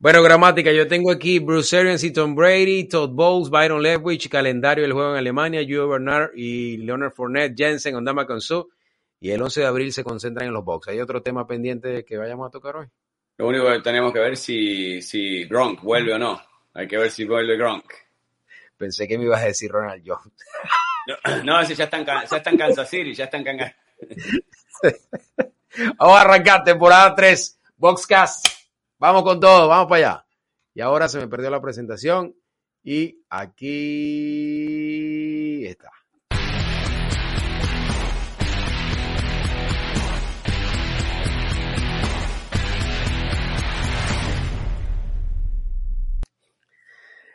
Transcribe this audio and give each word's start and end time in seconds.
Bueno, 0.00 0.22
gramática, 0.22 0.70
yo 0.70 0.86
tengo 0.86 1.10
aquí 1.10 1.40
Bruce 1.40 1.76
Arians 1.76 2.04
y 2.04 2.12
Tom 2.12 2.36
Brady, 2.36 2.86
Todd 2.86 3.10
Bowles, 3.10 3.50
Byron 3.50 3.82
Leftwich, 3.82 4.28
calendario 4.28 4.82
del 4.82 4.92
juego 4.92 5.10
en 5.10 5.16
Alemania, 5.16 5.66
Joe 5.68 5.88
Bernard 5.88 6.30
y 6.36 6.76
Leonard 6.76 7.10
Fournette, 7.10 7.56
Jensen, 7.56 7.96
Ondama 7.96 8.24
Konsu, 8.24 8.70
y 9.18 9.32
el 9.32 9.42
11 9.42 9.62
de 9.62 9.66
abril 9.66 9.92
se 9.92 10.04
concentran 10.04 10.46
en 10.46 10.54
los 10.54 10.64
box. 10.64 10.86
¿Hay 10.86 11.00
otro 11.00 11.20
tema 11.20 11.48
pendiente 11.48 12.04
que 12.04 12.16
vayamos 12.16 12.46
a 12.46 12.50
tocar 12.52 12.76
hoy? 12.76 12.86
Lo 13.38 13.48
único 13.48 13.66
que 13.72 13.80
tenemos 13.80 14.12
que 14.12 14.20
ver 14.20 14.36
si, 14.36 15.02
si 15.02 15.44
Gronk 15.46 15.82
vuelve 15.82 16.14
o 16.14 16.18
no. 16.18 16.40
Hay 16.74 16.86
que 16.86 16.96
ver 16.96 17.10
si 17.10 17.24
vuelve 17.24 17.56
Gronk. 17.56 17.92
Pensé 18.76 19.08
que 19.08 19.18
me 19.18 19.24
ibas 19.24 19.42
a 19.42 19.46
decir 19.46 19.68
Ronald 19.68 20.04
Jones. 20.06 20.32
No, 21.08 21.42
no 21.44 21.60
ese 21.60 21.74
ya 21.74 21.84
está 21.84 21.98
en, 21.98 22.06
ya 22.06 22.36
está 22.36 22.50
en 22.50 22.56
Kansas 22.56 22.88
City, 22.88 23.14
ya 23.14 23.24
está 23.24 23.36
en 23.36 23.44
Kansas 23.44 23.74
Vamos 25.98 26.16
a 26.16 26.20
arrancar 26.20 26.62
temporada 26.62 27.16
3, 27.16 27.60
Boxcast. 27.76 28.57
Vamos 29.00 29.22
con 29.22 29.38
todo, 29.38 29.68
vamos 29.68 29.86
para 29.88 30.10
allá. 30.10 30.26
Y 30.74 30.80
ahora 30.80 31.08
se 31.08 31.20
me 31.20 31.28
perdió 31.28 31.50
la 31.50 31.60
presentación 31.60 32.34
y 32.82 33.22
aquí 33.30 33.64
está. 35.66 35.92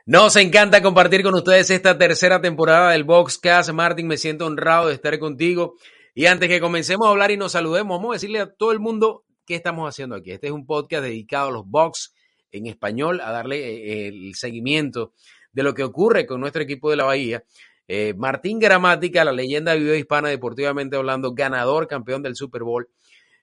Nos 0.06 0.36
encanta 0.36 0.82
compartir 0.82 1.24
con 1.24 1.34
ustedes 1.34 1.70
esta 1.70 1.98
tercera 1.98 2.42
temporada 2.42 2.92
del 2.92 3.06
Boxcast. 3.06 3.72
Martin, 3.72 4.06
me 4.08 4.18
siento 4.18 4.48
honrado 4.48 4.90
de 4.90 4.96
estar 4.96 5.18
contigo. 5.18 5.76
Y 6.14 6.26
antes 6.26 6.50
que 6.50 6.60
comencemos 6.60 7.08
a 7.08 7.12
hablar 7.12 7.32
y 7.32 7.38
nos 7.38 7.54
saludemos, 7.54 7.98
vamos 7.98 8.12
a 8.12 8.16
decirle 8.16 8.42
a 8.42 8.54
todo 8.54 8.74
el 8.74 8.82
mundo 8.82 9.24
qué 9.46 9.56
estamos 9.56 9.88
haciendo 9.88 10.16
aquí. 10.16 10.32
Este 10.32 10.48
es 10.48 10.54
un 10.54 10.66
podcast 10.66 11.04
dedicado 11.04 11.50
a 11.50 11.52
los 11.52 11.68
box 11.68 12.14
en 12.52 12.68
español, 12.68 13.20
a 13.22 13.32
darle 13.32 13.58
eh, 13.58 14.08
el 14.08 14.36
seguimiento 14.36 15.14
de 15.52 15.64
lo 15.64 15.74
que 15.74 15.84
ocurre 15.84 16.26
con 16.26 16.40
nuestro 16.40 16.62
equipo 16.62 16.90
de 16.90 16.96
la 16.96 17.04
Bahía. 17.06 17.44
Eh, 17.88 18.14
Martín 18.16 18.60
Gramática, 18.60 19.26
la 19.26 19.32
leyenda 19.32 19.74
vivió 19.74 19.96
hispana 19.96 20.30
deportivamente 20.30 20.96
hablando, 20.96 21.34
ganador, 21.34 21.88
campeón 21.88 22.24
del 22.24 22.36
Super 22.36 22.64
Bowl. 22.64 22.90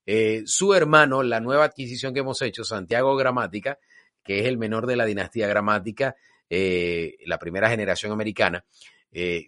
Eh, 0.07 0.43
su 0.47 0.75
hermano, 0.75 1.23
la 1.23 1.41
nueva 1.41 1.65
adquisición 1.65 2.15
que 2.15 2.21
hemos 2.21 2.41
hecho, 2.43 2.65
Santiago 2.65 3.15
Gramática, 3.17 3.79
que 4.25 4.41
es 4.41 4.47
el 4.47 4.59
menor 4.59 4.87
de 4.87 4.97
la 4.97 5.05
dinastía 5.05 5.47
Gramática, 5.47 6.17
la 6.51 7.39
primera 7.39 7.71
generación 7.71 8.11
americana, 8.11 8.65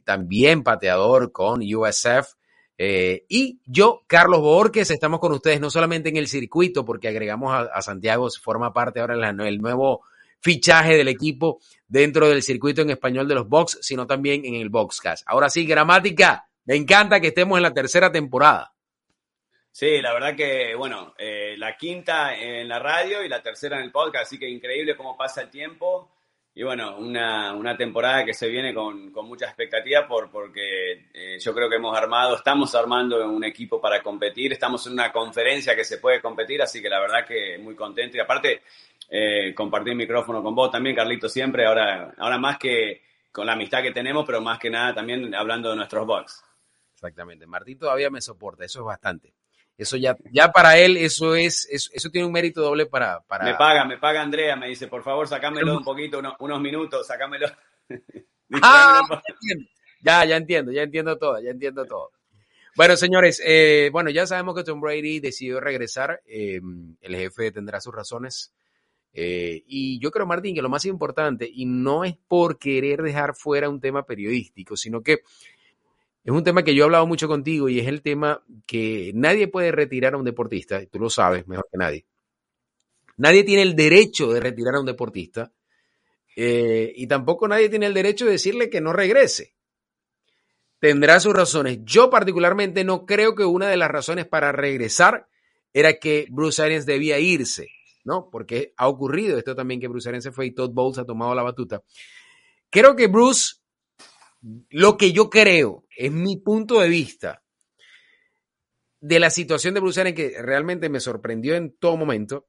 también 0.04 0.62
pateador 0.62 1.32
con 1.32 1.60
USF, 1.62 2.36
eh, 2.84 3.26
y 3.28 3.60
yo, 3.64 4.02
Carlos 4.08 4.40
Borges, 4.40 4.90
estamos 4.90 5.20
con 5.20 5.30
ustedes 5.30 5.60
no 5.60 5.70
solamente 5.70 6.08
en 6.08 6.16
el 6.16 6.26
circuito, 6.26 6.84
porque 6.84 7.06
agregamos 7.06 7.54
a, 7.72 7.80
Santiago, 7.80 8.28
forma 8.42 8.72
parte 8.72 8.98
ahora 8.98 9.14
el 9.30 9.58
nuevo 9.62 10.02
fichaje 10.40 10.96
del 10.96 11.06
equipo 11.06 11.60
dentro 11.86 12.28
del 12.28 12.42
circuito 12.42 12.82
en 12.82 12.90
español 12.90 13.28
de 13.28 13.36
los 13.36 13.48
Box, 13.48 13.78
sino 13.82 14.08
también 14.08 14.44
en 14.44 14.56
el 14.56 14.68
Boxcast. 14.68 15.22
Ahora 15.28 15.48
sí, 15.48 15.64
gramática, 15.64 16.48
me 16.64 16.74
encanta 16.74 17.20
que 17.20 17.28
estemos 17.28 17.56
en 17.56 17.62
la 17.62 17.72
tercera 17.72 18.10
temporada. 18.10 18.74
Sí, 19.70 20.00
la 20.00 20.12
verdad 20.12 20.34
que, 20.34 20.74
bueno, 20.74 21.14
eh, 21.18 21.54
la 21.58 21.76
quinta 21.76 22.36
en 22.36 22.66
la 22.66 22.80
radio 22.80 23.24
y 23.24 23.28
la 23.28 23.40
tercera 23.44 23.76
en 23.76 23.84
el 23.84 23.92
podcast, 23.92 24.26
así 24.26 24.40
que 24.40 24.48
increíble 24.48 24.96
cómo 24.96 25.16
pasa 25.16 25.42
el 25.42 25.50
tiempo. 25.50 26.10
Y 26.54 26.62
bueno, 26.64 26.98
una, 26.98 27.54
una, 27.54 27.74
temporada 27.78 28.26
que 28.26 28.34
se 28.34 28.46
viene 28.46 28.74
con, 28.74 29.10
con 29.10 29.26
mucha 29.26 29.46
expectativa 29.46 30.06
por, 30.06 30.30
porque 30.30 31.06
eh, 31.14 31.38
yo 31.40 31.54
creo 31.54 31.68
que 31.70 31.76
hemos 31.76 31.96
armado, 31.96 32.36
estamos 32.36 32.74
armando 32.74 33.26
un 33.26 33.42
equipo 33.42 33.80
para 33.80 34.02
competir, 34.02 34.52
estamos 34.52 34.86
en 34.86 34.92
una 34.92 35.10
conferencia 35.10 35.74
que 35.74 35.84
se 35.84 35.96
puede 35.96 36.20
competir, 36.20 36.60
así 36.60 36.82
que 36.82 36.90
la 36.90 37.00
verdad 37.00 37.26
que 37.26 37.56
muy 37.56 37.74
contento. 37.74 38.18
Y 38.18 38.20
aparte, 38.20 38.60
eh, 39.08 39.54
compartir 39.54 39.94
micrófono 39.94 40.42
con 40.42 40.54
vos 40.54 40.70
también, 40.70 40.94
Carlito, 40.94 41.26
siempre, 41.26 41.64
ahora, 41.64 42.12
ahora 42.18 42.36
más 42.36 42.58
que 42.58 43.00
con 43.32 43.46
la 43.46 43.54
amistad 43.54 43.82
que 43.82 43.92
tenemos, 43.92 44.26
pero 44.26 44.42
más 44.42 44.58
que 44.58 44.68
nada 44.68 44.92
también 44.92 45.34
hablando 45.34 45.70
de 45.70 45.76
nuestros 45.76 46.06
box. 46.06 46.44
Exactamente, 46.92 47.46
Martín 47.46 47.78
todavía 47.78 48.10
me 48.10 48.20
soporta, 48.20 48.66
eso 48.66 48.80
es 48.80 48.84
bastante. 48.84 49.32
Eso 49.82 49.96
ya, 49.96 50.16
ya 50.32 50.52
para 50.52 50.78
él, 50.78 50.96
eso 50.96 51.34
es, 51.34 51.68
eso, 51.70 52.10
tiene 52.10 52.26
un 52.26 52.32
mérito 52.32 52.62
doble 52.62 52.86
para, 52.86 53.20
para... 53.20 53.44
Me 53.44 53.54
paga, 53.54 53.84
me 53.84 53.98
paga 53.98 54.22
Andrea, 54.22 54.56
me 54.56 54.68
dice, 54.68 54.86
por 54.86 55.02
favor, 55.02 55.26
sacámelo 55.26 55.76
un 55.76 55.84
poquito, 55.84 56.20
unos, 56.38 56.60
minutos, 56.60 57.06
sacámelo. 57.06 57.48
ah, 58.62 59.00
ya, 60.00 60.24
ya 60.24 60.36
entiendo, 60.36 60.72
ya 60.72 60.82
entiendo 60.82 61.18
todo, 61.18 61.40
ya 61.40 61.50
entiendo 61.50 61.84
todo. 61.84 62.10
Bueno, 62.74 62.96
señores, 62.96 63.42
eh, 63.44 63.90
bueno, 63.92 64.08
ya 64.10 64.26
sabemos 64.26 64.54
que 64.54 64.64
Tom 64.64 64.80
Brady 64.80 65.20
decidió 65.20 65.60
regresar. 65.60 66.22
Em, 66.26 66.96
el 67.00 67.16
jefe 67.16 67.52
tendrá 67.52 67.80
sus 67.80 67.94
razones. 67.94 68.54
Eh, 69.12 69.62
y 69.66 69.98
yo 69.98 70.10
creo, 70.10 70.26
Martín, 70.26 70.54
que 70.54 70.62
lo 70.62 70.70
más 70.70 70.86
importante, 70.86 71.50
y 71.52 71.66
no 71.66 72.04
es 72.04 72.14
por 72.28 72.58
querer 72.58 73.02
dejar 73.02 73.34
fuera 73.34 73.68
un 73.68 73.80
tema 73.80 74.04
periodístico, 74.06 74.76
sino 74.76 75.02
que 75.02 75.20
es 76.24 76.32
un 76.32 76.44
tema 76.44 76.62
que 76.62 76.74
yo 76.74 76.82
he 76.82 76.86
hablado 76.86 77.06
mucho 77.06 77.26
contigo 77.26 77.68
y 77.68 77.80
es 77.80 77.88
el 77.88 78.00
tema 78.00 78.44
que 78.66 79.10
nadie 79.14 79.48
puede 79.48 79.72
retirar 79.72 80.14
a 80.14 80.18
un 80.18 80.24
deportista, 80.24 80.80
y 80.80 80.86
tú 80.86 80.98
lo 81.00 81.10
sabes 81.10 81.46
mejor 81.48 81.66
que 81.70 81.78
nadie. 81.78 82.06
Nadie 83.16 83.44
tiene 83.44 83.62
el 83.62 83.74
derecho 83.74 84.32
de 84.32 84.40
retirar 84.40 84.76
a 84.76 84.80
un 84.80 84.86
deportista 84.86 85.52
eh, 86.36 86.92
y 86.96 87.06
tampoco 87.06 87.48
nadie 87.48 87.68
tiene 87.68 87.86
el 87.86 87.94
derecho 87.94 88.24
de 88.24 88.32
decirle 88.32 88.70
que 88.70 88.80
no 88.80 88.92
regrese. 88.92 89.54
Tendrá 90.78 91.20
sus 91.20 91.34
razones. 91.34 91.80
Yo 91.82 92.08
particularmente 92.08 92.84
no 92.84 93.04
creo 93.04 93.34
que 93.34 93.44
una 93.44 93.68
de 93.68 93.76
las 93.76 93.90
razones 93.90 94.26
para 94.26 94.50
regresar 94.50 95.28
era 95.72 95.94
que 95.94 96.26
Bruce 96.30 96.62
Arians 96.62 96.86
debía 96.86 97.18
irse, 97.18 97.68
¿no? 98.04 98.28
Porque 98.30 98.74
ha 98.76 98.88
ocurrido 98.88 99.38
esto 99.38 99.54
también 99.54 99.80
que 99.80 99.88
Bruce 99.88 100.08
Arians 100.08 100.24
se 100.24 100.32
fue 100.32 100.46
y 100.46 100.50
Todd 100.52 100.70
Bowles 100.72 100.98
ha 100.98 101.04
tomado 101.04 101.34
la 101.34 101.42
batuta. 101.42 101.82
Creo 102.70 102.96
que 102.96 103.06
Bruce 103.06 103.62
lo 104.70 104.96
que 104.96 105.12
yo 105.12 105.30
creo, 105.30 105.84
es 106.06 106.10
mi 106.10 106.36
punto 106.36 106.80
de 106.80 106.88
vista 106.88 107.44
de 109.00 109.20
la 109.20 109.30
situación 109.30 109.72
de 109.72 109.80
Bruce 109.80 110.00
Arians, 110.00 110.16
que 110.16 110.42
realmente 110.42 110.88
me 110.88 110.98
sorprendió 110.98 111.54
en 111.54 111.76
todo 111.76 111.96
momento, 111.96 112.48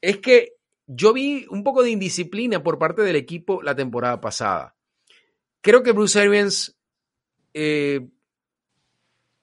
es 0.00 0.18
que 0.18 0.54
yo 0.86 1.12
vi 1.12 1.46
un 1.50 1.62
poco 1.62 1.82
de 1.82 1.90
indisciplina 1.90 2.62
por 2.62 2.78
parte 2.78 3.02
del 3.02 3.16
equipo 3.16 3.62
la 3.62 3.76
temporada 3.76 4.22
pasada. 4.22 4.74
Creo 5.60 5.82
que 5.82 5.92
Bruce 5.92 6.18
Arians, 6.18 6.78
eh, 7.52 8.08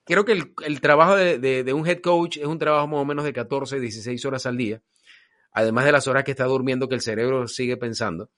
creo 0.04 0.24
que 0.24 0.32
el, 0.64 0.80
trabajo 0.80 1.14
de, 1.14 1.72
un 1.72 1.86
head 1.86 2.00
coach 2.00 2.38
es 2.38 2.46
un 2.46 2.58
trabajo 2.58 2.88
más 2.88 3.00
o 3.00 3.04
menos 3.04 3.24
de 3.24 3.32
14, 3.32 3.78
16 3.78 4.24
horas 4.24 4.44
al 4.46 4.56
día, 4.56 4.82
además 5.52 5.84
de 5.84 5.92
las 5.92 6.08
horas 6.08 6.24
que 6.24 6.32
está 6.32 6.46
durmiendo, 6.46 6.88
que 6.88 6.96
el 6.96 7.00
cerebro 7.00 7.46
sigue 7.46 7.76
pensando. 7.76 8.30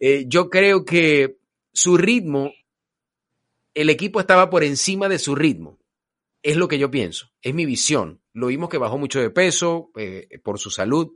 Eh, 0.00 0.24
yo 0.26 0.50
creo 0.50 0.84
que 0.84 1.36
su 1.72 1.96
ritmo, 1.96 2.52
el 3.74 3.90
equipo 3.90 4.20
estaba 4.20 4.50
por 4.50 4.64
encima 4.64 5.08
de 5.08 5.18
su 5.18 5.34
ritmo. 5.34 5.78
Es 6.42 6.56
lo 6.56 6.68
que 6.68 6.78
yo 6.78 6.90
pienso, 6.90 7.32
es 7.42 7.54
mi 7.54 7.66
visión. 7.66 8.22
Lo 8.32 8.46
vimos 8.46 8.70
que 8.70 8.78
bajó 8.78 8.96
mucho 8.98 9.20
de 9.20 9.30
peso 9.30 9.90
eh, 9.96 10.40
por 10.42 10.58
su 10.58 10.70
salud, 10.70 11.12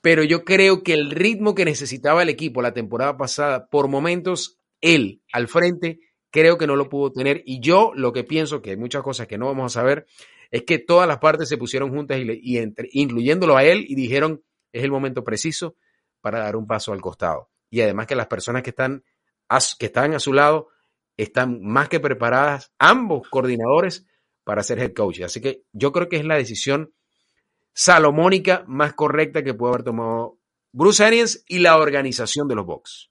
pero 0.00 0.22
yo 0.22 0.44
creo 0.44 0.82
que 0.82 0.92
el 0.92 1.10
ritmo 1.10 1.54
que 1.54 1.64
necesitaba 1.64 2.22
el 2.22 2.28
equipo 2.28 2.62
la 2.62 2.72
temporada 2.72 3.16
pasada, 3.16 3.68
por 3.68 3.88
momentos, 3.88 4.60
él 4.80 5.22
al 5.32 5.48
frente, 5.48 6.00
creo 6.30 6.58
que 6.58 6.66
no 6.66 6.76
lo 6.76 6.88
pudo 6.88 7.10
tener. 7.12 7.42
Y 7.44 7.60
yo 7.60 7.92
lo 7.94 8.12
que 8.12 8.22
pienso, 8.22 8.62
que 8.62 8.70
hay 8.70 8.76
muchas 8.76 9.02
cosas 9.02 9.26
que 9.26 9.38
no 9.38 9.46
vamos 9.46 9.72
a 9.72 9.80
saber, 9.80 10.06
es 10.50 10.62
que 10.62 10.78
todas 10.78 11.08
las 11.08 11.18
partes 11.18 11.48
se 11.48 11.56
pusieron 11.56 11.90
juntas 11.90 12.18
y, 12.20 12.58
incluyéndolo 12.92 13.56
a 13.56 13.64
él 13.64 13.84
y 13.88 13.96
dijeron, 13.96 14.44
es 14.72 14.84
el 14.84 14.90
momento 14.90 15.24
preciso 15.24 15.76
para 16.20 16.38
dar 16.40 16.54
un 16.54 16.66
paso 16.66 16.92
al 16.92 17.00
costado. 17.00 17.50
Y 17.70 17.80
además 17.80 18.06
que 18.06 18.14
las 18.14 18.28
personas 18.28 18.62
que 18.62 18.70
están 18.70 19.02
que 19.78 19.86
están 19.86 20.14
a 20.14 20.20
su 20.20 20.32
lado 20.32 20.68
están 21.16 21.62
más 21.62 21.88
que 21.88 22.00
preparadas, 22.00 22.72
ambos 22.78 23.28
coordinadores, 23.28 24.06
para 24.44 24.62
ser 24.62 24.78
head 24.78 24.92
coach. 24.92 25.22
Así 25.22 25.40
que 25.40 25.62
yo 25.72 25.90
creo 25.92 26.08
que 26.08 26.16
es 26.16 26.24
la 26.24 26.36
decisión 26.36 26.92
salomónica 27.72 28.64
más 28.68 28.94
correcta 28.94 29.42
que 29.42 29.54
puede 29.54 29.74
haber 29.74 29.84
tomado 29.84 30.38
Bruce 30.72 31.04
Arians 31.04 31.44
y 31.48 31.58
la 31.58 31.76
organización 31.78 32.46
de 32.46 32.54
los 32.54 32.64
Bucks. 32.64 33.10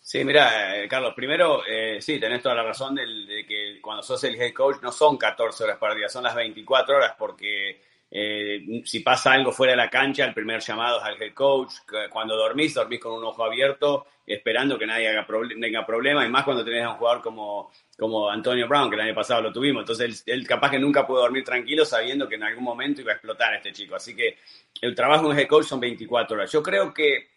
Sí, 0.00 0.24
mira, 0.24 0.76
eh, 0.76 0.88
Carlos, 0.88 1.14
primero, 1.14 1.62
eh, 1.66 2.00
sí, 2.00 2.18
tenés 2.18 2.42
toda 2.42 2.54
la 2.54 2.62
razón 2.62 2.94
de, 2.94 3.44
que 3.46 3.80
cuando 3.80 4.02
sos 4.02 4.22
el 4.24 4.34
head 4.34 4.52
coach 4.52 4.82
no 4.82 4.92
son 4.92 5.16
14 5.16 5.64
horas 5.64 5.78
por 5.78 5.94
día, 5.94 6.08
son 6.08 6.24
las 6.24 6.34
24 6.34 6.96
horas, 6.96 7.14
porque 7.18 7.80
Eh, 8.16 8.82
si 8.84 9.00
pasa 9.00 9.32
algo 9.32 9.50
fuera 9.50 9.72
de 9.72 9.76
la 9.76 9.90
cancha, 9.90 10.24
el 10.24 10.32
primer 10.32 10.60
llamado 10.60 10.98
es 10.98 11.04
al 11.04 11.20
head 11.20 11.34
coach. 11.34 11.72
Cuando 12.08 12.36
dormís, 12.36 12.72
dormís 12.72 13.00
con 13.00 13.14
un 13.14 13.24
ojo 13.24 13.44
abierto, 13.44 14.06
esperando 14.24 14.78
que 14.78 14.86
nadie 14.86 15.08
haga 15.08 15.26
tenga 15.60 15.84
problema, 15.84 16.24
y 16.24 16.28
más 16.28 16.44
cuando 16.44 16.64
tenés 16.64 16.84
a 16.84 16.90
un 16.90 16.96
jugador 16.96 17.20
como, 17.20 17.72
como 17.98 18.30
Antonio 18.30 18.68
Brown, 18.68 18.88
que 18.88 18.94
el 18.94 19.02
año 19.02 19.14
pasado 19.16 19.42
lo 19.42 19.52
tuvimos. 19.52 19.82
Entonces, 19.82 20.22
él, 20.26 20.46
capaz 20.46 20.70
que 20.70 20.78
nunca 20.78 21.04
pudo 21.04 21.22
dormir 21.22 21.42
tranquilo 21.42 21.84
sabiendo 21.84 22.28
que 22.28 22.36
en 22.36 22.44
algún 22.44 22.62
momento 22.62 23.00
iba 23.00 23.10
a 23.10 23.16
explotar 23.16 23.52
este 23.54 23.72
chico. 23.72 23.96
Así 23.96 24.14
que 24.14 24.38
el 24.80 24.94
trabajo 24.94 25.32
en 25.32 25.36
head 25.36 25.48
coach 25.48 25.66
son 25.66 25.80
24 25.80 26.36
horas. 26.36 26.52
Yo 26.52 26.62
creo 26.62 26.94
que, 26.94 27.30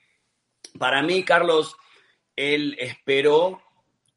para 0.78 1.02
mí, 1.02 1.24
Carlos, 1.24 1.76
él 2.36 2.76
esperó 2.80 3.64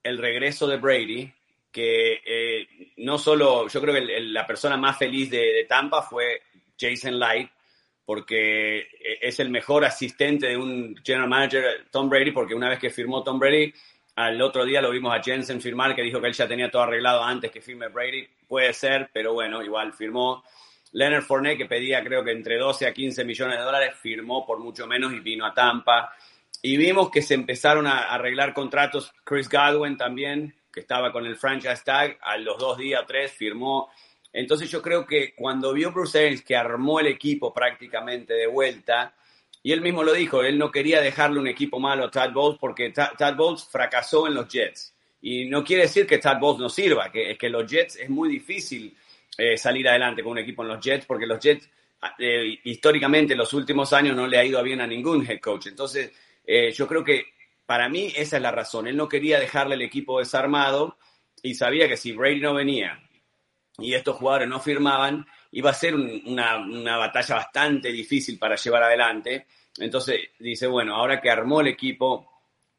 el 0.02 0.18
regreso 0.18 0.66
de 0.66 0.76
Brady, 0.76 1.32
que 1.70 2.20
eh, 2.24 2.68
no 2.98 3.18
solo, 3.18 3.68
yo 3.68 3.80
creo 3.80 3.94
que 3.94 4.20
la 4.20 4.46
persona 4.46 4.76
más 4.76 4.98
feliz 4.98 5.30
de, 5.30 5.64
Tampa 5.68 6.02
fue 6.02 6.42
Jason 6.80 7.18
Light, 7.18 7.50
porque 8.04 8.78
eh, 8.78 9.18
es 9.20 9.38
el 9.40 9.50
mejor 9.50 9.84
asistente 9.84 10.48
de 10.48 10.56
un 10.56 10.96
general 11.04 11.28
manager, 11.28 11.86
Tom 11.90 12.08
Brady, 12.08 12.30
porque 12.30 12.54
una 12.54 12.68
vez 12.68 12.78
que 12.78 12.90
firmó 12.90 13.22
Tom 13.22 13.38
Brady, 13.38 13.72
al 14.16 14.40
otro 14.42 14.64
día 14.64 14.82
lo 14.82 14.90
vimos 14.90 15.14
a 15.14 15.22
Jensen 15.22 15.60
firmar, 15.60 15.94
que 15.94 16.02
dijo 16.02 16.20
que 16.20 16.26
él 16.26 16.34
ya 16.34 16.48
tenía 16.48 16.70
todo 16.70 16.82
arreglado 16.82 17.22
antes 17.22 17.50
que 17.50 17.60
firme 17.60 17.88
Brady. 17.88 18.26
Puede 18.46 18.72
ser, 18.72 19.10
pero 19.12 19.32
bueno, 19.32 19.62
igual 19.62 19.92
firmó. 19.92 20.42
Leonard 20.92 21.22
Fournette, 21.22 21.58
que 21.58 21.66
pedía 21.66 22.02
creo 22.02 22.24
que 22.24 22.32
entre 22.32 22.58
12 22.58 22.86
a 22.86 22.92
15 22.92 23.24
millones 23.24 23.58
de 23.58 23.64
dólares, 23.64 23.94
firmó 24.00 24.44
por 24.44 24.58
mucho 24.58 24.86
menos 24.86 25.12
y 25.12 25.20
vino 25.20 25.46
a 25.46 25.54
Tampa. 25.54 26.12
Y 26.62 26.76
vimos 26.76 27.10
que 27.10 27.22
se 27.22 27.34
empezaron 27.34 27.86
a 27.86 28.12
arreglar 28.12 28.52
contratos. 28.52 29.12
Chris 29.24 29.48
Godwin 29.48 29.96
también, 29.96 30.54
que 30.72 30.80
estaba 30.80 31.12
con 31.12 31.24
el 31.24 31.36
franchise 31.36 31.82
tag, 31.84 32.18
a 32.20 32.36
los 32.36 32.58
dos 32.58 32.76
días, 32.76 33.02
tres, 33.06 33.32
firmó. 33.32 33.90
Entonces 34.32 34.70
yo 34.70 34.80
creo 34.80 35.06
que 35.06 35.34
cuando 35.34 35.72
vio 35.72 35.92
Bruce 35.92 36.18
Arians 36.18 36.42
que 36.42 36.56
armó 36.56 37.00
el 37.00 37.08
equipo 37.08 37.52
prácticamente 37.52 38.34
de 38.34 38.46
vuelta, 38.46 39.14
y 39.62 39.72
él 39.72 39.80
mismo 39.80 40.02
lo 40.02 40.12
dijo, 40.12 40.42
él 40.42 40.58
no 40.58 40.70
quería 40.70 41.00
dejarle 41.00 41.40
un 41.40 41.48
equipo 41.48 41.78
malo 41.78 42.04
a 42.04 42.10
Todd 42.10 42.32
Bowles 42.32 42.58
porque 42.58 42.90
Todd 42.90 43.36
Bowles 43.36 43.64
fracasó 43.64 44.26
en 44.26 44.34
los 44.34 44.48
Jets. 44.48 44.94
Y 45.22 45.44
no 45.46 45.62
quiere 45.62 45.82
decir 45.82 46.06
que 46.06 46.18
Todd 46.18 46.38
Bowles 46.40 46.60
no 46.60 46.68
sirva, 46.68 47.10
que 47.12 47.32
es 47.32 47.38
que 47.38 47.50
los 47.50 47.70
Jets 47.70 47.96
es 47.96 48.08
muy 48.08 48.30
difícil 48.30 48.96
eh, 49.36 49.56
salir 49.58 49.86
adelante 49.88 50.22
con 50.22 50.32
un 50.32 50.38
equipo 50.38 50.62
en 50.62 50.68
los 50.68 50.80
Jets 50.80 51.04
porque 51.04 51.26
los 51.26 51.38
Jets 51.40 51.68
eh, 52.18 52.58
históricamente 52.64 53.34
en 53.34 53.38
los 53.38 53.52
últimos 53.52 53.92
años 53.92 54.16
no 54.16 54.26
le 54.26 54.38
ha 54.38 54.44
ido 54.44 54.62
bien 54.62 54.80
a 54.80 54.86
ningún 54.86 55.28
head 55.28 55.40
coach. 55.40 55.66
Entonces 55.66 56.10
eh, 56.46 56.72
yo 56.72 56.86
creo 56.86 57.04
que 57.04 57.26
para 57.66 57.88
mí 57.90 58.12
esa 58.16 58.36
es 58.36 58.42
la 58.42 58.50
razón. 58.50 58.86
Él 58.86 58.96
no 58.96 59.08
quería 59.08 59.38
dejarle 59.38 59.74
el 59.74 59.82
equipo 59.82 60.20
desarmado 60.20 60.96
y 61.42 61.54
sabía 61.54 61.86
que 61.86 61.98
si 61.98 62.12
Brady 62.12 62.40
no 62.40 62.54
venía 62.54 62.98
y 63.80 63.94
estos 63.94 64.16
jugadores 64.16 64.48
no 64.48 64.60
firmaban, 64.60 65.26
iba 65.52 65.70
a 65.70 65.74
ser 65.74 65.94
una, 65.94 66.96
batalla 66.96 67.36
bastante 67.36 67.90
difícil 67.90 68.38
para 68.38 68.56
llevar 68.56 68.82
adelante. 68.84 69.46
Entonces 69.78 70.20
dice, 70.38 70.66
bueno, 70.66 70.94
ahora 70.94 71.20
que 71.20 71.30
armó 71.30 71.60
el 71.60 71.68
equipo, 71.68 72.30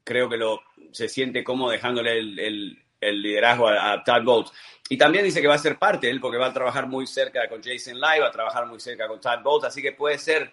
creo 0.04 0.28
que 0.28 0.36
lo, 0.36 0.62
se 0.90 1.08
siente 1.08 1.44
como 1.44 1.70
dejándole 1.70 2.18
el, 2.18 2.78
liderazgo 3.00 3.68
a, 3.68 4.02
Todd 4.04 4.22
Bowles. 4.22 4.52
Y 4.88 4.96
también 4.96 5.24
dice 5.24 5.40
que 5.40 5.48
va 5.48 5.54
a 5.54 5.58
ser 5.58 5.78
parte 5.78 6.06
de 6.06 6.12
él 6.12 6.20
porque 6.20 6.38
va 6.38 6.46
a 6.46 6.52
trabajar 6.52 6.86
muy 6.86 7.06
cerca 7.06 7.48
con 7.48 7.62
Jason 7.62 7.94
Live, 7.94 8.20
va 8.20 8.28
a 8.28 8.32
trabajar 8.32 8.66
muy 8.66 8.78
cerca 8.78 9.08
con 9.08 9.20
Todd 9.20 9.42
Bowles, 9.42 9.64
así 9.66 9.82
que 9.82 9.92
puede 9.92 10.18
ser 10.18 10.52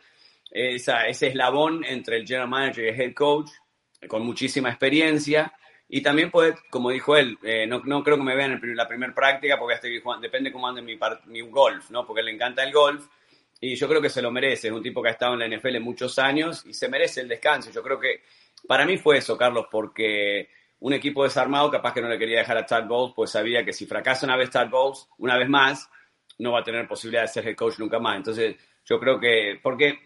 ese 0.52 1.28
eslabón 1.28 1.84
entre 1.86 2.18
el 2.18 2.26
general 2.26 2.48
manager 2.48 2.86
y 2.86 2.88
el 2.90 3.00
head 3.00 3.14
coach, 3.14 3.50
con 4.08 4.26
muchísima 4.26 4.70
experiencia. 4.70 5.54
Y 5.92 6.02
también 6.02 6.30
puede, 6.30 6.56
como 6.70 6.92
dijo 6.92 7.18
él, 7.18 7.38
eh, 7.42 7.66
no, 7.66 7.82
no, 7.84 8.04
creo 8.04 8.16
que 8.16 8.24
me 8.24 8.36
vean 8.36 8.60
en 8.64 8.76
la 8.76 8.88
primera 8.88 9.14
práctica 9.14 9.58
porque 9.58 9.76
estoy 9.76 10.00
jugando, 10.00 10.22
depende 10.22 10.52
cómo 10.52 10.68
ande 10.68 10.84
mi, 10.84 10.98
mi 11.26 11.42
golf, 11.42 11.90
¿no? 11.90 12.06
Porque 12.06 12.22
le 12.22 12.32
encanta 12.32 12.64
el 12.64 12.72
golf 12.72 13.08
y 13.60 13.76
yo 13.76 13.88
creo 13.90 14.00
que 14.00 14.10
se 14.10 14.22
lo 14.22 14.30
merece. 14.30 14.68
Es 14.68 14.74
un 14.74 14.84
tipo 14.84 15.02
que 15.02 15.10
ha 15.10 15.14
estado 15.14 15.34
en 15.34 15.40
la 15.40 15.58
NFL 15.58 15.80
muchos 15.80 16.20
años 16.20 16.64
y 16.68 16.76
se 16.76 16.90
merece 16.90 17.22
el 17.22 17.28
descanso. 17.28 17.72
Yo 17.72 17.82
creo 17.82 18.00
que 18.00 18.22
para 18.68 18.86
mí 18.86 18.98
fue 18.98 19.18
eso, 19.18 19.36
Carlos, 19.36 19.66
porque 19.72 20.50
un 20.80 20.94
equipo 20.94 21.24
desarmado 21.24 21.72
capaz 21.72 21.94
que 21.94 22.02
no 22.02 22.08
le 22.08 22.20
quería 22.20 22.40
dejar 22.40 22.58
a 22.58 22.66
Todd 22.68 22.86
Bowles, 22.86 23.14
pues 23.16 23.32
sabía 23.32 23.66
que 23.66 23.74
si 23.74 23.88
fracasa 23.88 24.28
una 24.28 24.38
vez 24.38 24.52
Todd 24.52 24.70
Bowles, 24.70 25.08
una 25.18 25.38
vez 25.38 25.50
más, 25.50 25.90
no 26.38 26.52
va 26.52 26.60
a 26.60 26.64
tener 26.64 26.88
posibilidad 26.88 27.24
de 27.24 27.30
ser 27.30 27.48
head 27.48 27.56
coach 27.56 27.80
nunca 27.80 28.00
más. 28.00 28.18
Entonces, 28.18 28.56
yo 28.86 29.00
creo 29.00 29.20
que, 29.20 29.60
porque 29.62 30.00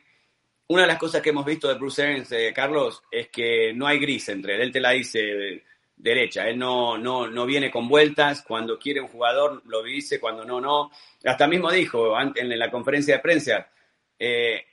una 0.67 0.83
de 0.83 0.87
las 0.87 0.97
cosas 0.97 1.21
que 1.21 1.29
hemos 1.29 1.45
visto 1.45 1.67
de 1.67 1.75
Bruce 1.75 2.01
Arians, 2.01 2.31
eh, 2.31 2.51
Carlos, 2.55 3.03
es 3.11 3.27
que 3.27 3.73
no 3.73 3.85
hay 3.85 3.99
gris 3.99 4.29
entre 4.29 4.55
él. 4.55 4.61
Él 4.61 4.71
te 4.71 4.79
la 4.79 4.91
dice 4.91 5.63
derecha. 5.95 6.47
Él 6.47 6.57
no, 6.57 6.97
no, 6.97 7.27
no 7.27 7.45
viene 7.45 7.71
con 7.71 7.87
vueltas. 7.87 8.43
Cuando 8.43 8.77
quiere 8.79 9.01
un 9.01 9.07
jugador 9.07 9.61
lo 9.65 9.83
dice, 9.83 10.19
cuando 10.19 10.43
no, 10.45 10.59
no. 10.59 10.91
Hasta 11.25 11.47
mismo 11.47 11.71
dijo 11.71 12.15
en 12.19 12.59
la 12.59 12.71
conferencia 12.71 13.15
de 13.15 13.21
prensa, 13.21 13.69
eh, 14.19 14.65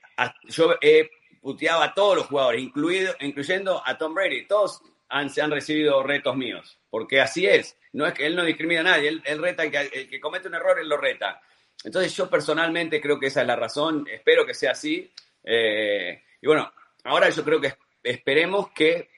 yo 0.44 0.74
he 0.80 1.10
puteado 1.40 1.82
a 1.82 1.94
todos 1.94 2.16
los 2.16 2.26
jugadores, 2.26 2.62
incluido, 2.62 3.14
incluyendo 3.20 3.82
a 3.84 3.96
Tom 3.96 4.14
Brady. 4.14 4.46
Todos 4.46 4.82
han, 5.08 5.30
han 5.40 5.50
recibido 5.50 6.02
retos 6.02 6.36
míos, 6.36 6.78
porque 6.90 7.20
así 7.20 7.46
es. 7.46 7.76
No 7.92 8.06
es 8.06 8.14
que 8.14 8.26
él 8.26 8.36
no 8.36 8.44
discrimina 8.44 8.80
a 8.80 8.84
nadie, 8.84 9.08
él, 9.08 9.38
reta, 9.42 9.64
el 9.64 9.70
que, 9.70 9.78
el 9.78 10.08
que 10.08 10.20
comete 10.20 10.48
un 10.48 10.54
error, 10.54 10.78
él 10.78 10.88
lo 10.88 10.96
reta. 10.96 11.40
Entonces 11.82 12.14
yo 12.14 12.28
personalmente 12.28 13.00
creo 13.00 13.18
que 13.18 13.26
esa 13.26 13.40
es 13.40 13.46
la 13.46 13.56
razón, 13.56 14.06
espero 14.10 14.46
que 14.46 14.54
sea 14.54 14.72
así. 14.72 15.10
Eh, 15.42 16.22
y 16.40 16.46
bueno, 16.46 16.70
ahora 17.04 17.30
yo 17.30 17.42
creo 17.42 17.60
que 17.60 17.74
esperemos 18.02 18.70
que 18.70 19.10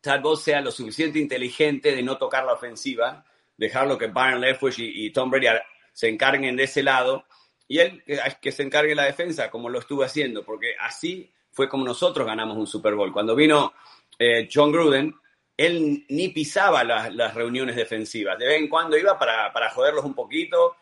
Todd 0.00 0.36
sea 0.36 0.60
lo 0.60 0.70
suficiente 0.70 1.18
inteligente 1.18 1.94
de 1.94 2.02
no 2.02 2.16
tocar 2.18 2.44
la 2.44 2.54
ofensiva, 2.54 3.24
dejarlo 3.56 3.98
que 3.98 4.06
Byron 4.06 4.40
Leftwich 4.40 4.78
y, 4.78 5.10
Tom 5.10 5.30
Brady 5.30 5.46
se 5.92 6.08
encarguen 6.08 6.56
de 6.56 6.64
ese 6.64 6.82
lado 6.82 7.26
y 7.66 7.80
él 7.80 8.02
que 8.40 8.52
se 8.52 8.62
encargue 8.62 8.94
la 8.94 9.04
defensa 9.04 9.50
como 9.50 9.68
lo 9.68 9.78
estuvo 9.78 10.02
haciendo, 10.02 10.44
porque 10.44 10.74
así 10.80 11.30
fue 11.52 11.68
como 11.68 11.84
nosotros 11.84 12.26
ganamos 12.26 12.56
un 12.56 12.66
Super 12.66 12.94
Bowl. 12.94 13.12
Cuando 13.12 13.34
vino 13.34 13.72
eh, 14.18 14.48
John 14.52 14.72
Gruden, 14.72 15.14
él 15.56 16.04
ni 16.08 16.28
pisaba 16.28 16.84
las, 16.84 17.34
reuniones 17.34 17.76
defensivas. 17.76 18.38
De 18.38 18.46
vez 18.46 18.60
en 18.60 18.68
cuando 18.68 18.96
iba 18.96 19.18
para, 19.18 19.52
para 19.52 19.70
joderlos 19.70 20.04
un 20.04 20.14
poquito, 20.14 20.76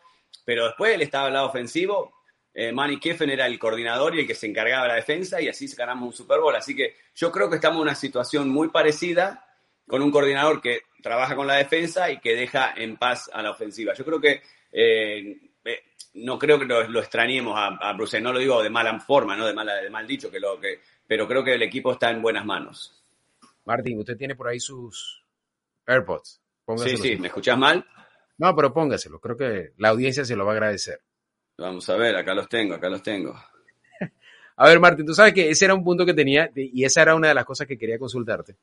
pero 0.45 0.65
después 0.65 0.93
él 0.93 1.01
estaba 1.01 1.27
al 1.27 1.33
lado 1.33 1.47
ofensivo 1.47 2.16
eh, 2.59 2.71
Manny 2.71 2.97
Kiffen 2.97 3.29
era 3.29 3.45
el 3.45 3.59
coordinador 3.59 4.15
y 4.15 4.21
el 4.21 4.27
que 4.27 4.33
se 4.33 4.47
encargaba 4.47 4.81
de 4.81 4.87
la 4.87 4.95
defensa 4.95 5.39
y 5.39 5.47
así 5.47 5.67
ganamos 5.75 6.07
un 6.07 6.13
Super 6.13 6.39
Bowl. 6.39 6.55
Así 6.55 6.75
que 6.75 6.95
yo 7.13 7.31
creo 7.31 7.51
que 7.51 7.57
estamos 7.57 7.75
en 7.75 7.83
una 7.83 7.93
situación 7.93 8.49
muy 8.49 8.69
parecida 8.69 9.45
con 9.87 10.01
un 10.01 10.09
coordinador 10.09 10.59
que 10.59 10.81
trabaja 11.03 11.35
con 11.35 11.45
la 11.45 11.53
defensa 11.53 12.09
y 12.09 12.19
que 12.19 12.33
deja 12.33 12.73
en 12.75 12.97
paz 12.97 13.29
a 13.31 13.43
la 13.43 13.51
ofensiva. 13.51 13.93
Yo 13.93 14.03
creo 14.03 14.19
que 14.19 14.41
eh, 14.71 15.37
eh, 15.65 15.83
no 16.15 16.39
creo 16.39 16.57
que 16.57 16.65
lo, 16.65 16.99
extrañemos 16.99 17.53
a, 17.55 17.93
Bruce, 17.93 18.19
no 18.19 18.33
lo 18.33 18.39
digo 18.39 18.63
de 18.63 18.71
mala 18.71 18.99
forma, 19.01 19.37
no 19.37 19.45
de, 19.45 19.53
mala, 19.53 19.75
de 19.75 19.91
mal 19.91 20.07
dicho, 20.07 20.31
que 20.31 20.39
lo, 20.39 20.59
que, 20.59 20.79
pero 21.05 21.27
creo 21.27 21.43
que 21.43 21.53
el 21.53 21.61
equipo 21.61 21.91
está 21.91 22.09
en 22.09 22.23
buenas 22.23 22.43
manos. 22.43 23.05
Martín, 23.65 23.99
usted 23.99 24.17
tiene 24.17 24.35
por 24.35 24.47
ahí 24.47 24.59
sus 24.59 25.23
AirPods. 25.85 26.41
sí, 26.77 26.97
sí, 26.97 27.17
¿me 27.17 27.27
escuchas 27.27 27.55
mal? 27.55 27.85
No, 28.39 28.55
pero 28.55 28.73
póngaselo, 28.73 29.19
creo 29.19 29.37
que 29.37 29.73
la 29.77 29.89
audiencia 29.89 30.25
se 30.25 30.35
lo 30.35 30.43
va 30.43 30.53
a 30.53 30.55
agradecer. 30.55 31.01
Vamos 31.57 31.89
a 31.89 31.95
ver, 31.95 32.15
acá 32.15 32.35
los 32.35 32.47
tengo, 32.47 32.75
acá 32.75 32.87
los 32.87 33.01
tengo. 33.01 33.35
A 34.57 34.67
ver, 34.67 34.79
Martín, 34.79 35.05
tú 35.05 35.13
sabes 35.13 35.33
que 35.33 35.49
ese 35.49 35.65
era 35.65 35.73
un 35.73 35.83
punto 35.83 36.05
que 36.05 36.13
tenía 36.13 36.51
y 36.55 36.83
esa 36.83 37.01
era 37.01 37.15
una 37.15 37.29
de 37.29 37.33
las 37.33 37.45
cosas 37.45 37.67
que 37.67 37.77
quería 37.77 37.97
consultarte. 37.97 38.55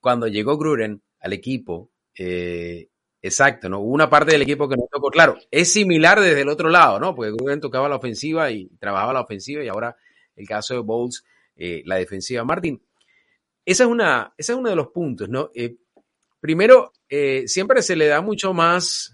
Cuando 0.00 0.26
llegó 0.26 0.56
Gruden 0.56 1.02
al 1.20 1.32
equipo, 1.34 1.90
eh, 2.14 2.88
exacto, 3.20 3.68
¿no? 3.68 3.80
Hubo 3.80 3.92
una 3.92 4.08
parte 4.08 4.32
del 4.32 4.42
equipo 4.42 4.68
que 4.68 4.76
no 4.76 4.86
tocó. 4.90 5.10
Claro, 5.10 5.36
es 5.50 5.70
similar 5.70 6.20
desde 6.20 6.42
el 6.42 6.48
otro 6.48 6.70
lado, 6.70 6.98
¿no? 6.98 7.14
Porque 7.14 7.32
Gruden 7.32 7.60
tocaba 7.60 7.88
la 7.90 7.96
ofensiva 7.96 8.50
y 8.50 8.66
trabajaba 8.78 9.12
la 9.12 9.20
ofensiva 9.20 9.62
y 9.62 9.68
ahora 9.68 9.96
el 10.36 10.48
caso 10.48 10.74
de 10.74 10.80
Bowles, 10.80 11.24
eh, 11.56 11.82
la 11.84 11.96
defensiva. 11.96 12.42
Martín, 12.44 12.82
esa 13.66 13.84
es 13.84 13.90
una, 13.90 14.32
ese 14.36 14.52
es 14.52 14.58
uno 14.58 14.70
de 14.70 14.76
los 14.76 14.88
puntos, 14.88 15.28
¿no? 15.28 15.50
Eh, 15.54 15.76
primero, 16.40 16.92
siempre 17.46 17.80
se 17.82 17.96
le 17.96 18.08
da 18.08 18.20
mucho 18.20 18.52
más 18.52 19.13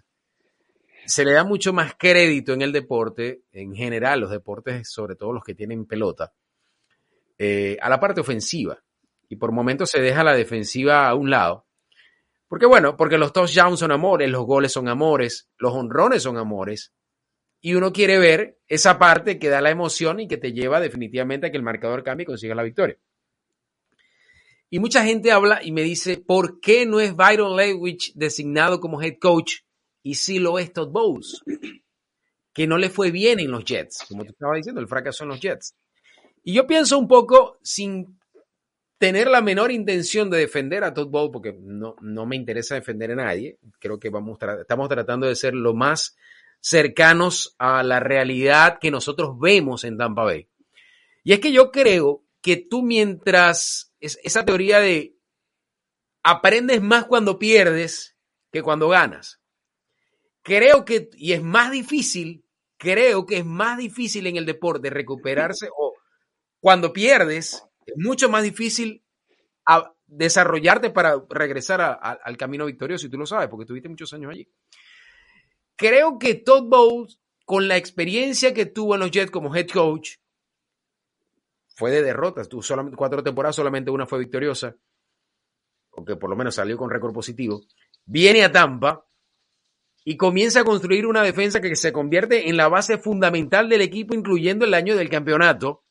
se 1.11 1.25
le 1.25 1.33
da 1.33 1.43
mucho 1.43 1.73
más 1.73 1.95
crédito 1.99 2.53
en 2.53 2.63
el 2.63 2.73
deporte, 2.73 3.43
en 3.51 3.75
general, 3.75 4.21
los 4.21 4.31
deportes, 4.31 4.89
sobre 4.89 5.17
todo 5.17 5.33
los 5.33 5.43
que 5.43 5.57
tienen 5.57 5.85
pelota, 5.85 6.33
eh, 7.37 7.77
a 7.83 7.89
la 7.89 7.99
parte 7.99 8.21
ofensiva. 8.21 8.79
Y 9.29 9.37
por 9.37 9.51
momentos 9.51 9.91
se 9.91 10.01
deja 10.01 10.23
la 10.23 10.35
defensiva 10.35 11.09
a 11.09 11.15
un 11.17 11.29
lado. 11.29 11.67
Porque 12.47 12.67
bueno, 12.67 12.97
porque 12.97 13.19
los 13.19 13.33
touchdowns 13.33 13.81
son 13.81 13.91
amores, 13.91 14.31
los 14.31 14.45
goles 14.45 14.71
son 14.71 14.89
amores, 14.89 15.49
los 15.59 15.73
honrones 15.75 16.23
son 16.23 16.37
amores. 16.37 16.93
Y 17.61 17.75
uno 17.75 17.93
quiere 17.93 18.19
ver 18.19 18.59
esa 18.69 18.99
parte 18.99 19.41
que 19.41 19.49
da 19.49 19.61
la 19.61 19.71
emoción 19.71 20.21
y 20.21 20.29
que 20.29 20.37
te 20.37 20.53
lleva 20.53 20.79
definitivamente 20.79 21.49
a 21.49 21.51
que 21.51 21.57
el 21.57 21.65
marcador 21.65 22.05
cambie 22.05 22.23
y 22.23 22.27
consiga 22.27 22.55
la 22.55 22.63
victoria. 22.63 22.97
Y 24.69 24.79
mucha 24.79 25.05
gente 25.05 25.33
habla 25.33 25.61
y 25.61 25.73
me 25.73 25.83
dice, 25.83 26.19
¿por 26.19 26.61
qué 26.61 26.87
no 26.87 27.01
es 27.01 27.17
Byron 27.17 27.57
Lewis 27.57 28.13
designado 28.15 28.79
como 28.79 29.03
head 29.03 29.19
coach 29.21 29.63
y 30.03 30.15
sí 30.15 30.39
lo 30.39 30.59
es 30.59 30.73
Todd 30.73 30.91
Bowles, 30.91 31.43
que 32.53 32.67
no 32.67 32.79
le 32.79 32.91
fue 32.91 33.11
bien 33.11 33.41
en 33.41 33.51
los 33.51 33.65
Jets, 33.65 34.05
como 34.09 34.25
te 34.25 34.31
estaba 34.31 34.57
diciendo, 34.57 34.81
el 34.81 34.89
fracaso 34.89 35.25
en 35.25 35.31
los 35.31 35.41
Jets. 35.41 35.75
Y 36.43 36.55
yo 36.55 36.67
pienso 36.67 36.99
un 36.99 37.09
poco, 37.09 37.59
sin 37.63 38.19
tener 38.99 39.29
la 39.29 39.41
menor 39.41 39.73
intención 39.73 40.29
de 40.31 40.39
defender 40.39 40.85
a 40.85 40.93
Todd 40.93 41.09
Bowles, 41.09 41.33
porque 41.33 41.57
no, 41.59 41.97
no 42.01 42.27
me 42.27 42.37
interesa 42.37 42.75
defender 42.75 43.13
a 43.13 43.17
nadie, 43.17 43.59
creo 43.79 43.99
que 43.99 44.11
vamos 44.11 44.39
estamos 44.61 44.89
tratando 44.89 45.27
de 45.27 45.37
ser 45.37 45.55
lo 45.55 45.75
más 45.75 46.17
cercanos 46.61 47.55
a 47.59 47.83
la 47.83 48.01
realidad 48.01 48.79
que 48.79 48.91
nosotros 48.91 49.39
vemos 49.39 49.85
en 49.85 49.97
Tampa 49.97 50.25
Bay. 50.25 50.49
Y 51.25 51.33
es 51.33 51.41
que 51.41 51.53
yo 51.53 51.71
creo 51.71 52.25
que 52.43 52.57
tú 52.57 52.83
mientras 52.83 53.95
esa 54.01 54.45
teoría 54.45 54.81
de 54.81 55.17
aprendes 56.23 56.83
más 56.83 57.07
cuando 57.07 57.39
pierdes 57.39 58.17
que 58.53 58.63
cuando 58.63 58.89
ganas. 58.89 59.40
Creo 60.43 60.85
que, 60.85 61.11
y 61.15 61.33
es 61.33 61.43
más 61.43 61.71
difícil, 61.71 62.45
creo 62.77 63.27
que 63.27 63.39
es 63.39 63.45
más 63.45 63.79
difícil 63.79 64.27
en 64.27 64.37
el 64.37 64.47
deporte 64.47 64.89
recuperarse 64.91 65.69
o 65.77 65.95
cuando 66.61 66.93
pierdes, 66.93 67.65
es 67.87 67.95
mucho 67.97 68.29
más 68.29 68.43
difícil 68.43 69.05
desarrollarte 70.07 70.91
para 70.91 71.23
regresar 71.31 71.81
al 71.81 72.37
camino 72.37 72.67
victorioso, 72.67 73.07
y 73.07 73.11
tú 73.11 73.19
lo 73.19 73.27
sabes, 73.27 73.49
porque 73.49 73.67
tuviste 73.67 73.89
muchos 73.89 74.13
años 74.13 74.33
allí. 74.33 74.49
Creo 75.77 76.19
que 76.19 76.35
Todd 76.35 76.69
Bowles, 76.69 77.19
con 77.45 77.69
la 77.69 77.77
experiencia 77.77 78.53
que 78.53 78.67
tuvo 78.67 78.95
en 78.95 79.01
los 79.01 79.11
Jets 79.11 79.31
como 79.31 79.55
head 79.55 79.69
coach, 79.69 80.17
fue 81.75 81.91
de 81.91 82.03
derrotas. 82.03 82.49
Tuvo 82.49 82.63
solamente 82.63 82.97
cuatro 82.97 83.23
temporadas, 83.23 83.57
solamente 83.57 83.91
una 83.91 84.07
fue 84.07 84.19
victoriosa, 84.19 84.77
aunque 85.93 86.17
por 86.17 86.29
lo 86.29 86.37
menos 86.37 86.55
salió 86.55 86.77
con 86.77 86.91
récord 86.91 87.15
positivo. 87.15 87.63
Viene 88.05 88.45
a 88.45 88.53
Tampa 88.53 89.07
y 90.05 90.17
comienza 90.17 90.61
a 90.61 90.65
construir 90.65 91.07
una 91.07 91.23
defensa 91.23 91.61
que 91.61 91.77
se 91.77 91.93
convierte 91.93 92.49
en 92.49 92.57
la 92.57 92.69
base 92.69 92.99
fundamental 92.99 93.69
del 93.69 93.83
equipo, 93.83 94.15
incluyendo 94.15 94.65
el 94.65 94.75
año 94.75 94.97
del 94.97 95.11
campeonato, 95.11 95.85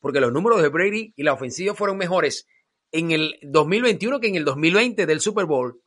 porque 0.00 0.20
los 0.20 0.32
números 0.32 0.62
de 0.62 0.68
Brady 0.68 1.12
y 1.16 1.22
la 1.22 1.32
ofensiva 1.32 1.74
fueron 1.74 1.98
mejores 1.98 2.46
en 2.92 3.10
el 3.10 3.38
2021 3.42 4.20
que 4.20 4.28
en 4.28 4.36
el 4.36 4.44
2020 4.44 5.06
del 5.06 5.20
Super 5.20 5.46
Bowl. 5.46 5.82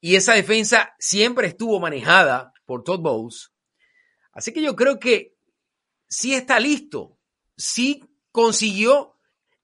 Y 0.00 0.16
esa 0.16 0.34
defensa 0.34 0.94
siempre 0.98 1.48
estuvo 1.48 1.80
manejada 1.80 2.52
por 2.64 2.84
Todd 2.84 3.00
Bowles. 3.00 3.52
Así 4.32 4.52
que 4.52 4.62
yo 4.62 4.76
creo 4.76 4.98
que 4.98 5.34
sí 6.08 6.34
está 6.34 6.60
listo, 6.60 7.18
sí 7.56 8.04
consiguió 8.30 9.16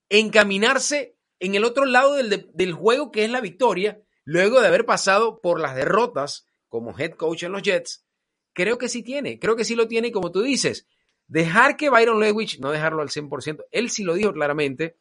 encaminarse 0.09 1.15
en 1.39 1.55
el 1.55 1.63
otro 1.63 1.85
lado 1.85 2.15
del, 2.15 2.49
del, 2.53 2.73
juego 2.73 3.11
que 3.11 3.25
es 3.25 3.29
la 3.29 3.41
victoria, 3.41 4.01
luego 4.25 4.61
de 4.61 4.67
haber 4.67 4.85
pasado 4.85 5.39
por 5.41 5.59
las 5.59 5.75
derrotas 5.75 6.45
como 6.69 6.97
head 6.97 7.11
coach 7.11 7.43
en 7.43 7.51
los 7.51 7.61
Jets. 7.61 8.05
Creo 8.53 8.77
que 8.77 8.89
sí 8.89 9.03
tiene, 9.03 9.39
creo 9.39 9.55
que 9.55 9.65
sí 9.65 9.75
lo 9.75 9.87
tiene, 9.87 10.11
como 10.11 10.31
tú 10.31 10.41
dices, 10.41 10.87
dejar 11.27 11.75
que 11.77 11.89
Byron 11.89 12.19
Lewis, 12.19 12.59
no 12.59 12.71
dejarlo 12.71 13.01
al 13.01 13.09
100%, 13.09 13.65
él 13.71 13.89
sí 13.89 14.03
lo 14.03 14.13
dijo 14.13 14.33
claramente, 14.33 14.97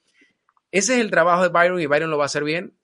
ese 0.70 0.94
es 0.94 1.00
el 1.00 1.10
trabajo 1.10 1.42
de 1.42 1.50
Byron 1.50 1.80
y 1.80 1.86
Byron 1.86 2.10
lo 2.10 2.16
va 2.16 2.24
a 2.24 2.26
hacer 2.26 2.44
bien. 2.44 2.74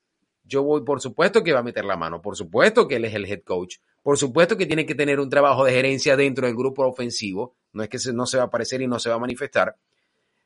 Yo 0.43 0.63
voy, 0.63 0.83
por 0.83 1.01
supuesto 1.01 1.43
que 1.43 1.53
va 1.53 1.59
a 1.59 1.63
meter 1.63 1.85
la 1.85 1.97
mano, 1.97 2.21
por 2.21 2.35
supuesto 2.35 2.87
que 2.87 2.95
él 2.95 3.05
es 3.05 3.13
el 3.13 3.25
head 3.25 3.41
coach, 3.43 3.77
por 4.03 4.17
supuesto 4.17 4.57
que 4.57 4.65
tiene 4.65 4.85
que 4.85 4.95
tener 4.95 5.19
un 5.19 5.29
trabajo 5.29 5.65
de 5.65 5.73
gerencia 5.73 6.15
dentro 6.15 6.47
del 6.47 6.55
grupo 6.55 6.85
ofensivo, 6.87 7.55
no 7.73 7.83
es 7.83 7.89
que 7.89 7.97
no 8.13 8.25
se 8.25 8.37
va 8.37 8.43
a 8.43 8.45
aparecer 8.47 8.81
y 8.81 8.87
no 8.87 8.99
se 8.99 9.09
va 9.09 9.15
a 9.15 9.19
manifestar, 9.19 9.75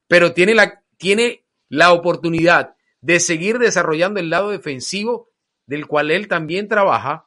pero 0.07 0.33
tiene 0.33 0.55
la, 0.55 0.83
tiene 0.97 1.45
la 1.69 1.93
oportunidad 1.93 2.75
de 3.01 3.19
seguir 3.19 3.59
desarrollando 3.59 4.19
el 4.19 4.29
lado 4.29 4.49
defensivo 4.49 5.29
del 5.65 5.87
cual 5.87 6.11
él 6.11 6.27
también 6.27 6.67
trabaja 6.67 7.25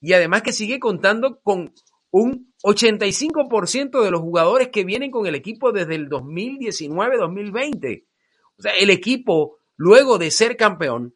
y 0.00 0.12
además 0.14 0.42
que 0.42 0.52
sigue 0.52 0.80
contando 0.80 1.40
con 1.42 1.72
un 2.10 2.52
85% 2.62 4.02
de 4.02 4.10
los 4.10 4.20
jugadores 4.20 4.68
que 4.68 4.84
vienen 4.84 5.10
con 5.10 5.26
el 5.26 5.34
equipo 5.34 5.72
desde 5.72 5.94
el 5.94 6.08
2019-2020. 6.10 8.04
O 8.58 8.62
sea, 8.62 8.72
el 8.72 8.90
equipo, 8.90 9.58
luego 9.76 10.18
de 10.18 10.30
ser 10.30 10.56
campeón, 10.56 11.14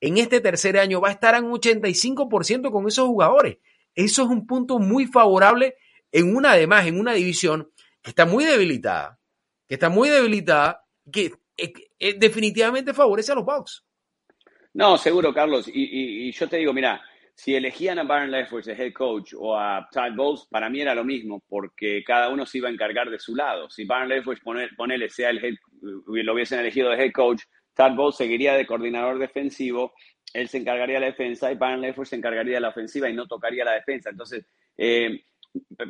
en 0.00 0.18
este 0.18 0.40
tercer 0.40 0.78
año 0.78 1.00
va 1.00 1.08
a 1.08 1.12
estar 1.12 1.34
en 1.34 1.44
un 1.44 1.52
85% 1.52 2.70
con 2.70 2.86
esos 2.86 3.06
jugadores. 3.06 3.56
Eso 3.94 4.24
es 4.24 4.28
un 4.28 4.46
punto 4.46 4.78
muy 4.78 5.06
favorable 5.06 5.76
en 6.12 6.36
una, 6.36 6.52
además, 6.52 6.86
en 6.86 7.00
una 7.00 7.14
división 7.14 7.70
que 8.02 8.10
está 8.10 8.26
muy 8.26 8.44
debilitada, 8.44 9.18
que 9.66 9.74
está 9.74 9.88
muy 9.88 10.10
debilitada, 10.10 10.84
que 11.10 11.32
eh, 11.56 11.72
eh, 11.98 12.18
definitivamente 12.18 12.92
favorece 12.92 13.32
a 13.32 13.36
los 13.36 13.44
Bucks. 13.44 13.84
No, 14.74 14.98
seguro, 14.98 15.32
Carlos. 15.32 15.70
Y, 15.72 16.30
yo 16.32 16.48
te 16.48 16.56
digo, 16.56 16.72
mira, 16.72 17.00
si 17.34 17.54
elegían 17.54 17.98
a 17.98 18.02
Byron 18.02 18.30
Leftwich 18.30 18.66
de 18.66 18.72
head 18.72 18.92
coach 18.92 19.32
o 19.36 19.56
a 19.56 19.88
Todd 19.90 20.14
Bowles, 20.14 20.46
para 20.50 20.68
mí 20.68 20.80
era 20.80 20.94
lo 20.94 21.04
mismo, 21.04 21.42
porque 21.48 22.02
cada 22.04 22.28
uno 22.28 22.44
se 22.44 22.58
iba 22.58 22.68
a 22.68 22.72
encargar 22.72 23.08
de 23.08 23.18
su 23.18 23.36
lado. 23.36 23.70
Si 23.70 23.84
Byron 23.84 24.08
Leftwich, 24.08 24.42
ponele, 24.42 25.08
sea 25.08 25.30
el 25.30 25.44
head, 25.44 25.54
lo 25.80 26.34
hubiesen 26.34 26.58
elegido 26.58 26.90
de 26.90 27.04
head 27.04 27.12
coach, 27.12 27.42
Todd 27.74 27.94
Bowles 27.94 28.16
seguiría 28.16 28.54
de 28.54 28.66
coordinador 28.66 29.18
defensivo, 29.18 29.94
él 30.32 30.48
se 30.48 30.58
encargaría 30.58 30.96
de 30.96 31.00
la 31.00 31.06
defensa 31.06 31.50
y 31.52 31.56
Byron 31.56 31.80
Leftwich 31.80 32.08
se 32.08 32.16
encargaría 32.16 32.54
de 32.54 32.60
la 32.60 32.68
ofensiva 32.68 33.08
y 33.08 33.14
no 33.14 33.26
tocaría 33.26 33.64
la 33.64 33.74
defensa. 33.74 34.10
Entonces, 34.10 34.44
eh, 34.76 35.24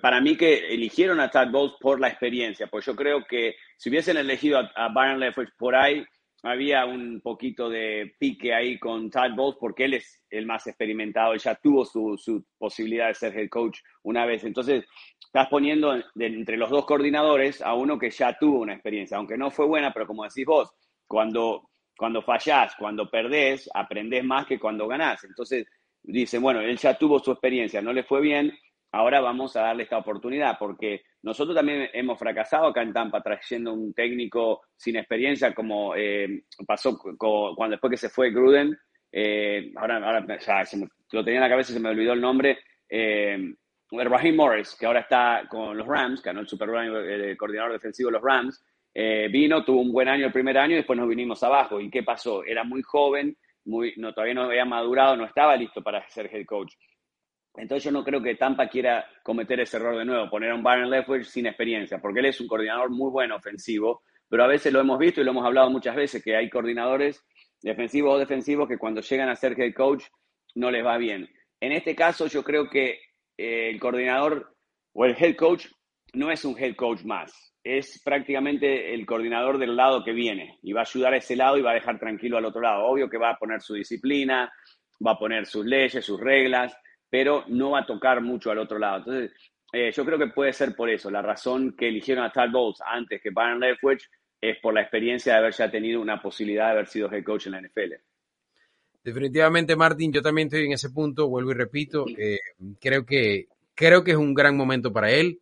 para 0.03 0.21
mí 0.21 0.37
que 0.37 0.75
eligieron 0.75 1.21
a 1.21 1.31
Todd 1.31 1.51
Bowles 1.51 1.75
por 1.81 2.01
la 2.01 2.09
experiencia, 2.09 2.67
pues 2.67 2.85
yo 2.85 2.95
creo 2.95 3.25
que 3.25 3.57
si 3.79 3.89
hubiesen 3.89 4.17
elegido 4.17 4.59
a, 4.59 4.89
Byron 4.89 5.21
Leftwich 5.21 5.51
por 5.57 5.75
ahí, 5.75 6.05
había 6.45 6.85
un 6.85 7.23
poquito 7.23 7.71
de 7.71 8.15
pique 8.19 8.53
ahí 8.53 8.79
con 8.79 9.11
Todd 9.11 9.35
Bowles 9.35 9.57
porque 9.59 9.87
él 9.87 9.95
es 9.95 10.23
el 10.29 10.45
más 10.45 10.67
experimentado, 10.67 11.33
él 11.33 11.41
ya 11.41 11.55
tuvo 11.55 11.87
su, 11.87 12.45
posibilidad 12.59 13.09
de 13.09 13.15
ser 13.15 13.37
head 13.37 13.49
coach 13.49 13.81
una 14.03 14.27
vez. 14.27 14.45
Entonces, 14.45 14.85
estás 15.25 15.49
poniendo 15.49 15.97
entre 16.17 16.59
los 16.59 16.69
dos 16.69 16.85
coordinadores 16.85 17.63
a 17.63 17.75
uno 17.75 17.99
que 17.99 18.11
ya 18.11 18.37
tuvo 18.39 18.61
una 18.61 18.75
experiencia, 18.75 19.17
aunque 19.17 19.39
no 19.39 19.51
fue 19.51 19.67
buena, 19.67 19.93
pero 19.93 20.07
como 20.07 20.25
decís 20.25 20.45
vos, 20.45 20.71
cuando, 21.07 21.71
cuando 21.97 22.21
fallás, 22.21 22.75
cuando 22.77 23.11
perdés, 23.11 23.71
aprendés 23.73 24.23
más 24.23 24.45
que 24.47 24.61
cuando 24.61 24.87
ganás. 24.87 25.25
Entonces, 25.25 25.67
dicen, 26.03 26.43
bueno, 26.43 26.61
él 26.61 26.77
ya 26.77 26.99
tuvo 26.99 27.21
su 27.21 27.33
experiencia, 27.33 27.81
no 27.81 27.95
le 27.95 28.05
fue 28.05 28.21
bien, 28.21 28.53
ahora 28.95 29.21
vamos 29.21 29.57
a 29.57 29.63
darle 29.63 29.83
esta 29.83 29.99
oportunidad, 29.99 30.57
porque 30.57 31.03
nosotros 31.23 31.57
también 31.57 31.91
hemos 31.93 32.17
fracasado 32.17 32.69
acá 32.69 32.81
en 32.83 32.93
Tampa 32.93 33.21
trayendo 33.21 33.73
un 33.73 33.93
técnico 33.93 34.63
sin 34.77 34.97
experiencia, 34.97 35.53
como 35.53 35.97
eh, 35.97 36.45
pasó 36.65 36.97
cuando 37.19 37.71
después 37.73 37.91
que 37.91 37.97
se 37.97 38.09
fue 38.09 38.31
Gruden, 38.31 38.77
eh, 39.11 39.73
ahora, 39.77 39.97
ahora 39.97 40.39
ya 40.39 40.63
lo 41.11 41.25
tenía 41.25 41.39
en 41.39 41.45
la 41.45 41.49
cabeza 41.49 41.73
y 41.73 41.75
se 41.75 41.81
me 41.81 41.89
olvidó 41.89 42.13
el 42.13 42.21
nombre, 42.21 42.59
eh, 42.89 43.53
Raheem 43.91 44.37
Morris, 44.37 44.77
que 44.79 44.87
ahora 44.87 45.01
está 45.01 45.43
con 45.49 45.77
los 45.77 45.87
Rams, 45.87 46.23
ganó 46.23 46.41
el 46.41 46.49
Super 46.49 46.69
Bowl, 46.69 46.97
el 46.97 47.37
coordinador 47.37 47.73
defensivo 47.73 48.11
de 48.11 48.15
los 48.15 48.23
Rams, 48.23 48.65
vino, 49.31 49.65
tuvo 49.65 49.81
un 49.81 49.93
buen 49.93 50.09
año 50.09 50.27
el 50.27 50.33
primer 50.33 50.57
año 50.57 50.75
y 50.75 50.77
después 50.77 50.97
nos 50.97 51.09
vinimos 51.09 51.43
abajo. 51.43 51.81
¿Y 51.81 51.91
qué 51.91 52.05
pasó? 52.05 52.45
Era 52.45 52.63
muy 52.63 52.83
joven, 52.83 53.37
muy, 53.65 53.93
no, 53.97 54.13
todavía 54.13 54.35
no 54.35 54.43
había 54.45 54.65
madurado, 54.65 55.17
no 55.17 55.25
estaba 55.25 55.57
listo 55.57 55.83
para 55.83 56.09
ser 56.11 56.31
head 56.33 56.47
coach. 56.47 56.75
Entonces 57.57 57.85
yo 57.85 57.93
no 57.93 58.03
creo 58.03 58.21
que 58.21 58.35
Tampa 58.35 58.69
quiera 58.69 59.07
cometer 59.23 59.61
ese 59.61 59.77
error 59.77 59.97
de 59.97 60.05
nuevo, 60.05 60.29
poner 60.29 60.51
a 60.51 60.55
un 60.55 60.63
Byron 60.63 60.91
Leftwich 60.91 61.27
sin 61.27 61.47
experiencia, 61.47 61.99
porque 61.99 62.21
él 62.21 62.27
es 62.27 62.41
un 62.41 62.49
coordinador 62.49 62.91
muy 62.91 63.11
bueno 63.11 63.37
ofensivo, 63.37 64.03
pero 64.29 64.45
a 64.45 64.49
veces 64.49 64.73
lo 64.73 64.81
hemos 64.81 64.99
visto 64.99 65.21
y 65.21 65.25
lo 65.25 65.31
hemos 65.31 65.47
hablado 65.47 65.71
muchas 65.71 65.95
veces, 65.95 66.23
que 66.23 66.37
hay 66.37 66.51
coordinadores 66.51 67.25
defensivos 67.63 68.15
o 68.15 68.19
defensivos 68.19 68.69
que 68.69 68.79
cuando 68.79 69.01
llegan 69.01 69.29
a 69.29 69.37
ser 69.37 69.59
head 69.59 69.73
coach 69.73 70.05
no 70.57 70.71
les 70.71 70.85
va 70.85 70.99
bien. 70.99 71.29
En 71.61 71.73
este 71.73 71.95
caso 71.95 72.27
yo 72.27 72.43
creo 72.43 72.69
que 72.69 72.99
eh, 73.39 73.71
el 73.71 73.79
coordinador 73.79 74.55
o 74.93 75.05
el 75.05 75.17
head 75.19 75.37
coach 75.37 75.67
no 76.13 76.31
es 76.31 76.45
un 76.45 76.59
head 76.59 76.75
coach 76.75 77.05
más, 77.05 77.55
es 77.63 78.03
prácticamente 78.05 78.93
el 78.95 79.07
coordinador 79.07 79.59
del 79.59 79.77
lado 79.77 80.05
que 80.05 80.13
viene 80.13 80.59
y 80.63 80.73
va 80.73 80.81
a 80.81 80.85
ayudar 80.85 81.15
a 81.15 81.17
ese 81.17 81.37
lado 81.37 81.57
y 81.57 81.63
va 81.63 81.71
a 81.71 81.75
dejar 81.75 81.99
tranquilo 81.99 82.37
al 82.37 82.45
otro 82.45 82.61
lado. 82.61 82.85
Obvio 82.85 83.09
que 83.09 83.17
va 83.17 83.31
a 83.31 83.39
poner 83.39 83.63
su 83.63 83.75
disciplina, 83.75 84.53
va 85.05 85.13
a 85.13 85.19
poner 85.19 85.47
sus 85.47 85.65
leyes, 85.65 86.05
sus 86.05 86.21
reglas, 86.21 86.77
pero 87.15 87.45
no 87.47 87.71
va 87.71 87.83
a 87.83 87.87
tocar 87.87 88.21
mucho 88.21 88.51
al 88.51 88.59
otro 88.59 88.77
lado. 88.77 88.97
Entonces, 88.99 89.31
eh, 89.73 89.93
yo 89.93 90.05
creo 90.05 90.19
que 90.19 90.27
puede 90.27 90.53
ser 90.53 90.75
por 90.75 90.91
eso. 90.91 91.13
La 91.13 91.23
razón 91.23 91.77
que 91.79 91.87
eligieron 91.87 92.25
a 92.25 92.33
Todd 92.33 92.51
Bowles 92.51 92.81
antes 92.85 93.23
que 93.23 93.31
Byron 93.31 93.61
Leftwich 93.61 94.11
es 94.41 94.59
por 94.59 94.75
la 94.75 94.81
experiencia 94.81 95.35
de 95.35 95.39
haber 95.39 95.53
ya 95.53 95.71
tenido 95.71 96.01
una 96.01 96.21
posibilidad 96.21 96.65
de 96.65 96.71
haber 96.73 96.89
sido 96.89 97.09
head 97.13 97.23
coach 97.23 97.47
en 97.47 97.53
la 97.53 97.61
NFL. 97.61 97.95
Definitivamente, 99.05 99.77
Martín, 99.77 100.13
yo 100.13 100.23
también 100.23 100.49
estoy 100.49 100.67
en 100.67 100.73
ese 100.73 100.91
punto, 100.91 101.29
vuelvo 101.29 101.53
y 101.53 101.55
repito, 101.55 102.05
eh, 102.19 102.41
creo, 102.81 103.07
que, 103.07 103.47
creo 103.77 104.03
que 104.03 104.11
es 104.11 104.17
un 104.17 104.35
gran 104.35 104.57
momento 104.57 104.93
para 104.93 105.13
él. 105.13 105.39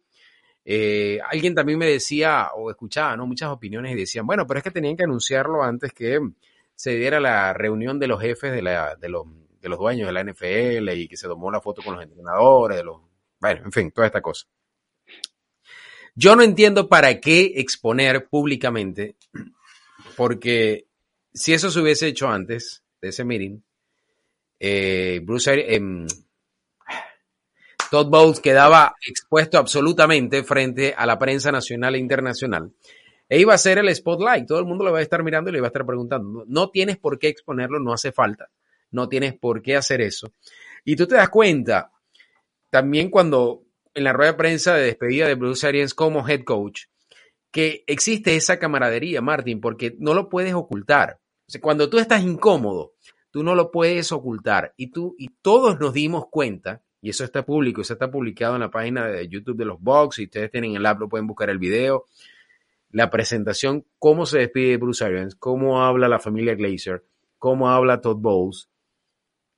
Eh, 0.66 1.20
alguien 1.26 1.54
también 1.54 1.78
me 1.78 1.86
decía 1.86 2.48
o 2.54 2.70
escuchaba 2.70 3.16
¿no? 3.16 3.26
muchas 3.26 3.48
opiniones 3.48 3.92
y 3.92 4.00
decían, 4.00 4.26
bueno, 4.26 4.46
pero 4.46 4.58
es 4.58 4.64
que 4.64 4.70
tenían 4.72 4.94
que 4.94 5.04
anunciarlo 5.04 5.62
antes 5.62 5.94
que 5.94 6.20
se 6.74 6.96
diera 6.96 7.18
la 7.18 7.54
reunión 7.54 7.98
de 7.98 8.08
los 8.08 8.20
jefes 8.20 8.52
de, 8.52 8.60
la, 8.60 8.94
de 8.96 9.08
los 9.08 9.24
de 9.62 9.68
los 9.68 9.78
dueños 9.78 10.08
de 10.08 10.12
la 10.12 10.24
NFL 10.24 10.90
y 10.90 11.08
que 11.08 11.16
se 11.16 11.28
tomó 11.28 11.50
la 11.50 11.60
foto 11.60 11.82
con 11.82 11.94
los 11.94 12.02
entrenadores, 12.02 12.76
de 12.78 12.84
los, 12.84 13.00
bueno, 13.40 13.62
en 13.64 13.72
fin, 13.72 13.92
toda 13.92 14.08
esta 14.08 14.20
cosa. 14.20 14.46
Yo 16.14 16.34
no 16.34 16.42
entiendo 16.42 16.88
para 16.88 17.20
qué 17.20 17.52
exponer 17.56 18.26
públicamente, 18.28 19.14
porque 20.16 20.88
si 21.32 21.54
eso 21.54 21.70
se 21.70 21.80
hubiese 21.80 22.08
hecho 22.08 22.28
antes 22.28 22.82
de 23.00 23.08
ese 23.08 23.24
meeting, 23.24 23.60
eh, 24.58 25.20
Bruce, 25.22 25.54
eh, 25.54 25.80
Todd 27.90 28.08
Bowles 28.08 28.40
quedaba 28.40 28.96
expuesto 29.06 29.58
absolutamente 29.58 30.42
frente 30.42 30.92
a 30.96 31.06
la 31.06 31.18
prensa 31.18 31.52
nacional 31.52 31.94
e 31.94 31.98
internacional. 31.98 32.72
E 33.28 33.38
iba 33.38 33.54
a 33.54 33.58
ser 33.58 33.78
el 33.78 33.94
spotlight, 33.94 34.46
todo 34.46 34.58
el 34.58 34.66
mundo 34.66 34.84
lo 34.84 34.92
va 34.92 34.98
a 34.98 35.02
estar 35.02 35.22
mirando 35.22 35.50
y 35.50 35.52
le 35.52 35.60
va 35.60 35.68
a 35.68 35.72
estar 35.72 35.86
preguntando. 35.86 36.44
No 36.48 36.70
tienes 36.70 36.98
por 36.98 37.18
qué 37.18 37.28
exponerlo, 37.28 37.78
no 37.78 37.92
hace 37.92 38.12
falta 38.12 38.50
no 38.92 39.08
tienes 39.08 39.34
por 39.34 39.62
qué 39.62 39.76
hacer 39.76 40.00
eso. 40.00 40.32
Y 40.84 40.96
tú 40.96 41.06
te 41.06 41.16
das 41.16 41.28
cuenta, 41.28 41.90
también 42.70 43.10
cuando 43.10 43.64
en 43.94 44.04
la 44.04 44.12
rueda 44.12 44.32
de 44.32 44.38
prensa 44.38 44.74
de 44.74 44.86
despedida 44.86 45.26
de 45.26 45.34
Bruce 45.34 45.66
Arians 45.66 45.94
como 45.94 46.26
head 46.26 46.44
coach, 46.44 46.84
que 47.50 47.84
existe 47.86 48.34
esa 48.34 48.58
camaradería, 48.58 49.20
Martin, 49.20 49.60
porque 49.60 49.94
no 49.98 50.14
lo 50.14 50.28
puedes 50.28 50.54
ocultar. 50.54 51.18
cuando 51.60 51.90
tú 51.90 51.98
estás 51.98 52.22
incómodo, 52.22 52.94
tú 53.30 53.42
no 53.42 53.54
lo 53.54 53.70
puedes 53.70 54.10
ocultar. 54.10 54.72
Y 54.76 54.90
tú 54.90 55.14
y 55.18 55.28
todos 55.42 55.78
nos 55.78 55.92
dimos 55.92 56.26
cuenta, 56.30 56.82
y 57.02 57.10
eso 57.10 57.24
está 57.24 57.44
público, 57.44 57.82
eso 57.82 57.92
está 57.92 58.10
publicado 58.10 58.54
en 58.54 58.60
la 58.60 58.70
página 58.70 59.06
de 59.06 59.28
YouTube 59.28 59.58
de 59.58 59.66
los 59.66 59.80
Bucks, 59.80 60.16
si 60.16 60.24
ustedes 60.24 60.50
tienen 60.50 60.76
el 60.76 60.86
app 60.86 61.00
lo 61.00 61.08
pueden 61.08 61.26
buscar 61.26 61.50
el 61.50 61.58
video, 61.58 62.06
la 62.90 63.10
presentación, 63.10 63.84
cómo 63.98 64.24
se 64.24 64.38
despide 64.38 64.76
Bruce 64.76 65.04
Arians, 65.04 65.34
cómo 65.34 65.82
habla 65.82 66.08
la 66.08 66.20
familia 66.20 66.54
Glazer, 66.54 67.04
cómo 67.38 67.68
habla 67.68 68.00
Todd 68.00 68.18
Bowles. 68.18 68.68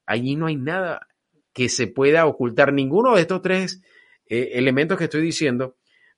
Allí 0.06 0.36
no 0.36 0.46
hay 0.46 0.56
nada 0.56 1.08
que 1.52 1.68
se 1.68 1.86
pueda 1.86 2.26
ocultar. 2.26 2.72
Ninguno 2.72 3.14
de 3.14 3.22
estos 3.22 3.42
tres 3.42 3.82
eh, 4.26 4.50
elementos 4.54 4.98
que 4.98 5.04
estoy 5.04 5.22
diciendo 5.22 5.76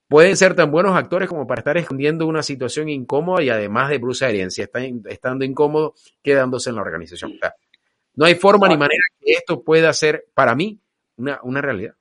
pueden 0.08 0.36
ser 0.36 0.54
tan 0.54 0.70
buenos 0.70 0.96
actores 0.96 1.28
como 1.28 1.46
para 1.46 1.60
estar 1.60 1.76
escondiendo 1.76 2.26
una 2.26 2.42
situación 2.42 2.88
incómoda 2.88 3.42
y 3.42 3.50
además 3.50 3.90
de 3.90 3.98
Bruce 3.98 4.24
Arians, 4.24 4.54
si 4.54 4.62
está 4.62 4.80
estando 5.08 5.44
incómodo, 5.44 5.94
quedándose 6.22 6.70
en 6.70 6.76
la 6.76 6.82
organización. 6.82 7.38
no 8.14 8.24
hay 8.24 8.36
forma 8.36 8.68
ni 8.68 8.76
manera 8.76 9.02
que 9.18 9.32
esto 9.32 9.62
pueda 9.62 9.92
ser, 9.92 10.26
para 10.34 10.54
mí, 10.54 10.80
una, 11.16 11.40
una 11.42 11.60
realidad. 11.60 11.94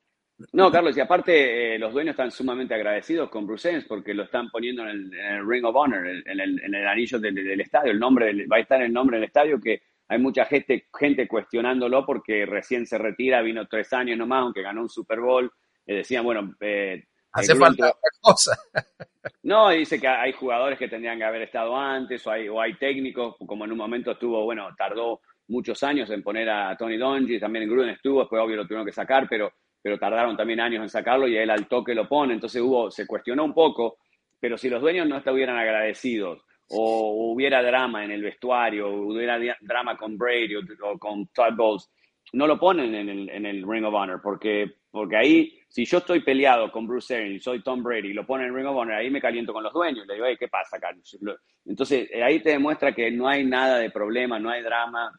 No, 0.51 0.70
Carlos, 0.70 0.98
y 0.98 1.00
aparte 1.00 1.75
eh, 1.75 1.80
los 1.80 1.94
dueños 1.94 2.12
están 2.13 2.30
sumamente 2.30 2.74
agradecidos 2.74 3.30
con 3.30 3.48
Bruce 3.48 3.70
Arians 3.70 3.86
porque 3.86 4.13
lo 4.13 4.24
están 4.24 4.50
poniendo 4.50 4.84
en 4.84 5.13
el, 5.13 5.48
Ring 5.48 5.63
of 5.63 5.75
Honor, 5.75 6.06
en 6.08 6.39
el, 6.39 6.88
anillo 6.88 7.20
del, 7.20 7.62
estadio. 7.62 7.92
El 7.92 8.00
nombre 8.00 8.46
va 8.46 8.58
a 8.58 8.60
estar 8.60 8.82
el 8.82 8.92
nombre 8.92 9.18
del 9.18 9.25
estadio 9.25 9.60
que 9.62 9.82
hay 10.08 10.20
mucha 10.20 10.46
gente, 10.46 10.88
gente 10.98 11.28
cuestionándolo 11.28 12.06
porque 12.06 12.46
recién 12.46 12.86
se 12.86 12.98
retira, 12.98 13.42
vino 13.42 13.68
tres 13.68 13.92
años 13.94 14.18
nomás, 14.18 14.44
aunque 14.44 14.62
ganó 14.62 14.82
un 14.82 14.90
Super 14.90 15.20
Bowl. 15.20 15.52
Le 15.86 15.96
decían, 15.98 16.24
bueno, 16.24 16.56
eh, 16.60 17.04
hace 17.32 17.56
falta 17.56 17.88
otra 17.88 18.10
cosa. 18.22 18.58
no, 19.44 19.70
dice 19.70 20.00
que 20.00 20.08
hay 20.08 20.32
jugadores 20.34 20.78
que 20.78 20.88
tendrían 20.88 21.18
que 21.18 21.24
haber 21.24 21.44
estado 21.44 21.76
antes, 21.76 22.26
o 22.28 22.32
hay, 22.32 22.48
o 22.48 22.62
hay 22.62 22.76
técnicos, 22.76 23.36
como 23.46 23.66
en 23.66 23.72
un 23.72 23.78
momento 23.78 24.12
estuvo, 24.12 24.44
bueno, 24.44 24.70
tardó 24.78 25.22
muchos 25.48 25.82
años 25.84 26.10
en 26.10 26.24
poner 26.24 26.50
a 26.50 26.76
Tony 26.78 26.98
Donji, 26.98 27.40
también 27.40 27.70
Gruden 27.70 27.90
estuvo, 27.90 28.22
después 28.22 28.42
obvio 28.42 28.58
lo 28.58 28.64
tuvieron 28.64 28.86
que 28.86 28.92
sacar, 28.92 29.28
pero 29.30 29.54
pero 29.86 30.00
tardaron 30.00 30.36
también 30.36 30.60
años 30.62 30.82
en 30.82 30.90
sacarlo 30.90 31.28
y 31.28 31.38
él 31.38 31.48
al 31.52 31.68
toque 31.68 31.94
lo 31.94 32.10
pone. 32.10 32.34
Entonces 32.34 32.60
hubo, 32.60 32.90
se 32.90 33.06
cuestionó 33.06 33.44
un 33.44 33.54
poco, 33.54 34.00
pero 34.40 34.58
si 34.58 34.68
los 34.68 34.82
dueños 34.82 35.08
no 35.08 35.18
estuvieran 35.18 35.60
agradecidos 35.60 36.44
o 36.70 37.32
hubiera 37.32 37.62
drama 37.62 38.04
en 38.04 38.12
el 38.12 38.24
vestuario, 38.24 38.88
o 38.88 39.14
hubiera 39.14 39.40
drama 39.62 39.98
con 39.98 40.18
Brady 40.18 40.56
o, 40.56 41.00
con 41.00 41.28
Todd 41.28 41.56
Bowles, 41.56 41.90
no 42.34 42.48
lo 42.48 42.60
ponen 42.60 42.96
en 42.96 43.46
el, 43.46 43.64
Ring 43.68 43.86
of 43.86 43.94
Honor, 43.94 44.20
porque, 44.22 44.78
porque 44.90 45.16
ahí, 45.16 45.60
si 45.70 45.86
yo 45.86 46.00
estoy 46.00 46.22
peleado 46.22 46.72
con 46.72 46.88
Bruce 46.88 47.16
Arians 47.16 47.36
y 47.36 47.40
soy 47.40 47.62
Tom 47.62 47.84
Brady 47.84 48.10
y 48.10 48.14
lo 48.14 48.26
ponen 48.26 48.48
en 48.48 48.52
el 48.52 48.58
Ring 48.58 48.68
of 48.68 48.78
Honor, 48.78 48.96
ahí 48.96 49.10
me 49.10 49.22
caliento 49.22 49.54
con 49.54 49.64
los 49.64 49.74
dueños, 49.74 50.08
le 50.08 50.16
digo, 50.16 50.26
¿qué 50.40 50.48
pasa, 50.48 50.80
Carlos? 50.80 51.18
Entonces, 51.66 52.10
eh, 52.12 52.24
ahí 52.24 52.42
te 52.42 52.50
demuestra 52.52 52.94
que 52.94 53.12
no 53.12 53.28
hay 53.28 53.46
nada 53.46 53.78
de 53.78 53.92
problema, 53.92 54.40
no 54.40 54.50
hay 54.50 54.64
drama. 54.64 55.12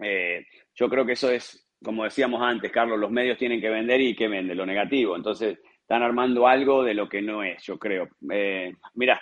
Eh, 0.00 0.46
yo 0.74 0.88
creo 0.88 1.04
que 1.04 1.12
eso 1.12 1.30
es 1.30 1.66
como 1.82 2.04
decíamos 2.04 2.42
antes, 2.42 2.70
Carlos, 2.70 2.98
los 2.98 3.10
medios 3.10 3.38
tienen 3.38 3.60
que 3.60 3.70
vender 3.70 4.00
y 4.00 4.14
que 4.14 4.28
vende 4.28 4.54
lo 4.54 4.66
negativo. 4.66 5.16
Entonces, 5.16 5.58
están 5.80 6.02
armando 6.02 6.46
algo 6.46 6.84
de 6.84 6.94
lo 6.94 7.08
que 7.08 7.22
no 7.22 7.42
es, 7.42 7.62
yo 7.64 7.78
creo. 7.78 8.08
Eh, 8.30 8.74
mira. 8.94 9.20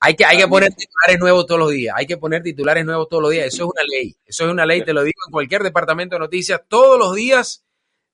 Hay 0.00 0.14
que, 0.14 0.24
hay 0.24 0.38
que 0.38 0.46
poner 0.46 0.72
titulares 0.72 1.18
nuevos 1.18 1.46
todos 1.46 1.60
los 1.60 1.70
días. 1.70 1.94
Hay 1.96 2.06
que 2.06 2.16
poner 2.16 2.42
titulares 2.42 2.84
nuevos 2.84 3.08
todos 3.08 3.22
los 3.22 3.32
días. 3.32 3.46
Eso 3.46 3.64
es 3.64 3.70
una 3.70 3.82
ley. 3.88 4.16
Eso 4.24 4.44
es 4.44 4.50
una 4.50 4.66
ley, 4.66 4.84
te 4.84 4.92
lo 4.92 5.02
digo 5.02 5.18
en 5.26 5.32
cualquier 5.32 5.62
departamento 5.62 6.14
de 6.14 6.20
noticias. 6.20 6.62
Todos 6.68 6.98
los 6.98 7.14
días 7.14 7.66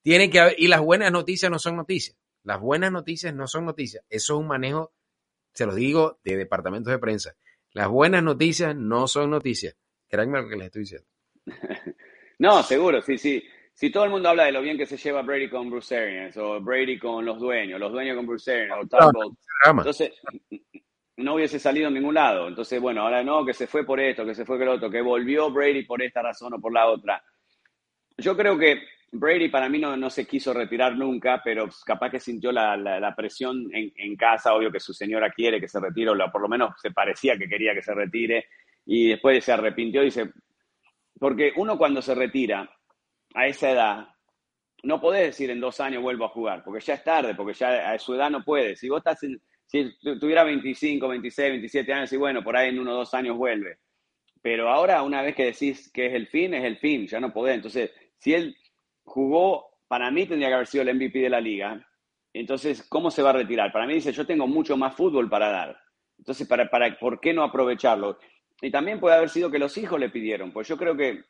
tienen 0.02 0.30
que 0.30 0.40
haber. 0.40 0.54
Y 0.58 0.68
las 0.68 0.80
buenas 0.80 1.12
noticias 1.12 1.50
no 1.50 1.58
son 1.58 1.76
noticias. 1.76 2.16
Las 2.42 2.60
buenas 2.60 2.90
noticias 2.92 3.34
no 3.34 3.46
son 3.46 3.66
noticias. 3.66 4.04
Eso 4.08 4.34
es 4.34 4.40
un 4.40 4.46
manejo, 4.46 4.92
se 5.52 5.66
lo 5.66 5.74
digo, 5.74 6.18
de 6.24 6.36
departamentos 6.36 6.90
de 6.90 6.98
prensa. 6.98 7.34
Las 7.72 7.88
buenas 7.88 8.22
noticias 8.22 8.74
no 8.74 9.08
son 9.08 9.30
noticias. 9.30 9.76
Créanme 10.08 10.42
lo 10.42 10.48
que 10.48 10.56
les 10.56 10.66
estoy 10.66 10.82
diciendo. 10.82 11.06
no, 12.38 12.62
seguro, 12.62 13.02
sí, 13.02 13.18
sí 13.18 13.42
si 13.74 13.90
todo 13.90 14.04
el 14.04 14.10
mundo 14.10 14.28
habla 14.28 14.44
de 14.44 14.52
lo 14.52 14.62
bien 14.62 14.78
que 14.78 14.86
se 14.86 14.96
lleva 14.96 15.22
Brady 15.22 15.50
con 15.50 15.68
Bruce 15.68 15.96
Arians, 15.96 16.36
o 16.36 16.60
Brady 16.60 16.96
con 16.96 17.24
los 17.24 17.40
dueños, 17.40 17.80
los 17.80 17.90
dueños 17.90 18.16
con 18.16 18.26
Bruce 18.26 18.52
Arians, 18.52 18.72
o 18.92 19.70
entonces 19.78 20.12
no 21.16 21.34
hubiese 21.34 21.58
salido 21.58 21.88
en 21.88 21.94
ningún 21.94 22.14
lado. 22.14 22.48
Entonces, 22.48 22.80
bueno, 22.80 23.02
ahora 23.02 23.22
no, 23.22 23.44
que 23.44 23.54
se 23.54 23.66
fue 23.66 23.84
por 23.84 24.00
esto, 24.00 24.24
que 24.24 24.34
se 24.34 24.44
fue 24.44 24.58
por 24.58 24.66
lo 24.66 24.72
otro, 24.74 24.90
que 24.90 25.00
volvió 25.00 25.50
Brady 25.50 25.84
por 25.84 26.02
esta 26.02 26.22
razón 26.22 26.54
o 26.54 26.60
por 26.60 26.72
la 26.72 26.86
otra. 26.86 27.22
Yo 28.18 28.36
creo 28.36 28.58
que 28.58 28.82
Brady 29.12 29.48
para 29.48 29.68
mí 29.68 29.78
no, 29.78 29.96
no 29.96 30.10
se 30.10 30.26
quiso 30.26 30.52
retirar 30.52 30.96
nunca, 30.96 31.40
pero 31.44 31.68
capaz 31.86 32.10
que 32.10 32.20
sintió 32.20 32.50
la, 32.50 32.76
la, 32.76 33.14
presión 33.14 33.68
en, 33.72 33.92
en, 33.96 34.16
casa, 34.16 34.54
obvio 34.54 34.72
que 34.72 34.80
su 34.80 34.92
señora 34.92 35.30
quiere 35.30 35.60
que 35.60 35.68
se 35.68 35.78
retire, 35.80 36.10
o 36.10 36.32
por 36.32 36.42
lo 36.42 36.48
menos 36.48 36.74
se 36.80 36.90
parecía 36.90 37.38
que 37.38 37.48
quería 37.48 37.74
que 37.74 37.82
se 37.82 37.94
retire, 37.94 38.46
y 38.86 39.08
después 39.10 39.44
se 39.44 39.52
arrepintió, 39.52 40.02
dice, 40.02 40.32
porque 41.18 41.52
uno 41.56 41.78
cuando 41.78 42.02
se 42.02 42.14
retira, 42.14 42.68
a 43.34 43.46
esa 43.46 43.70
edad, 43.70 44.08
no 44.84 45.00
podés 45.00 45.26
decir 45.26 45.50
en 45.50 45.60
dos 45.60 45.80
años 45.80 46.02
vuelvo 46.02 46.24
a 46.24 46.28
jugar, 46.28 46.62
porque 46.64 46.84
ya 46.84 46.94
es 46.94 47.04
tarde, 47.04 47.34
porque 47.34 47.54
ya 47.54 47.90
a 47.90 47.98
su 47.98 48.14
edad 48.14 48.30
no 48.30 48.44
puedes. 48.44 48.78
Si 48.78 48.88
vos 48.88 48.98
estás 48.98 49.22
en, 49.24 49.40
si 49.66 49.96
tuviera 50.20 50.44
25, 50.44 51.08
26, 51.08 51.50
27 51.50 51.92
años, 51.92 52.12
y 52.12 52.16
bueno, 52.16 52.42
por 52.42 52.56
ahí 52.56 52.68
en 52.70 52.78
uno 52.78 52.92
o 52.92 52.96
dos 52.96 53.14
años 53.14 53.36
vuelve. 53.36 53.78
Pero 54.42 54.68
ahora, 54.68 55.02
una 55.02 55.22
vez 55.22 55.34
que 55.34 55.46
decís 55.46 55.90
que 55.92 56.06
es 56.06 56.14
el 56.14 56.26
fin, 56.26 56.54
es 56.54 56.64
el 56.64 56.76
fin, 56.76 57.06
ya 57.06 57.18
no 57.18 57.32
podés. 57.32 57.56
Entonces, 57.56 57.90
si 58.18 58.34
él 58.34 58.56
jugó, 59.04 59.78
para 59.88 60.10
mí 60.10 60.26
tendría 60.26 60.48
que 60.48 60.54
haber 60.54 60.66
sido 60.66 60.82
el 60.82 60.94
MVP 60.94 61.18
de 61.18 61.30
la 61.30 61.40
liga. 61.40 61.86
Entonces, 62.32 62.86
¿cómo 62.88 63.10
se 63.10 63.22
va 63.22 63.30
a 63.30 63.34
retirar? 63.34 63.72
Para 63.72 63.86
mí 63.86 63.94
dice, 63.94 64.12
yo 64.12 64.26
tengo 64.26 64.46
mucho 64.46 64.76
más 64.76 64.94
fútbol 64.94 65.30
para 65.30 65.50
dar. 65.50 65.78
Entonces, 66.18 66.46
para, 66.46 66.68
para, 66.68 66.98
¿por 66.98 67.20
qué 67.20 67.32
no 67.32 67.42
aprovecharlo? 67.42 68.18
Y 68.60 68.70
también 68.70 69.00
puede 69.00 69.16
haber 69.16 69.30
sido 69.30 69.50
que 69.50 69.58
los 69.58 69.76
hijos 69.78 69.98
le 69.98 70.10
pidieron, 70.10 70.52
pues 70.52 70.68
yo 70.68 70.76
creo 70.76 70.96
que 70.96 71.24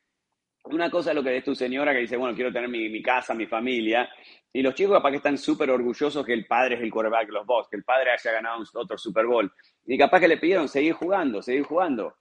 una 0.65 0.91
cosa 0.91 1.11
es 1.11 1.17
lo 1.17 1.23
que 1.23 1.37
es 1.37 1.45
tu 1.45 1.55
señora 1.55 1.93
que 1.93 2.01
dice, 2.01 2.17
bueno, 2.17 2.35
quiero 2.35 2.53
tener 2.53 2.69
mi, 2.69 3.03
casa, 3.03 3.35
mi 3.35 3.47
familia. 3.47 4.09
Y 4.53 4.63
los 4.63 4.75
chicos 4.75 4.95
capaz 4.95 5.11
que 5.11 5.17
están 5.17 5.37
súper 5.37 5.71
orgullosos 5.71 6.25
que 6.25 6.33
el 6.33 6.47
padre 6.47 6.77
es 6.77 6.83
el 6.83 6.91
quarterback 6.91 7.27
de 7.27 7.33
los 7.33 7.47
Bucks, 7.47 7.69
que 7.69 7.77
el 7.77 7.85
padre 7.85 8.11
haya 8.13 8.33
ganado 8.33 8.63
otro 8.75 8.97
Super 8.97 9.27
Bowl. 9.27 9.53
Y 9.87 9.99
capaz 9.99 10.21
que 10.21 10.29
le 10.29 10.39
pidieron 10.39 10.69
seguir 10.69 10.95
jugando, 10.95 11.43
seguir 11.43 11.65
jugando. 11.65 12.15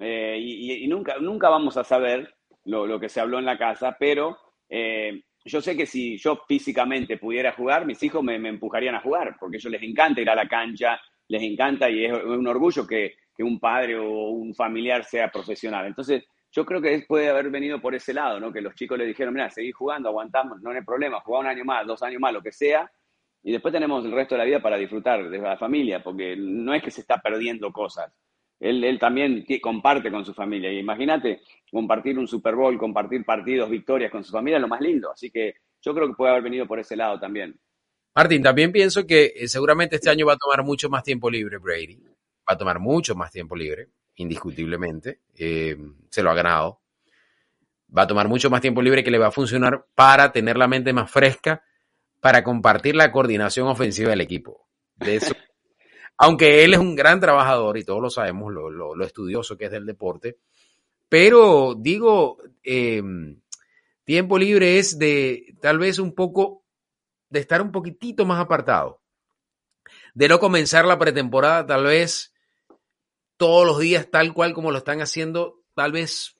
Eh, 0.00 0.38
y, 0.40 0.86
nunca, 0.88 1.16
nunca 1.18 1.50
vamos 1.50 1.76
a 1.76 1.84
saber 1.84 2.34
lo, 2.64 2.98
que 2.98 3.08
se 3.08 3.20
habló 3.20 3.38
en 3.38 3.44
la 3.44 3.58
casa, 3.58 3.96
pero 3.98 4.38
eh, 4.68 5.22
yo 5.44 5.60
sé 5.60 5.76
que 5.76 5.84
si 5.84 6.16
yo 6.16 6.42
físicamente 6.48 7.18
pudiera 7.18 7.52
jugar, 7.52 7.84
mis 7.84 8.02
hijos 8.02 8.22
me, 8.22 8.36
empujarían 8.36 8.94
a 8.94 9.00
jugar, 9.00 9.36
porque 9.38 9.56
a 9.56 9.58
ellos 9.58 9.72
les 9.72 9.82
encanta 9.82 10.22
ir 10.22 10.30
a 10.30 10.34
la 10.34 10.48
cancha, 10.48 10.98
les 11.28 11.42
encanta 11.42 11.90
y 11.90 12.06
es 12.06 12.12
un 12.12 12.46
orgullo 12.46 12.86
que, 12.86 13.14
que 13.36 13.42
un 13.42 13.60
padre 13.60 13.98
o 13.98 14.30
un 14.30 14.54
familiar 14.54 15.04
sea 15.04 15.30
profesional. 15.30 15.86
Entonces, 15.86 16.24
yo 16.52 16.66
creo 16.66 16.80
que 16.80 17.04
puede 17.06 17.28
haber 17.28 17.50
venido 17.50 17.80
por 17.80 17.94
ese 17.94 18.12
lado, 18.12 18.40
¿no? 18.40 18.52
Que 18.52 18.60
los 18.60 18.74
chicos 18.74 18.98
le 18.98 19.06
dijeron, 19.06 19.32
mira, 19.32 19.50
seguí 19.50 19.72
jugando, 19.72 20.08
aguantamos, 20.08 20.60
no 20.60 20.70
hay 20.70 20.82
problema, 20.82 21.20
jugar 21.20 21.42
un 21.42 21.48
año 21.48 21.64
más, 21.64 21.86
dos 21.86 22.02
años 22.02 22.20
más, 22.20 22.32
lo 22.32 22.42
que 22.42 22.52
sea, 22.52 22.90
y 23.42 23.52
después 23.52 23.72
tenemos 23.72 24.04
el 24.04 24.12
resto 24.12 24.34
de 24.34 24.40
la 24.40 24.44
vida 24.44 24.60
para 24.60 24.76
disfrutar 24.76 25.28
de 25.28 25.38
la 25.38 25.56
familia, 25.56 26.02
porque 26.02 26.36
no 26.36 26.74
es 26.74 26.82
que 26.82 26.90
se 26.90 27.00
está 27.00 27.18
perdiendo 27.18 27.72
cosas. 27.72 28.12
Él, 28.58 28.84
él 28.84 28.98
también 28.98 29.46
comparte 29.62 30.10
con 30.10 30.26
su 30.26 30.34
familia. 30.34 30.70
Y 30.70 30.78
imagínate 30.78 31.40
compartir 31.70 32.18
un 32.18 32.28
Super 32.28 32.54
Bowl, 32.54 32.76
compartir 32.76 33.24
partidos, 33.24 33.70
victorias 33.70 34.10
con 34.10 34.22
su 34.22 34.32
familia, 34.32 34.58
es 34.58 34.62
lo 34.62 34.68
más 34.68 34.82
lindo. 34.82 35.10
Así 35.10 35.30
que 35.30 35.54
yo 35.80 35.94
creo 35.94 36.08
que 36.08 36.14
puede 36.14 36.32
haber 36.32 36.42
venido 36.42 36.66
por 36.66 36.78
ese 36.78 36.96
lado 36.96 37.18
también. 37.18 37.58
Martín, 38.14 38.42
también 38.42 38.72
pienso 38.72 39.06
que 39.06 39.32
eh, 39.34 39.48
seguramente 39.48 39.96
este 39.96 40.10
año 40.10 40.26
va 40.26 40.34
a 40.34 40.36
tomar 40.36 40.62
mucho 40.62 40.90
más 40.90 41.02
tiempo 41.02 41.30
libre 41.30 41.56
Brady. 41.56 42.02
Va 42.46 42.54
a 42.54 42.58
tomar 42.58 42.78
mucho 42.78 43.14
más 43.14 43.30
tiempo 43.30 43.56
libre 43.56 43.88
indiscutiblemente. 44.20 45.20
Eh, 45.36 45.76
se 46.10 46.22
lo 46.22 46.30
ha 46.30 46.34
ganado. 46.34 46.80
Va 47.96 48.02
a 48.02 48.06
tomar 48.06 48.28
mucho 48.28 48.50
más 48.50 48.60
tiempo 48.60 48.82
libre 48.82 49.02
que 49.02 49.10
le 49.10 49.18
va 49.18 49.28
a 49.28 49.32
funcionar 49.32 49.86
para 49.94 50.30
tener 50.30 50.56
la 50.56 50.68
mente 50.68 50.92
más 50.92 51.10
fresca, 51.10 51.64
para 52.20 52.44
compartir 52.44 52.94
la 52.94 53.10
coordinación 53.10 53.66
ofensiva 53.66 54.10
del 54.10 54.20
equipo. 54.20 54.68
De 54.96 55.16
eso, 55.16 55.34
aunque 56.18 56.64
él 56.64 56.74
es 56.74 56.78
un 56.78 56.94
gran 56.94 57.18
trabajador 57.18 57.78
y 57.78 57.84
todos 57.84 58.02
lo 58.02 58.10
sabemos, 58.10 58.52
lo, 58.52 59.04
estudioso 59.04 59.56
que 59.56 59.64
es 59.64 59.70
del 59.70 59.86
deporte, 59.86 60.36
pero 61.08 61.74
digo, 61.76 62.38
eh, 62.62 63.02
tiempo 64.04 64.38
libre 64.38 64.78
es 64.78 64.98
de 64.98 65.56
tal 65.60 65.78
vez 65.78 65.98
un 65.98 66.14
poco, 66.14 66.62
de 67.30 67.40
estar 67.40 67.62
un 67.62 67.72
poquitito 67.72 68.24
más 68.26 68.38
apartado, 68.38 69.00
de 70.14 70.28
no 70.28 70.38
comenzar 70.38 70.84
la 70.84 70.98
pretemporada 70.98 71.66
tal 71.66 71.84
vez 71.84 72.32
todos 73.40 73.66
los 73.66 73.78
días 73.78 74.10
tal 74.10 74.34
cual 74.34 74.52
como 74.52 74.70
lo 74.70 74.76
están 74.76 75.00
haciendo 75.00 75.62
tal 75.74 75.92
vez 75.92 76.36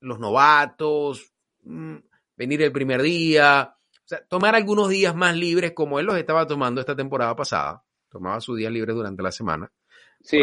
los 0.00 0.18
novatos, 0.18 1.34
mm, 1.64 1.96
venir 2.34 2.62
el 2.62 2.72
primer 2.72 3.02
día, 3.02 3.76
o 3.92 4.08
sea, 4.08 4.24
tomar 4.24 4.54
algunos 4.54 4.88
días 4.88 5.14
más 5.14 5.36
libres 5.36 5.72
como 5.72 6.00
él 6.00 6.06
los 6.06 6.16
estaba 6.16 6.46
tomando 6.46 6.80
esta 6.80 6.96
temporada 6.96 7.36
pasada, 7.36 7.84
tomaba 8.08 8.40
sus 8.40 8.56
días 8.56 8.72
libres 8.72 8.96
durante 8.96 9.22
la 9.22 9.30
semana. 9.30 9.70
Sí, 10.22 10.38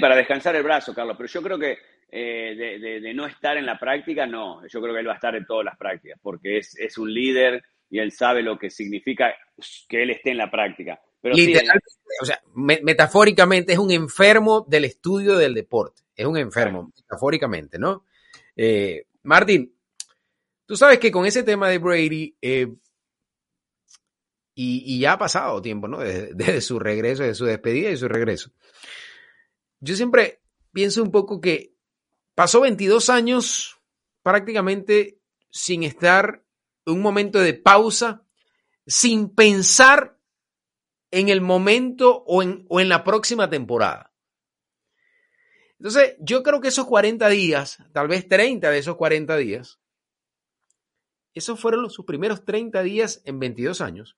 para 0.00 0.16
descansar 0.16 0.56
el 0.56 0.64
brazo, 0.64 0.92
Carlos, 0.92 1.16
pero 1.16 1.28
yo 1.28 1.40
creo 1.40 1.56
que 1.56 1.78
eh, 2.10 3.00
de, 3.00 3.14
no 3.14 3.24
estar 3.24 3.56
en 3.56 3.66
la 3.66 3.78
práctica, 3.78 4.26
no, 4.26 4.66
yo 4.66 4.80
creo 4.80 4.94
que 4.94 5.00
él 5.00 5.08
va 5.08 5.12
a 5.12 5.16
estar 5.16 5.36
en 5.36 5.46
todas 5.46 5.64
las 5.64 5.78
prácticas, 5.78 6.18
porque 6.20 6.58
es, 6.58 6.76
es 6.76 6.98
un 6.98 7.14
líder, 7.14 7.62
y 7.88 8.00
él 8.00 8.10
sabe 8.10 8.42
lo 8.42 8.58
que 8.58 8.68
significa 8.68 9.32
que 9.88 10.02
él 10.02 10.10
esté 10.10 10.32
en 10.32 10.38
la 10.38 10.50
práctica. 10.50 11.00
Pero 11.20 11.34
Literalmente, 11.34 11.86
o 12.22 12.24
sea, 12.24 12.40
metafóricamente 12.54 13.72
es 13.72 13.78
un 13.78 13.90
enfermo 13.90 14.64
del 14.68 14.84
estudio 14.84 15.36
del 15.36 15.54
deporte. 15.54 16.02
Es 16.14 16.26
un 16.26 16.36
enfermo, 16.36 16.92
metafóricamente, 16.96 17.78
¿no? 17.78 18.04
Eh, 18.56 19.06
Martín, 19.22 19.74
tú 20.66 20.76
sabes 20.76 20.98
que 20.98 21.10
con 21.10 21.26
ese 21.26 21.42
tema 21.42 21.68
de 21.68 21.78
Brady, 21.78 22.36
eh, 22.40 22.72
y, 24.60 24.98
ya 24.98 25.12
ha 25.12 25.18
pasado 25.18 25.62
tiempo, 25.62 25.86
¿no? 25.86 25.98
Desde, 25.98 26.60
su 26.60 26.80
regreso, 26.80 27.22
de 27.22 27.34
su 27.34 27.44
despedida 27.44 27.90
y 27.90 27.96
su 27.96 28.08
regreso. 28.08 28.50
Yo 29.80 29.94
siempre 29.94 30.40
pienso 30.72 31.02
un 31.02 31.12
poco 31.12 31.40
que 31.40 31.74
pasó 32.34 32.60
22 32.60 33.08
años 33.10 33.80
prácticamente 34.22 35.20
sin 35.50 35.84
estar 35.84 36.44
un 36.86 37.00
momento 37.00 37.38
de 37.38 37.54
pausa, 37.54 38.24
sin 38.84 39.32
pensar 39.32 40.17
en 41.10 41.28
el 41.28 41.40
momento 41.40 42.22
o 42.26 42.42
en, 42.42 42.66
o 42.68 42.80
en 42.80 42.88
la 42.88 43.04
próxima 43.04 43.48
temporada. 43.48 44.12
Entonces, 45.78 46.16
yo 46.20 46.42
creo 46.42 46.60
que 46.60 46.68
esos 46.68 46.86
40 46.86 47.28
días, 47.28 47.78
tal 47.92 48.08
vez 48.08 48.28
30 48.28 48.70
de 48.70 48.78
esos 48.78 48.96
40 48.96 49.36
días, 49.36 49.78
esos 51.34 51.60
fueron 51.60 51.88
sus 51.88 52.04
primeros 52.04 52.44
30 52.44 52.82
días 52.82 53.22
en 53.24 53.38
22 53.38 53.80
años, 53.80 54.16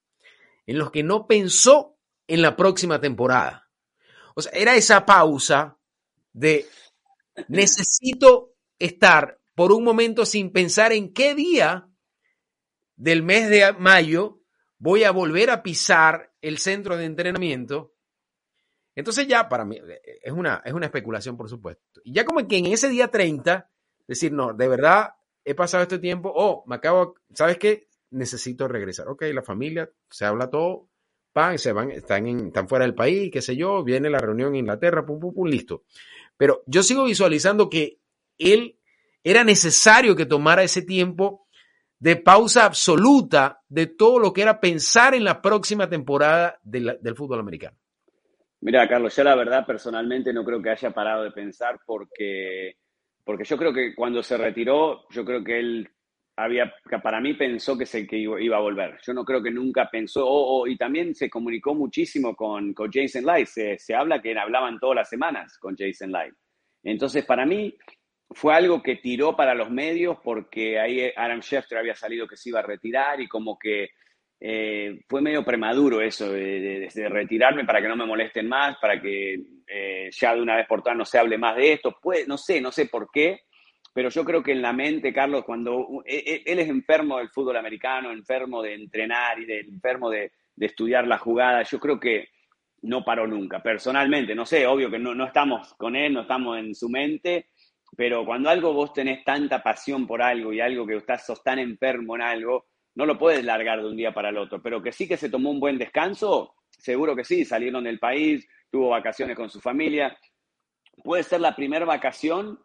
en 0.67 0.79
los 0.79 0.91
que 0.91 1.03
no 1.03 1.27
pensó 1.27 1.99
en 2.27 2.43
la 2.43 2.57
próxima 2.57 3.01
temporada. 3.01 3.69
O 4.35 4.43
sea, 4.43 4.53
era 4.53 4.75
esa 4.75 5.05
pausa 5.05 5.77
de 6.33 6.67
necesito 7.49 8.55
estar 8.79 9.39
por 9.55 9.73
un 9.73 9.85
momento 9.85 10.25
sin 10.25 10.51
pensar 10.53 10.93
en 10.93 11.13
qué 11.13 11.35
día 11.35 11.89
del 12.97 13.23
mes 13.23 13.51
de 13.51 13.73
mayo 13.75 14.40
voy 14.81 15.05
a 15.05 15.13
volver 15.13 15.51
a 15.51 15.63
pisar 15.63 16.33
el 16.41 16.59
centro 16.59 16.97
de 16.97 17.05
entrenamiento. 17.05 17.95
Entonces 18.97 19.29
ya 19.29 19.49
para 19.49 19.65
mí 19.65 19.79
es 20.23 20.33
una, 20.33 20.61
es 20.65 20.73
una 20.73 20.87
especulación, 20.87 21.37
por 21.37 21.49
supuesto. 21.49 22.01
Y 22.03 22.13
ya 22.13 22.25
como 22.25 22.47
que 22.49 22.59
en 22.59 22.67
ese 22.67 22.89
día 22.89 23.09
30, 23.09 23.71
decir, 24.09 24.33
no, 24.33 24.53
de 24.53 24.67
verdad 24.67 25.15
he 25.45 25.55
pasado 25.55 25.85
este 25.85 26.01
tiempo, 26.01 26.33
oh, 26.35 26.65
me 26.67 26.75
acabo, 26.75 27.15
¿sabes 27.33 27.57
qué? 27.59 27.89
necesito 28.11 28.69
regresar. 28.69 29.09
Ok, 29.09 29.23
la 29.33 29.43
familia, 29.43 29.91
se 30.11 30.25
habla 30.25 30.51
todo, 30.51 30.89
pan, 31.33 31.59
se 31.59 31.73
van, 31.73 31.91
están, 31.91 32.27
en, 32.27 32.47
están 32.49 32.69
fuera 32.69 32.85
del 32.85 32.95
país, 32.95 33.31
qué 33.33 33.41
sé 33.41 33.57
yo, 33.57 33.83
viene 33.85 34.11
la 34.11 34.19
reunión 34.19 34.51
en 34.51 34.61
Inglaterra, 34.61 35.07
pum, 35.07 35.21
pum, 35.21 35.33
pum, 35.33 35.47
listo. 35.47 35.85
Pero 36.37 36.63
yo 36.67 36.83
sigo 36.83 37.05
visualizando 37.05 37.71
que 37.71 38.01
él 38.39 38.79
era 39.23 39.45
necesario 39.45 40.17
que 40.17 40.27
tomara 40.27 40.63
ese 40.63 40.83
tiempo 40.83 41.47
de 42.01 42.17
pausa 42.17 42.65
absoluta 42.65 43.63
de 43.69 43.87
todo 43.87 44.19
lo 44.19 44.33
que 44.33 44.43
era 44.43 44.59
pensar 44.59 45.15
en 45.15 45.23
la 45.23 45.41
próxima 45.41 45.89
temporada 45.89 46.59
del 46.63 47.15
fútbol 47.15 47.41
americano. 47.41 47.77
Mira, 48.63 48.89
Carlos, 48.89 49.15
yo 49.15 49.25
la 49.25 49.35
verdad 49.35 49.65
personalmente 49.67 50.33
no 50.33 50.45
creo 50.45 50.61
que 50.61 50.71
haya 50.71 50.91
parado 50.91 51.25
de 51.25 51.31
pensar 51.31 51.79
porque, 51.87 52.77
porque 53.25 53.45
yo 53.45 53.57
creo 53.57 53.73
que 53.73 53.95
cuando 53.95 54.23
se 54.23 54.37
retiró, 54.37 55.07
yo 55.11 55.25
creo 55.25 55.45
que 55.45 55.59
él 55.59 55.89
había, 56.37 56.73
para 57.03 57.21
mí 57.21 57.35
pensó 57.35 57.77
que, 57.77 57.87
se, 57.87 58.07
que 58.07 58.17
iba 58.17 58.57
a 58.57 58.61
volver. 58.61 58.99
Yo 59.03 59.13
no 59.13 59.25
creo 59.25 59.43
que 59.43 59.51
nunca 59.51 59.89
pensó, 59.91 60.67
y 60.67 60.77
también 60.77 61.15
se 61.15 61.29
comunicó 61.29 61.75
muchísimo 61.75 62.35
con, 62.35 62.73
con 62.73 62.91
Jason 62.91 63.25
Light, 63.25 63.47
se, 63.47 63.79
se, 63.79 63.95
habla 63.95 64.21
que 64.21 64.39
hablaban 64.39 64.79
todas 64.79 64.97
las 64.97 65.09
semanas 65.09 65.59
con 65.59 65.77
Jason 65.77 66.13
Light. 66.13 66.35
Entonces, 66.83 67.25
para 67.27 67.45
mí 67.45 67.75
fue 68.33 68.55
algo 68.55 68.83
que 68.83 68.97
tiró 68.97 69.37
para 69.37 69.55
los 69.55 69.71
medios 69.71 70.19
porque 70.23 70.79
ahí 70.79 71.11
Adam 71.17 71.41
Schefter 71.41 71.79
había 71.79 71.95
salido 71.95 72.29
que 72.29 72.37
se 72.37 72.51
iba 72.51 72.61
a 72.61 72.65
retirar 72.65 73.21
y 73.21 73.29
como 73.29 73.59
que 73.59 73.91
eh, 74.43 75.01
fue 75.07 75.21
medio 75.21 75.45
premaduro 75.45 76.01
eso 76.01 76.33
de, 76.33 76.89
retirarme 77.11 77.65
para 77.65 77.83
que 77.83 77.89
no 77.89 77.97
me 77.97 78.07
molesten 78.07 78.49
más, 78.49 78.79
para 78.79 79.01
que 79.01 79.39
eh, 79.67 80.09
ya 80.13 80.35
de 80.35 80.41
una 80.41 80.57
vez 80.57 80.67
por 80.67 80.83
todas 80.83 80.97
no 80.97 81.05
se 81.05 81.19
hable 81.19 81.37
más 81.37 81.57
de 81.57 81.75
esto. 81.75 81.99
Pues, 82.01 82.27
no 82.27 82.39
sé, 82.39 82.61
no 82.61 82.73
sé 82.73 82.87
por 82.87 83.11
qué, 83.13 83.41
pero 83.93 84.09
yo 84.09 84.25
creo 84.25 84.43
que 84.43 84.53
en 84.53 84.63
la 84.63 84.73
mente, 84.73 85.13
Carlos, 85.13 85.45
cuando 85.45 86.03
e, 86.07 86.17
e, 86.17 86.43
él 86.47 86.59
es 86.59 86.69
enfermo 86.69 87.19
del 87.19 87.29
fútbol 87.29 87.57
americano, 87.59 88.11
enfermo 88.11 88.63
de 88.63 88.75
entrenar 88.75 89.39
y 89.41 89.45
de, 89.45 89.61
enfermo 89.61 90.09
de, 90.09 90.33
estudiar 90.59 91.07
la 91.07 91.17
jugada, 91.19 91.63
yo 91.63 91.81
creo 91.81 91.99
que 91.99 92.29
no 92.83 93.03
paró 93.03 93.27
nunca. 93.27 93.63
Personalmente, 93.63 94.35
no 94.35 94.47
sé, 94.47 94.67
obvio 94.67 94.91
que 94.91 94.99
no, 94.99 95.15
no 95.15 95.27
estamos 95.27 95.75
con 95.75 95.97
él, 95.97 96.13
no 96.13 96.23
estamos 96.23 96.59
en 96.59 96.75
su 96.75 96.89
mente, 96.89 97.49
pero 97.97 98.25
cuando 98.25 98.49
algo 98.49 98.73
vos 98.73 98.93
tenés 98.93 99.25
tanta 99.25 99.63
pasión 99.63 100.07
por 100.07 100.23
algo 100.23 100.53
y 100.53 100.61
algo 100.61 100.87
que 100.87 100.97
estás 100.97 101.27
sos 101.27 101.43
tan 101.43 101.59
enfermo 101.59 102.17
en 102.17 102.23
algo, 102.23 102.67
no 102.95 103.07
lo 103.07 103.19
puedes 103.19 103.45
largar 103.45 103.81
de 103.81 103.89
un 103.89 103.97
día 103.97 104.13
para 104.13 104.31
el 104.31 104.39
otro. 104.39 104.63
Pero 104.63 104.83
que 104.83 104.93
sí 104.93 105.09
que 105.09 105.17
se 105.17 105.31
tomó 105.31 105.51
un 105.51 105.61
buen 105.61 105.79
descanso, 105.79 106.55
seguro 106.71 107.15
que 107.17 107.25
sí, 107.25 107.45
salieron 107.45 107.85
del 107.85 107.99
país, 107.99 108.47
tuvo 108.71 108.91
vacaciones 108.91 109.37
con 109.37 109.51
su 109.51 109.61
familia. 109.61 110.17
Puede 111.03 111.23
ser 111.23 111.41
la 111.41 111.55
primera 111.55 111.85
vacación 111.85 112.59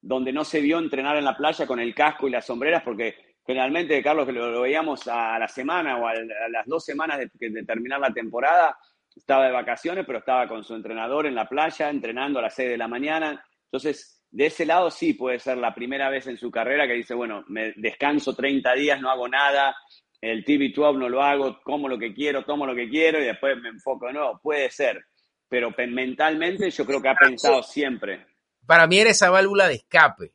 donde 0.00 0.32
no 0.32 0.44
se 0.44 0.60
vio 0.60 0.78
entrenar 0.78 1.16
en 1.16 1.24
la 1.24 1.36
playa 1.36 1.66
con 1.66 1.78
el 1.78 1.94
casco 1.94 2.26
y 2.26 2.30
las 2.30 2.46
sombreras, 2.46 2.82
porque 2.82 3.16
generalmente, 3.46 4.02
Carlos, 4.02 4.26
que 4.26 4.32
lo, 4.32 4.60
veíamos 4.60 5.06
a 5.08 5.38
la 5.38 5.48
semana 5.48 5.98
o 5.98 6.06
a, 6.06 6.14
las 6.14 6.66
dos 6.66 6.84
semanas 6.84 7.18
de, 7.18 7.64
terminar 7.64 8.00
la 8.00 8.12
temporada, 8.12 8.78
estaba 9.14 9.46
de 9.46 9.52
vacaciones, 9.52 10.06
pero 10.06 10.20
estaba 10.20 10.48
con 10.48 10.64
su 10.64 10.74
entrenador 10.74 11.26
en 11.26 11.34
la 11.34 11.48
playa, 11.48 11.90
entrenando 11.90 12.38
a 12.38 12.42
las 12.42 12.54
6 12.54 12.70
de 12.70 12.78
la 12.78 12.88
mañana. 12.88 13.44
Entonces, 13.64 14.19
de 14.30 14.46
ese 14.46 14.64
lado 14.64 14.90
sí 14.90 15.14
puede 15.14 15.38
ser 15.38 15.58
la 15.58 15.74
primera 15.74 16.08
vez 16.08 16.26
en 16.26 16.36
su 16.36 16.50
carrera 16.50 16.86
que 16.86 16.94
dice, 16.94 17.14
bueno, 17.14 17.44
me 17.48 17.72
descanso 17.76 18.34
30 18.34 18.74
días, 18.74 19.00
no 19.00 19.10
hago 19.10 19.28
nada, 19.28 19.74
el 20.20 20.44
TV12 20.44 20.98
no 20.98 21.08
lo 21.08 21.22
hago, 21.22 21.60
como 21.62 21.88
lo 21.88 21.98
que 21.98 22.14
quiero, 22.14 22.44
tomo 22.44 22.66
lo 22.66 22.74
que 22.74 22.88
quiero 22.88 23.20
y 23.20 23.24
después 23.24 23.56
me 23.60 23.70
enfoco 23.70 24.06
de 24.06 24.12
nuevo. 24.12 24.40
Puede 24.42 24.70
ser, 24.70 25.04
pero 25.48 25.74
mentalmente 25.88 26.70
yo 26.70 26.84
creo 26.84 27.00
que 27.02 27.08
ha 27.08 27.14
pensado 27.14 27.62
siempre 27.62 28.30
para 28.70 28.86
mí 28.86 29.00
era 29.00 29.10
esa 29.10 29.30
válvula 29.30 29.66
de 29.66 29.74
escape, 29.74 30.32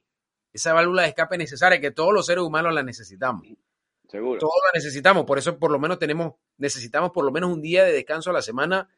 esa 0.51 0.73
válvula 0.73 1.03
de 1.03 1.07
escape 1.07 1.37
necesaria 1.37 1.79
que 1.79 1.91
todos 1.91 2.13
los 2.13 2.25
seres 2.25 2.43
humanos 2.43 2.73
la 2.73 2.83
necesitamos. 2.83 3.47
Seguro. 4.09 4.41
Todos 4.41 4.61
la 4.65 4.77
necesitamos, 4.77 5.23
por 5.23 5.37
eso 5.37 5.57
por 5.57 5.71
lo 5.71 5.79
menos 5.79 5.99
tenemos, 5.99 6.33
necesitamos 6.57 7.11
por 7.11 7.23
lo 7.23 7.31
menos 7.31 7.49
un 7.49 7.61
día 7.61 7.85
de 7.85 7.93
descanso 7.93 8.31
a 8.31 8.33
la 8.33 8.41
semana. 8.41 8.89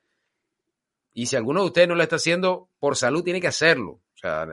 Y 1.14 1.28
si 1.28 1.36
alguno 1.36 1.62
de 1.62 1.68
ustedes 1.68 1.88
no 1.88 1.94
lo 1.94 2.02
está 2.02 2.16
haciendo, 2.16 2.72
por 2.80 2.96
salud 2.96 3.24
tiene 3.24 3.40
que 3.40 3.46
hacerlo. 3.46 3.92
O 3.92 4.18
sea, 4.18 4.48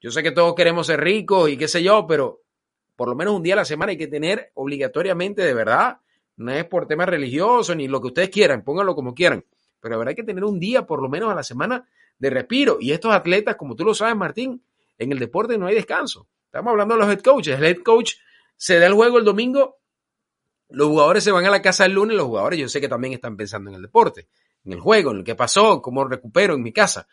yo 0.00 0.10
sé 0.10 0.22
que 0.22 0.32
todos 0.32 0.54
queremos 0.54 0.86
ser 0.86 1.00
ricos 1.00 1.50
y 1.50 1.56
qué 1.56 1.68
sé 1.68 1.82
yo, 1.82 2.06
pero 2.06 2.42
por 2.96 3.08
lo 3.08 3.14
menos 3.14 3.34
un 3.34 3.42
día 3.42 3.54
a 3.54 3.56
la 3.56 3.64
semana 3.64 3.90
hay 3.90 3.98
que 3.98 4.06
tener 4.06 4.50
obligatoriamente 4.54 5.42
de 5.42 5.54
verdad. 5.54 5.98
No 6.36 6.52
es 6.52 6.64
por 6.64 6.86
temas 6.86 7.08
religiosos 7.08 7.76
ni 7.76 7.88
lo 7.88 8.00
que 8.00 8.08
ustedes 8.08 8.30
quieran, 8.30 8.62
pónganlo 8.62 8.94
como 8.94 9.14
quieran. 9.14 9.44
Pero 9.80 9.94
de 9.94 9.98
verdad 9.98 10.10
hay 10.10 10.16
que 10.16 10.24
tener 10.24 10.44
un 10.44 10.58
día 10.58 10.86
por 10.86 11.02
lo 11.02 11.08
menos 11.08 11.30
a 11.30 11.34
la 11.34 11.42
semana 11.42 11.86
de 12.18 12.30
respiro. 12.30 12.78
Y 12.80 12.92
estos 12.92 13.12
atletas, 13.12 13.56
como 13.56 13.74
tú 13.74 13.84
lo 13.84 13.94
sabes, 13.94 14.16
Martín, 14.16 14.62
en 14.98 15.12
el 15.12 15.18
deporte 15.18 15.58
no 15.58 15.66
hay 15.66 15.74
descanso. 15.74 16.26
Estamos 16.46 16.70
hablando 16.70 16.94
de 16.94 17.00
los 17.00 17.10
head 17.10 17.20
coaches. 17.20 17.58
El 17.58 17.64
head 17.64 17.82
coach 17.82 18.14
se 18.56 18.78
da 18.78 18.86
el 18.86 18.94
juego 18.94 19.18
el 19.18 19.24
domingo, 19.24 19.78
los 20.68 20.88
jugadores 20.88 21.22
se 21.22 21.30
van 21.30 21.44
a 21.46 21.50
la 21.50 21.62
casa 21.62 21.84
el 21.86 21.92
lunes, 21.92 22.16
los 22.16 22.26
jugadores 22.26 22.58
yo 22.58 22.68
sé 22.68 22.80
que 22.80 22.88
también 22.88 23.12
están 23.12 23.36
pensando 23.36 23.70
en 23.70 23.76
el 23.76 23.82
deporte, 23.82 24.28
en 24.64 24.72
el 24.72 24.80
juego, 24.80 25.10
en 25.10 25.18
lo 25.18 25.24
que 25.24 25.34
pasó, 25.34 25.80
cómo 25.80 26.04
recupero 26.04 26.54
en 26.54 26.62
mi 26.62 26.72
casa. 26.72 27.06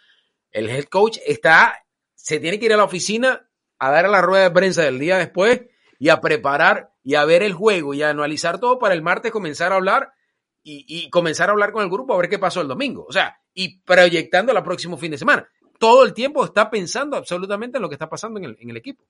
El 0.52 0.70
head 0.70 0.86
coach 0.86 1.18
está, 1.26 1.86
se 2.24 2.40
tiene 2.40 2.58
que 2.58 2.68
ir 2.68 2.74
a 2.74 2.78
la 2.78 2.86
oficina 2.86 3.50
a 3.80 3.92
dar 3.92 4.06
a 4.06 4.10
la 4.10 4.22
rueda 4.22 4.44
de 4.44 4.52
prensa 4.52 4.82
del 4.82 4.98
día 4.98 5.18
después 5.18 5.64
y 6.00 6.08
a 6.08 6.22
preparar 6.22 6.94
y 7.04 7.16
a 7.16 7.26
ver 7.26 7.44
el 7.44 7.52
juego 7.52 7.94
y 7.94 8.02
a 8.02 8.12
analizar 8.12 8.62
todo 8.62 8.80
para 8.80 8.94
el 8.94 9.02
martes 9.02 9.30
comenzar 9.30 9.74
a 9.74 9.76
hablar 9.76 10.14
y, 10.64 11.10
comenzar 11.10 11.50
a 11.50 11.52
hablar 11.52 11.74
con 11.74 11.84
el 11.84 11.90
grupo 11.90 12.14
a 12.14 12.18
ver 12.18 12.30
qué 12.30 12.40
pasó 12.40 12.62
el 12.62 12.70
domingo. 12.70 13.06
O 13.06 13.12
sea, 13.12 13.38
y 13.54 13.82
proyectando 13.82 14.54
el 14.54 14.64
próximo 14.64 14.96
fin 14.96 15.12
de 15.12 15.18
semana. 15.18 15.46
Todo 15.78 16.06
el 16.06 16.14
tiempo 16.14 16.46
está 16.46 16.70
pensando 16.70 17.18
absolutamente 17.18 17.78
en 17.78 17.82
lo 17.82 17.90
que 17.90 17.96
está 17.96 18.10
pasando 18.10 18.40
en 18.40 18.46
el, 18.46 18.58
en 18.58 18.70
el 18.70 18.78
equipo. 18.78 19.04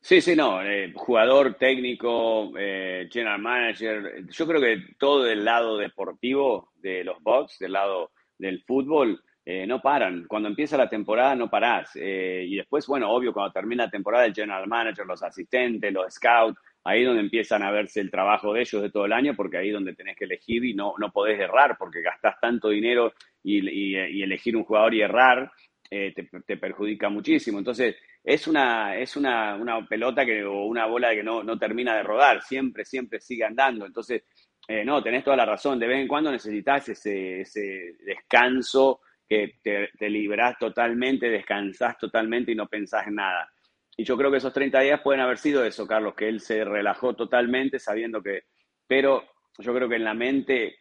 Sí, 0.00 0.22
sí, 0.22 0.34
no. 0.34 0.62
Eh, 0.62 0.94
jugador, 0.96 1.56
técnico, 1.56 2.50
eh, 2.58 3.10
general 3.12 3.42
manager. 3.42 4.26
Yo 4.30 4.46
creo 4.46 4.60
que 4.62 4.94
todo 4.98 5.24
del 5.24 5.44
lado 5.44 5.76
deportivo 5.76 6.72
de 6.76 7.04
los 7.04 7.22
Bucks, 7.22 7.58
del 7.58 7.72
lado 7.72 8.12
del 8.38 8.64
fútbol, 8.64 9.22
eh, 9.50 9.66
no 9.66 9.80
paran. 9.80 10.26
Cuando 10.28 10.46
empieza 10.46 10.76
la 10.76 10.90
temporada 10.90 11.34
no 11.34 11.48
parás. 11.48 11.96
y 11.96 12.54
después, 12.54 12.86
bueno, 12.86 13.10
obvio, 13.10 13.32
cuando 13.32 13.50
termina 13.50 13.84
la 13.84 13.90
temporada, 13.90 14.26
el 14.26 14.34
general 14.34 14.66
manager, 14.66 15.06
los 15.06 15.22
asistentes, 15.22 15.90
los 15.90 16.12
scouts, 16.12 16.60
ahí 16.84 17.02
donde 17.02 17.22
empiezan 17.22 17.62
a 17.62 17.70
verse 17.70 18.00
el 18.00 18.10
trabajo 18.10 18.52
de 18.52 18.60
ellos 18.60 18.82
de 18.82 18.90
todo 18.90 19.06
el 19.06 19.12
año, 19.14 19.34
porque 19.34 19.56
ahí 19.56 19.70
donde 19.70 19.94
tenés 19.94 20.18
que 20.18 20.26
elegir 20.26 20.66
y 20.66 20.74
no, 20.74 20.92
no 20.98 21.10
podés 21.10 21.40
errar, 21.40 21.76
porque 21.78 22.02
gastás 22.02 22.38
tanto 22.38 22.68
dinero 22.68 23.14
y, 23.42 23.96
elegir 24.22 24.54
un 24.54 24.64
jugador 24.64 24.92
y 24.92 25.00
errar 25.00 25.50
eh, 25.90 26.12
te, 26.14 26.56
perjudica 26.58 27.08
muchísimo. 27.08 27.56
Entonces, 27.56 27.96
es 28.22 28.46
una, 28.48 28.98
es 28.98 29.16
una, 29.16 29.56
una 29.56 29.86
pelota 29.88 30.26
que, 30.26 30.44
o 30.44 30.66
una 30.66 30.84
bola 30.84 31.14
que 31.14 31.22
no, 31.22 31.42
no, 31.42 31.58
termina 31.58 31.96
de 31.96 32.02
rodar, 32.02 32.42
siempre, 32.42 32.84
siempre 32.84 33.18
sigue 33.18 33.44
andando. 33.44 33.86
Entonces, 33.86 34.24
eh, 34.68 34.84
no, 34.84 35.02
tenés 35.02 35.24
toda 35.24 35.38
la 35.38 35.46
razón, 35.46 35.78
de 35.78 35.86
vez 35.86 36.00
en 36.00 36.08
cuando 36.08 36.30
necesitas 36.30 36.90
ese, 36.90 37.40
ese 37.40 37.96
descanso 38.04 39.00
que 39.28 39.58
te, 39.62 39.90
te 39.98 40.56
totalmente, 40.58 41.28
descansás 41.28 41.98
totalmente 41.98 42.52
y 42.52 42.54
no 42.54 42.66
pensás 42.66 43.06
en 43.06 43.16
nada. 43.16 43.50
Y 43.96 44.04
yo 44.04 44.16
creo 44.16 44.30
que 44.30 44.38
esos 44.38 44.52
30 44.52 44.80
días 44.80 45.00
pueden 45.02 45.20
haber 45.20 45.38
sido 45.38 45.64
eso, 45.64 45.86
Carlos, 45.86 46.14
que 46.14 46.28
él 46.28 46.40
se 46.40 46.64
relajó 46.64 47.14
totalmente 47.14 47.78
sabiendo 47.78 48.22
que 48.22 48.44
pero 48.88 49.22
yo 49.58 49.74
creo 49.74 49.88
que 49.88 49.96
en 49.96 50.04
la 50.04 50.14
mente 50.14 50.76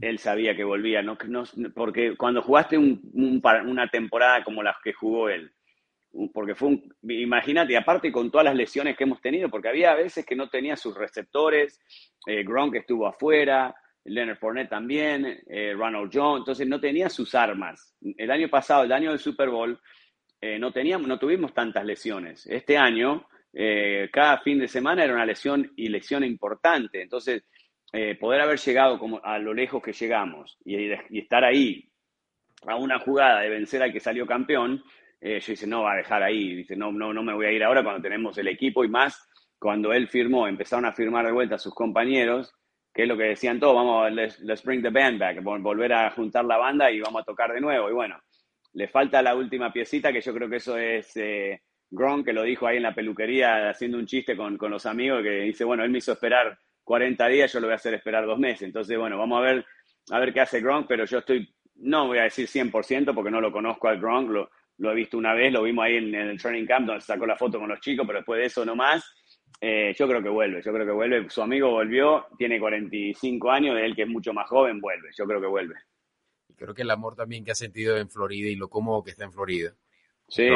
él 0.00 0.18
sabía 0.18 0.56
que 0.56 0.64
volvía, 0.64 1.02
no, 1.02 1.16
no 1.26 1.44
porque 1.74 2.16
cuando 2.16 2.42
jugaste 2.42 2.78
una 2.78 3.88
temporada 3.88 4.42
como 4.42 4.62
las 4.62 4.76
que 4.82 4.92
jugó 4.92 5.28
él, 5.28 5.52
porque 6.32 6.54
fue 6.54 6.68
un, 6.70 6.94
imagínate, 7.02 7.76
aparte 7.76 8.10
con 8.10 8.30
todas 8.30 8.46
las 8.46 8.56
lesiones 8.56 8.96
que 8.96 9.04
hemos 9.04 9.20
tenido, 9.20 9.48
porque 9.48 9.68
había 9.68 9.94
veces 9.94 10.26
que 10.26 10.34
no 10.34 10.48
tenía 10.48 10.76
sus 10.76 10.96
receptores, 10.96 11.80
eh, 12.26 12.42
Gronk 12.42 12.74
estuvo 12.76 13.06
afuera, 13.06 13.74
Leonard 14.04 14.38
Fournette 14.38 14.70
también, 14.70 15.42
eh, 15.46 15.74
Ronald 15.76 16.10
Jones, 16.12 16.40
entonces 16.40 16.66
no 16.66 16.80
tenía 16.80 17.08
sus 17.08 17.34
armas. 17.34 17.94
El 18.16 18.30
año 18.30 18.48
pasado, 18.48 18.84
el 18.84 18.92
año 18.92 19.10
del 19.10 19.18
Super 19.18 19.48
Bowl, 19.48 19.78
eh, 20.40 20.58
no, 20.58 20.72
teníamos, 20.72 21.06
no 21.06 21.18
tuvimos 21.18 21.54
tantas 21.54 21.84
lesiones. 21.84 22.46
Este 22.46 22.76
año, 22.76 23.26
eh, 23.52 24.08
cada 24.12 24.38
fin 24.38 24.58
de 24.58 24.68
semana 24.68 25.04
era 25.04 25.14
una 25.14 25.26
lesión 25.26 25.72
y 25.76 25.88
lesión 25.88 26.24
importante. 26.24 27.02
Entonces, 27.02 27.44
poder 28.18 28.40
haber 28.40 28.58
llegado 28.58 28.98
como 28.98 29.20
a 29.22 29.38
lo 29.38 29.52
lejos 29.52 29.82
que 29.82 29.92
llegamos 29.92 30.56
y, 30.64 30.90
estar 31.18 31.44
ahí 31.44 31.90
a 32.66 32.76
una 32.76 32.98
jugada 32.98 33.40
de 33.40 33.50
vencer 33.50 33.82
al 33.82 33.92
que 33.92 34.00
salió 34.00 34.24
campeón, 34.24 34.82
yo 35.20 35.28
dice, 35.30 35.66
no 35.66 35.82
va 35.82 35.92
a 35.92 35.96
dejar 35.96 36.22
ahí, 36.22 36.54
dice, 36.54 36.74
no, 36.74 36.90
no, 36.90 37.12
no 37.12 37.22
me 37.22 37.34
voy 37.34 37.44
a 37.44 37.52
ir 37.52 37.62
ahora 37.62 37.84
cuando 37.84 38.00
tenemos 38.00 38.38
el 38.38 38.48
equipo 38.48 38.82
y 38.82 38.88
más 38.88 39.28
cuando 39.58 39.92
él 39.92 40.08
firmó, 40.08 40.48
empezaron 40.48 40.86
a 40.86 40.92
firmar 40.92 41.26
de 41.26 41.32
vuelta 41.32 41.56
a 41.56 41.58
sus 41.58 41.74
compañeros, 41.74 42.54
que 42.92 43.02
es 43.02 43.08
lo 43.08 43.16
que 43.16 43.24
decían 43.24 43.58
todos, 43.58 43.74
vamos, 43.74 44.12
let's, 44.12 44.40
let's, 44.40 44.62
bring 44.62 44.82
the 44.82 44.90
band 44.90 45.18
back, 45.18 45.42
volver 45.42 45.92
a 45.92 46.10
juntar 46.10 46.44
la 46.44 46.58
banda 46.58 46.90
y 46.90 47.00
vamos 47.00 47.22
a 47.22 47.24
tocar 47.24 47.52
de 47.52 47.60
nuevo. 47.60 47.88
Y 47.88 47.92
bueno, 47.92 48.20
le 48.74 48.88
falta 48.88 49.22
la 49.22 49.34
última 49.34 49.72
piecita, 49.72 50.12
que 50.12 50.20
yo 50.20 50.34
creo 50.34 50.48
que 50.48 50.56
eso 50.56 50.76
es 50.76 51.16
eh, 51.16 51.62
Gronk, 51.90 52.26
que 52.26 52.32
lo 52.32 52.42
dijo 52.42 52.66
ahí 52.66 52.76
en 52.76 52.82
la 52.82 52.94
peluquería 52.94 53.70
haciendo 53.70 53.98
un 53.98 54.06
chiste 54.06 54.36
con, 54.36 54.58
con, 54.58 54.70
los 54.70 54.84
amigos, 54.84 55.22
que 55.22 55.40
dice, 55.40 55.64
bueno, 55.64 55.84
él 55.84 55.90
me 55.90 55.98
hizo 55.98 56.12
esperar 56.12 56.58
40 56.84 57.26
días, 57.28 57.52
yo 57.52 57.60
lo 57.60 57.68
voy 57.68 57.72
a 57.72 57.76
hacer 57.76 57.94
esperar 57.94 58.26
dos 58.26 58.38
meses. 58.38 58.62
Entonces, 58.62 58.98
bueno, 58.98 59.16
vamos 59.16 59.38
a 59.38 59.42
ver, 59.42 59.66
a 60.10 60.18
ver 60.18 60.32
qué 60.32 60.40
hace 60.40 60.60
Gronk, 60.60 60.86
pero 60.86 61.06
yo 61.06 61.18
estoy, 61.18 61.48
no 61.76 62.08
voy 62.08 62.18
a 62.18 62.24
decir 62.24 62.46
100% 62.46 63.14
porque 63.14 63.30
no 63.30 63.40
lo 63.40 63.50
conozco 63.50 63.88
al 63.88 63.98
Gronk, 63.98 64.30
lo, 64.30 64.50
lo 64.78 64.92
he 64.92 64.94
visto 64.94 65.16
una 65.16 65.32
vez, 65.32 65.52
lo 65.52 65.62
vimos 65.62 65.84
ahí 65.84 65.96
en, 65.96 66.14
en 66.14 66.28
el 66.28 66.40
training 66.40 66.66
camp 66.66 66.86
donde 66.86 67.00
sacó 67.00 67.26
la 67.26 67.36
foto 67.36 67.58
con 67.58 67.68
los 67.68 67.80
chicos, 67.80 68.06
pero 68.06 68.18
después 68.18 68.38
de 68.38 68.46
eso 68.46 68.64
no 68.64 68.76
más. 68.76 69.02
Eh, 69.64 69.94
yo 69.96 70.08
creo 70.08 70.20
que 70.20 70.28
vuelve, 70.28 70.60
yo 70.60 70.72
creo 70.72 70.84
que 70.84 70.90
vuelve. 70.90 71.30
Su 71.30 71.40
amigo 71.40 71.70
volvió, 71.70 72.26
tiene 72.36 72.58
45 72.58 73.48
años, 73.48 73.76
él 73.80 73.94
que 73.94 74.02
es 74.02 74.08
mucho 74.08 74.32
más 74.32 74.48
joven, 74.48 74.80
vuelve, 74.80 75.10
yo 75.16 75.24
creo 75.24 75.40
que 75.40 75.46
vuelve. 75.46 75.76
Y 76.48 76.54
creo 76.54 76.74
que 76.74 76.82
el 76.82 76.90
amor 76.90 77.14
también 77.14 77.44
que 77.44 77.52
ha 77.52 77.54
sentido 77.54 77.96
en 77.96 78.10
Florida 78.10 78.48
y 78.48 78.56
lo 78.56 78.68
cómodo 78.68 79.04
que 79.04 79.12
está 79.12 79.22
en 79.22 79.32
Florida. 79.32 79.72
Sí. 80.26 80.48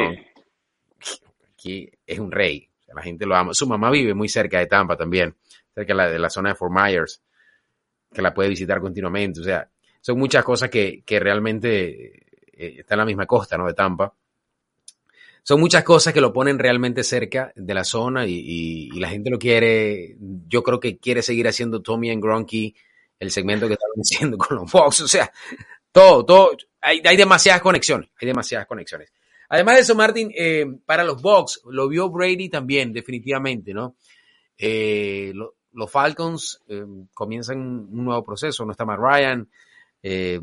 Aquí 1.53 1.89
es 2.05 2.19
un 2.19 2.33
rey, 2.33 2.67
la 2.93 3.01
gente 3.01 3.25
lo 3.25 3.37
ama. 3.37 3.53
Su 3.53 3.65
mamá 3.65 3.89
vive 3.91 4.13
muy 4.13 4.27
cerca 4.27 4.59
de 4.59 4.65
Tampa 4.65 4.97
también, 4.97 5.33
cerca 5.73 5.93
de 5.93 5.97
la, 5.97 6.09
de 6.09 6.19
la 6.19 6.29
zona 6.29 6.49
de 6.49 6.55
Fort 6.55 6.73
Myers, 6.73 7.23
que 8.13 8.21
la 8.21 8.33
puede 8.33 8.49
visitar 8.49 8.81
continuamente. 8.81 9.39
O 9.39 9.43
sea, 9.43 9.69
son 10.01 10.19
muchas 10.19 10.43
cosas 10.43 10.69
que, 10.69 11.01
que 11.05 11.17
realmente 11.17 12.25
eh, 12.51 12.79
están 12.79 12.97
en 12.97 12.99
la 12.99 13.05
misma 13.05 13.25
costa, 13.25 13.57
¿no? 13.57 13.67
De 13.67 13.73
Tampa 13.73 14.13
son 15.47 15.61
muchas 15.61 15.85
cosas 15.85 16.13
que 16.13 16.19
lo 16.19 16.33
ponen 16.33 16.59
realmente 16.59 17.05
cerca 17.05 17.53
de 17.55 17.73
la 17.73 17.85
zona 17.85 18.25
y, 18.27 18.89
la 18.99 19.07
gente 19.07 19.29
lo 19.29 19.39
quiere. 19.39 20.17
Yo 20.45 20.61
creo 20.61 20.81
que 20.81 20.97
quiere 20.97 21.21
seguir 21.21 21.47
haciendo 21.47 21.81
Tommy 21.81 22.11
and 22.11 22.21
Gronky, 22.21 22.75
el 23.17 23.31
segmento 23.31 23.65
que 23.65 23.75
estaban 23.75 23.95
haciendo 24.01 24.37
con 24.37 24.57
los 24.57 24.69
Fox. 24.69 24.99
O 24.99 25.07
sea, 25.07 25.31
todo, 25.89 26.25
todo. 26.25 26.51
Hay, 26.81 26.99
demasiadas 27.15 27.61
conexiones. 27.61 28.09
Hay 28.19 28.27
demasiadas 28.27 28.67
conexiones. 28.67 29.13
Además 29.47 29.75
de 29.75 29.81
eso, 29.83 29.95
Martin, 29.95 30.33
eh, 30.37 30.65
para 30.85 31.05
los 31.05 31.21
Bucks, 31.21 31.61
lo 31.69 31.87
vio 31.87 32.09
Brady 32.09 32.49
también, 32.49 32.91
definitivamente, 32.91 33.73
¿no? 33.73 33.95
Eh, 34.57 35.31
los 35.71 35.89
Falcons 35.89 36.61
eh, 36.67 36.83
comienzan 37.13 37.59
un 37.59 38.03
nuevo 38.03 38.21
proceso, 38.21 38.65
no 38.65 38.73
está 38.73 38.83
más 38.83 38.99
Ryan. 38.99 39.47
Es, 40.01 40.41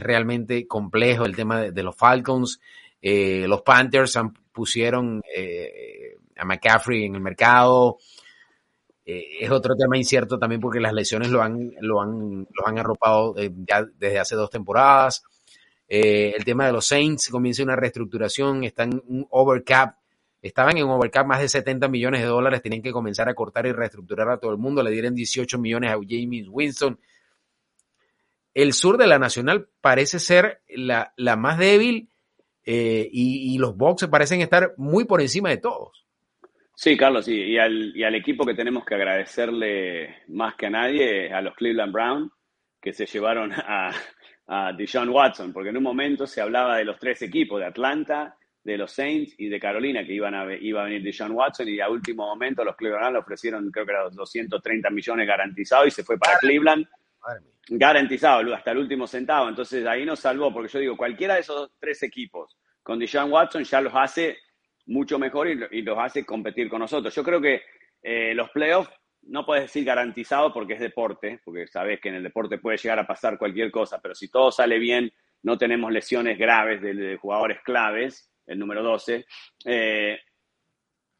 realmente 0.00 0.66
complejo 0.66 1.24
el 1.24 1.34
tema 1.34 1.62
de 1.62 1.82
los 1.82 1.96
Falcons. 1.96 2.60
Eh, 3.04 3.46
los 3.48 3.62
Panthers 3.62 4.16
pusieron 4.52 5.20
eh, 5.34 6.18
a 6.36 6.44
McCaffrey 6.44 7.04
en 7.04 7.16
el 7.16 7.20
mercado. 7.20 7.98
Eh, 9.04 9.38
es 9.40 9.50
otro 9.50 9.74
tema 9.74 9.96
incierto 9.96 10.38
también 10.38 10.60
porque 10.60 10.78
las 10.78 10.92
lesiones 10.92 11.28
lo 11.28 11.42
han, 11.42 11.72
lo 11.80 12.00
han, 12.00 12.46
lo 12.48 12.66
han 12.66 12.78
arropado 12.78 13.34
ya 13.66 13.84
desde 13.98 14.20
hace 14.20 14.36
dos 14.36 14.50
temporadas. 14.50 15.24
el 15.88 16.44
tema 16.44 16.66
de 16.66 16.72
los 16.72 16.86
Saints 16.86 17.28
comienza 17.28 17.64
una 17.64 17.76
reestructuración, 17.76 18.62
están 18.62 18.92
en 18.92 19.02
un 19.08 19.26
overcap. 19.30 19.96
Estaban 20.40 20.76
en 20.76 20.84
overcap 20.84 21.26
más 21.26 21.40
de 21.40 21.48
70 21.48 21.88
millones 21.88 22.20
de 22.20 22.26
dólares, 22.26 22.62
tienen 22.62 22.82
que 22.82 22.92
comenzar 22.92 23.28
a 23.28 23.34
cortar 23.34 23.66
y 23.66 23.72
reestructurar 23.72 24.28
a 24.30 24.38
todo 24.38 24.52
el 24.52 24.58
mundo. 24.58 24.82
Le 24.82 24.90
dieron 24.90 25.14
18 25.14 25.58
millones 25.58 25.90
a 25.90 25.94
James 25.94 26.46
Winston. 26.48 26.98
El 28.54 28.72
sur 28.72 28.98
de 28.98 29.06
la 29.06 29.18
Nacional 29.18 29.68
parece 29.80 30.18
ser 30.18 30.62
la 30.68 31.36
más 31.36 31.58
débil 31.58 32.11
eh, 32.64 33.08
y, 33.10 33.58
los 33.58 33.76
Bucks 33.76 34.06
parecen 34.06 34.40
estar 34.40 34.74
muy 34.76 35.04
por 35.04 35.20
encima 35.20 35.50
de 35.50 35.58
todos. 35.58 36.06
Sí, 36.74 36.96
Carlos, 36.96 37.28
y, 37.28 37.58
al, 37.58 37.96
y 37.96 38.02
al 38.02 38.14
equipo 38.14 38.46
que 38.46 38.54
tenemos 38.54 38.84
que 38.84 38.94
agradecerle 38.94 40.22
más 40.28 40.54
que 40.54 40.66
a 40.66 40.70
nadie, 40.70 41.32
a 41.32 41.40
los 41.42 41.54
Cleveland 41.54 41.92
Brown, 41.92 42.32
que 42.80 42.92
se 42.92 43.06
llevaron 43.06 43.52
a, 43.52 43.90
a 44.46 44.72
Deshaun 44.72 45.08
Watson, 45.08 45.52
porque 45.52 45.70
en 45.70 45.76
un 45.76 45.82
momento 45.82 46.26
se 46.26 46.40
hablaba 46.40 46.76
de 46.76 46.84
los 46.84 46.98
tres 46.98 47.22
equipos, 47.22 47.60
de 47.60 47.66
Atlanta, 47.66 48.36
de 48.64 48.78
los 48.78 48.92
Saints 48.92 49.34
y 49.38 49.48
de 49.48 49.58
Carolina, 49.58 50.04
que 50.04 50.12
iban 50.12 50.34
a, 50.34 50.54
iba 50.54 50.82
a 50.82 50.84
venir 50.84 51.02
Deshaun 51.02 51.32
Watson, 51.32 51.68
y 51.68 51.80
a 51.80 51.88
último 51.88 52.26
momento 52.26 52.64
los 52.64 52.76
Cleveland 52.76 53.14
le 53.14 53.18
ofrecieron, 53.18 53.70
creo 53.70 53.84
que 53.84 53.92
eran 53.92 54.14
230 54.14 54.90
millones 54.90 55.26
garantizados, 55.26 55.88
y 55.88 55.90
se 55.90 56.04
fue 56.04 56.18
para 56.18 56.38
Cleveland. 56.38 56.86
Garantizado 57.68 58.54
hasta 58.54 58.72
el 58.72 58.78
último 58.78 59.06
centavo. 59.06 59.48
Entonces 59.48 59.86
ahí 59.86 60.04
nos 60.04 60.20
salvó, 60.20 60.52
porque 60.52 60.68
yo 60.68 60.78
digo, 60.78 60.96
cualquiera 60.96 61.34
de 61.34 61.40
esos 61.40 61.70
tres 61.78 62.02
equipos 62.02 62.56
con 62.82 62.98
Deshaun 62.98 63.32
Watson 63.32 63.64
ya 63.64 63.80
los 63.80 63.94
hace 63.94 64.38
mucho 64.86 65.18
mejor 65.18 65.48
y, 65.48 65.82
los 65.82 65.98
hace 65.98 66.24
competir 66.24 66.68
con 66.68 66.80
nosotros. 66.80 67.14
Yo 67.14 67.22
creo 67.22 67.40
que 67.40 67.62
eh, 68.02 68.34
los 68.34 68.50
playoffs 68.50 68.90
no 69.22 69.46
puedes 69.46 69.64
decir 69.64 69.84
garantizado 69.84 70.52
porque 70.52 70.74
es 70.74 70.80
deporte, 70.80 71.40
porque 71.44 71.66
sabes 71.68 72.00
que 72.00 72.08
en 72.08 72.16
el 72.16 72.22
deporte 72.24 72.58
puede 72.58 72.78
llegar 72.78 72.98
a 72.98 73.06
pasar 73.06 73.38
cualquier 73.38 73.70
cosa, 73.70 74.00
pero 74.02 74.14
si 74.14 74.28
todo 74.28 74.50
sale 74.50 74.78
bien, 74.78 75.12
no 75.42 75.56
tenemos 75.56 75.92
lesiones 75.92 76.38
graves 76.38 76.82
de, 76.82 77.16
jugadores 77.16 77.60
claves, 77.64 78.30
el 78.46 78.58
número 78.58 78.82
12, 78.82 79.24
eh, 79.66 80.18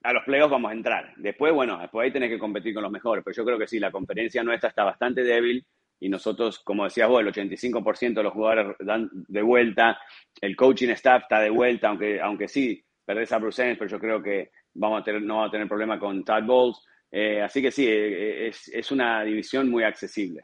a 0.02 0.12
los 0.12 0.24
playoffs 0.24 0.50
vamos 0.50 0.72
a 0.72 0.74
entrar. 0.74 1.12
Después, 1.16 1.52
bueno, 1.52 1.78
después 1.78 2.04
ahí 2.04 2.12
tenés 2.12 2.30
que 2.30 2.38
competir 2.38 2.74
con 2.74 2.82
los 2.82 2.90
mejores, 2.90 3.22
pero 3.24 3.36
yo 3.36 3.44
creo 3.44 3.58
que 3.58 3.68
sí, 3.68 3.78
la 3.78 3.92
conferencia 3.92 4.42
nuestra 4.42 4.68
está 4.68 4.82
bastante 4.82 5.22
débil 5.22 5.64
y 6.02 6.08
nosotros, 6.08 6.58
como 6.58 6.82
decías 6.82 7.08
vos, 7.08 7.20
el 7.20 7.32
85% 7.32 8.14
de 8.14 8.22
los 8.24 8.32
jugadores 8.32 8.76
dan 8.80 9.08
de 9.12 9.40
vuelta, 9.40 10.00
el 10.40 10.56
coaching 10.56 10.88
staff 10.88 11.22
está 11.22 11.38
de 11.38 11.50
vuelta, 11.50 11.90
aunque, 11.90 12.20
aunque 12.20 12.48
sí, 12.48 12.84
perdés 13.04 13.30
a 13.30 13.38
Bruce 13.38 13.76
pero 13.78 13.88
yo 13.88 14.00
creo 14.00 14.20
que 14.20 14.50
vamos 14.74 15.00
a 15.00 15.04
tener, 15.04 15.22
no 15.22 15.36
vamos 15.36 15.50
a 15.50 15.52
tener 15.52 15.68
problema 15.68 16.00
con 16.00 16.24
Todd 16.24 16.42
Bowles. 16.42 16.78
Eh, 17.08 17.40
así 17.40 17.62
que 17.62 17.70
sí, 17.70 17.86
eh, 17.86 18.48
es, 18.48 18.66
es, 18.66 18.90
una 18.90 19.22
división 19.22 19.70
muy 19.70 19.84
accesible. 19.84 20.42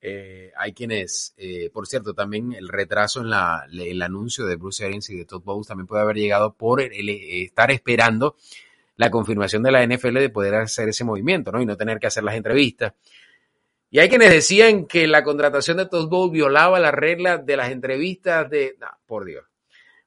Eh, 0.00 0.52
hay 0.56 0.72
quienes, 0.72 1.34
por 1.72 1.88
cierto, 1.88 2.14
también 2.14 2.52
el 2.52 2.68
retraso 2.68 3.22
en 3.22 3.30
la, 3.30 3.66
el 3.72 4.00
anuncio 4.02 4.46
de 4.46 4.54
Bruce 4.54 4.84
Arians 4.84 5.10
y 5.10 5.16
de 5.16 5.24
Todd 5.24 5.42
Bowles 5.42 5.66
también 5.66 5.88
puede 5.88 6.02
haber 6.02 6.16
llegado 6.16 6.54
por 6.54 6.80
el, 6.80 7.08
estar 7.08 7.72
esperando 7.72 8.36
la 8.94 9.10
confirmación 9.10 9.64
de 9.64 9.72
la 9.72 9.84
NFL 9.84 10.14
de 10.14 10.30
poder 10.30 10.54
hacer 10.54 10.88
ese 10.90 11.02
movimiento, 11.02 11.50
¿no? 11.50 11.60
Y 11.60 11.66
no 11.66 11.76
tener 11.76 11.98
que 11.98 12.06
hacer 12.06 12.22
las 12.22 12.36
entrevistas. 12.36 12.92
Y 13.94 13.98
hay 13.98 14.08
quienes 14.08 14.30
decían 14.30 14.86
que 14.86 15.06
la 15.06 15.22
contratación 15.22 15.76
de 15.76 15.84
Todd 15.84 16.08
Bowles 16.08 16.32
violaba 16.32 16.80
las 16.80 16.94
reglas 16.94 17.44
de 17.44 17.58
las 17.58 17.70
entrevistas 17.70 18.48
de... 18.48 18.74
Por 19.04 19.26
Dios. 19.26 19.44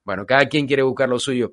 Bueno, 0.03 0.25
cada 0.25 0.49
quien 0.49 0.65
quiere 0.65 0.81
buscar 0.81 1.07
lo 1.07 1.19
suyo. 1.19 1.51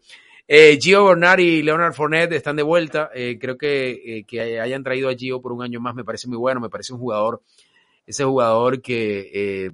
Eh, 0.49 0.79
Gio 0.81 1.05
Bernard 1.05 1.41
y 1.41 1.63
Leonard 1.63 1.93
Fournette 1.93 2.33
están 2.33 2.57
de 2.57 2.63
vuelta. 2.63 3.11
Eh, 3.15 3.37
creo 3.39 3.59
que, 3.59 3.91
eh, 3.91 4.25
que 4.25 4.59
hayan 4.59 4.83
traído 4.83 5.11
a 5.11 5.15
Gio 5.15 5.43
por 5.43 5.53
un 5.53 5.63
año 5.63 5.79
más 5.79 5.95
me 5.95 6.05
parece 6.05 6.27
muy 6.27 6.39
bueno. 6.39 6.59
Me 6.59 6.71
parece 6.71 6.95
un 6.95 7.01
jugador, 7.01 7.43
ese 8.07 8.25
jugador 8.25 8.81
que 8.81 9.71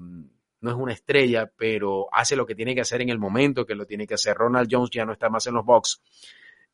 no 0.61 0.71
es 0.71 0.77
una 0.77 0.93
estrella, 0.93 1.49
pero 1.57 2.09
hace 2.11 2.35
lo 2.35 2.45
que 2.45 2.57
tiene 2.57 2.75
que 2.75 2.81
hacer 2.81 3.01
en 3.03 3.11
el 3.11 3.21
momento 3.21 3.65
que 3.65 3.77
lo 3.77 3.87
tiene 3.87 4.05
que 4.05 4.15
hacer. 4.15 4.37
Ronald 4.37 4.69
Jones 4.69 4.91
ya 4.91 5.05
no 5.05 5.13
está 5.13 5.29
más 5.31 5.47
en 5.47 5.55
los 5.55 5.65
box. 5.65 6.03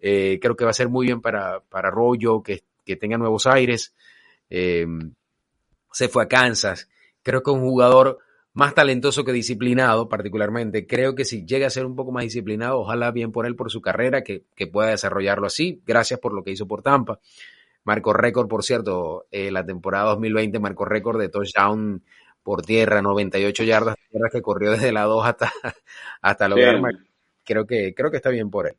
creo 0.00 0.56
que 0.56 0.64
va 0.64 0.70
a 0.70 0.72
ser 0.72 0.88
muy 0.88 1.04
bien 1.04 1.20
para, 1.20 1.60
para 1.60 1.90
Rollo, 1.90 2.42
que, 2.42 2.62
que 2.86 2.96
tenga 2.96 3.18
nuevos 3.18 3.46
aires 3.46 3.94
se 5.94 6.08
fue 6.08 6.24
a 6.24 6.28
Kansas. 6.28 6.90
Creo 7.22 7.42
que 7.42 7.50
es 7.52 7.56
un 7.56 7.62
jugador 7.62 8.18
más 8.52 8.74
talentoso 8.74 9.24
que 9.24 9.32
disciplinado, 9.32 10.08
particularmente. 10.08 10.86
Creo 10.86 11.14
que 11.14 11.24
si 11.24 11.46
llega 11.46 11.68
a 11.68 11.70
ser 11.70 11.86
un 11.86 11.94
poco 11.94 12.10
más 12.12 12.24
disciplinado, 12.24 12.80
ojalá 12.80 13.12
bien 13.12 13.32
por 13.32 13.46
él, 13.46 13.54
por 13.54 13.70
su 13.70 13.80
carrera, 13.80 14.22
que, 14.22 14.44
pueda 14.72 14.90
desarrollarlo 14.90 15.46
así. 15.46 15.80
Gracias 15.86 16.18
por 16.18 16.34
lo 16.34 16.42
que 16.42 16.50
hizo 16.50 16.66
por 16.66 16.82
Tampa. 16.82 17.20
Marcó 17.84 18.12
récord, 18.12 18.48
por 18.48 18.64
cierto, 18.64 19.26
eh, 19.30 19.50
la 19.50 19.64
temporada 19.64 20.10
2020 20.10 20.58
marcó 20.58 20.84
récord 20.84 21.20
de 21.20 21.28
touchdown 21.28 22.02
por 22.42 22.62
tierra, 22.62 23.00
98 23.00 23.62
yardas 23.62 23.96
tierra 24.10 24.28
que 24.30 24.42
corrió 24.42 24.72
desde 24.72 24.92
la 24.92 25.04
2 25.04 25.26
hasta, 25.26 25.52
hasta 26.22 26.48
lograr. 26.48 26.80
Creo 27.44 27.66
que, 27.66 27.94
creo 27.94 28.10
que 28.10 28.16
está 28.16 28.30
bien 28.30 28.50
por 28.50 28.66
él. 28.66 28.76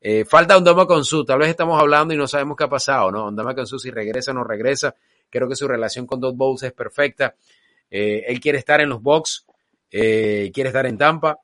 Eh, 0.00 0.24
falta 0.24 0.56
Ondama 0.56 0.86
Consu, 0.86 1.24
tal 1.24 1.38
vez 1.38 1.48
estamos 1.48 1.78
hablando 1.78 2.14
y 2.14 2.16
no 2.16 2.26
sabemos 2.26 2.56
qué 2.56 2.64
ha 2.64 2.68
pasado, 2.68 3.12
¿no? 3.12 3.26
Ondama 3.26 3.54
Consu 3.54 3.78
si 3.78 3.90
regresa 3.90 4.30
o 4.30 4.34
no 4.34 4.44
regresa, 4.44 4.94
creo 5.30 5.48
que 5.48 5.56
su 5.56 5.66
relación 5.66 6.06
con 6.06 6.20
Dot 6.20 6.36
Bowles 6.36 6.62
es 6.62 6.72
perfecta. 6.72 7.34
Eh, 7.90 8.24
él 8.26 8.40
quiere 8.40 8.58
estar 8.58 8.80
en 8.80 8.88
los 8.88 9.02
box, 9.02 9.46
eh, 9.90 10.50
quiere 10.52 10.68
estar 10.68 10.86
en 10.86 10.98
Tampa. 10.98 11.38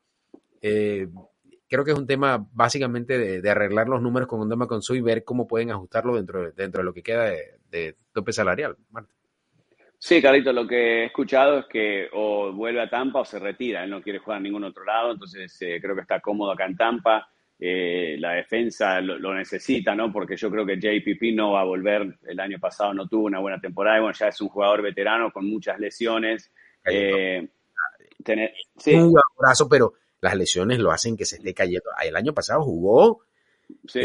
creo 0.61 1.83
que 1.83 1.91
es 1.91 1.97
un 1.97 2.07
tema 2.07 2.45
básicamente 2.53 3.41
de, 3.41 3.49
arreglar 3.49 3.87
los 3.87 4.01
números 4.01 4.27
con 4.27 4.41
Ondama 4.41 4.67
Consu 4.67 4.95
y 4.95 5.01
ver 5.01 5.23
cómo 5.23 5.47
pueden 5.47 5.71
ajustarlo 5.71 6.15
dentro, 6.15 6.43
de, 6.43 6.51
dentro 6.51 6.81
de 6.81 6.85
lo 6.85 6.93
que 6.93 7.03
queda 7.03 7.25
de, 7.69 7.95
tope 8.13 8.31
salarial. 8.31 8.75
Marta. 8.91 9.13
Sí, 9.99 10.21
Carlito, 10.21 10.53
lo 10.53 10.67
que 10.67 10.75
he 10.75 11.05
escuchado 11.05 11.59
es 11.59 11.65
que 11.65 12.07
o 12.13 12.51
vuelve 12.53 12.81
a 12.81 12.89
Tampa 12.89 13.21
o 13.21 13.25
se 13.25 13.39
retira. 13.39 13.83
Él 13.83 13.89
no 13.89 14.01
quiere 14.01 14.19
jugar 14.19 14.37
en 14.37 14.43
ningún 14.43 14.63
otro 14.63 14.85
lado, 14.85 15.11
entonces 15.11 15.57
creo 15.59 15.95
que 15.95 16.01
está 16.01 16.19
cómodo 16.19 16.51
acá 16.51 16.65
en 16.65 16.77
Tampa 16.77 17.27
eh, 17.59 18.17
la 18.19 18.33
defensa 18.33 19.01
lo, 19.01 19.33
necesita, 19.33 19.95
¿no? 19.95 20.11
Porque 20.11 20.37
yo 20.37 20.51
creo 20.51 20.65
que 20.65 20.79
JPP 20.79 21.35
no 21.35 21.53
va 21.53 21.61
a 21.61 21.65
volver. 21.65 22.17
El 22.27 22.39
año 22.39 22.59
pasado 22.59 22.93
no 22.93 23.07
tuvo 23.07 23.25
una 23.25 23.39
buena 23.39 23.59
temporada 23.59 23.97
y 23.97 24.01
bueno, 24.01 24.17
ya 24.17 24.27
es 24.27 24.39
un 24.41 24.49
jugador 24.49 24.83
veterano 24.83 25.31
con 25.31 25.49
muchas 25.49 25.79
lesiones. 25.79 26.51
Eh, 26.85 27.47
sí. 28.77 28.93
Un 28.93 29.19
abrazo, 29.37 29.67
pero 29.67 29.93
las 30.21 30.35
lesiones 30.35 30.79
lo 30.79 30.91
hacen 30.91 31.17
que 31.17 31.25
se 31.25 31.37
esté 31.37 31.53
cayendo. 31.53 31.89
El 32.03 32.15
año 32.15 32.33
pasado 32.33 32.61
jugó. 32.61 33.21
Sí, 33.87 34.01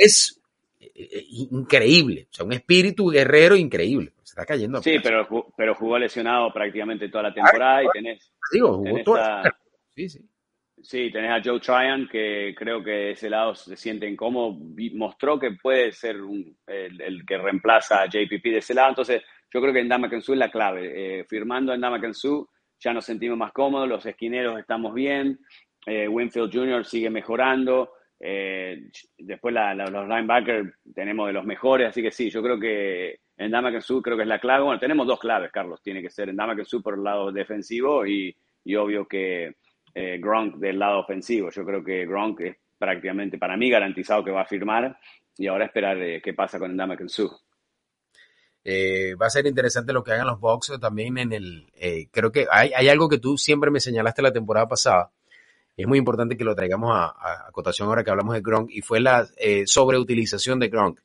Es 0.00 0.40
eh, 0.80 1.26
increíble. 1.28 2.26
O 2.30 2.34
sea, 2.34 2.44
un 2.44 2.52
espíritu 2.52 3.08
guerrero 3.08 3.54
increíble. 3.54 4.12
Se 4.24 4.32
está 4.32 4.44
cayendo. 4.44 4.82
Sí, 4.82 4.96
pero, 5.00 5.28
pero 5.56 5.76
jugó 5.76 5.96
lesionado 5.96 6.52
prácticamente 6.52 7.08
toda 7.08 7.24
la 7.24 7.34
temporada 7.34 7.84
y 7.84 7.86
tenés. 7.92 8.32
Digo, 8.52 8.78
jugó 8.78 9.02
toda. 9.04 9.42
Sí, 9.94 10.08
sí. 10.08 10.28
Sí, 10.82 11.10
tenés 11.10 11.30
a 11.30 11.42
Joe 11.44 11.60
Tryon, 11.60 12.08
que 12.08 12.54
creo 12.56 12.82
que 12.82 13.10
ese 13.10 13.28
lado 13.28 13.54
se 13.54 13.76
siente 13.76 14.08
incómodo. 14.08 14.56
Mostró 14.94 15.38
que 15.38 15.52
puede 15.52 15.92
ser 15.92 16.16
el, 16.66 17.26
que 17.26 17.38
reemplaza 17.38 18.02
a 18.02 18.06
JPP 18.06 18.44
de 18.44 18.58
ese 18.58 18.74
lado. 18.74 18.90
Entonces, 18.90 19.22
yo 19.52 19.60
creo 19.60 19.72
que 19.72 19.80
en 19.80 19.88
Dama 19.88 20.08
es 20.10 20.28
la 20.30 20.50
clave. 20.50 21.20
Eh, 21.20 21.24
firmando 21.24 21.74
en 21.74 21.80
Dama 21.80 22.00
ya 22.82 22.94
nos 22.94 23.04
sentimos 23.04 23.36
más 23.36 23.52
cómodos, 23.52 23.88
los 23.88 24.06
esquineros 24.06 24.58
estamos 24.58 24.94
bien, 24.94 25.38
eh, 25.86 26.08
Winfield 26.08 26.50
Jr. 26.52 26.84
sigue 26.86 27.10
mejorando. 27.10 27.92
Eh, 28.18 28.88
después 29.18 29.54
los 29.54 30.08
linebackers 30.08 30.72
tenemos 30.94 31.26
de 31.26 31.32
los 31.34 31.44
mejores, 31.44 31.88
así 31.88 32.02
que 32.02 32.10
sí, 32.10 32.30
yo 32.30 32.42
creo 32.42 32.58
que 32.58 33.20
en 33.36 33.50
Dama 33.50 33.70
creo 33.70 34.16
que 34.16 34.22
es 34.22 34.28
la 34.28 34.38
clave. 34.38 34.64
Bueno, 34.64 34.80
tenemos 34.80 35.06
dos 35.06 35.20
claves, 35.20 35.50
Carlos. 35.52 35.82
Tiene 35.82 36.00
que 36.00 36.10
ser 36.10 36.30
en 36.30 36.36
Dama 36.36 36.56
por 36.82 36.94
el 36.94 37.04
lado 37.04 37.32
defensivo 37.32 38.06
y 38.06 38.34
obvio 38.76 39.06
que 39.06 39.56
eh, 39.94 40.18
Gronk 40.20 40.56
del 40.56 40.78
lado 40.78 41.00
ofensivo. 41.00 41.50
Yo 41.50 41.64
creo 41.64 41.84
que 41.84 42.06
Gronk 42.06 42.40
es 42.40 42.56
prácticamente 42.78 43.38
para 43.38 43.56
mí 43.56 43.70
garantizado 43.70 44.24
que 44.24 44.30
va 44.30 44.40
a 44.40 44.46
firmar 44.46 44.98
y 45.36 45.46
ahora 45.46 45.66
esperar 45.66 45.96
eh, 46.02 46.20
qué 46.22 46.34
pasa 46.34 46.58
con 46.58 46.72
Ndama 46.72 46.96
Kensu. 46.96 47.30
Eh, 48.62 49.14
va 49.14 49.26
a 49.26 49.30
ser 49.30 49.46
interesante 49.46 49.92
lo 49.92 50.04
que 50.04 50.12
hagan 50.12 50.26
los 50.26 50.40
Bucks 50.40 50.72
también 50.80 51.18
en 51.18 51.32
el... 51.32 51.70
Eh, 51.74 52.08
creo 52.10 52.30
que 52.32 52.46
hay, 52.50 52.72
hay, 52.74 52.88
algo 52.88 53.08
que 53.08 53.18
tú 53.18 53.38
siempre 53.38 53.70
me 53.70 53.80
señalaste 53.80 54.22
la 54.22 54.32
temporada 54.32 54.68
pasada. 54.68 55.12
Es 55.76 55.86
muy 55.86 55.98
importante 55.98 56.36
que 56.36 56.44
lo 56.44 56.54
traigamos 56.54 56.90
a, 56.94 57.06
a, 57.06 57.50
cotación 57.52 57.88
ahora 57.88 58.04
que 58.04 58.10
hablamos 58.10 58.34
de 58.34 58.42
Gronk 58.42 58.70
y 58.70 58.82
fue 58.82 59.00
la 59.00 59.26
sobreutilización 59.64 60.58
de 60.58 60.68
Gronk. 60.68 61.00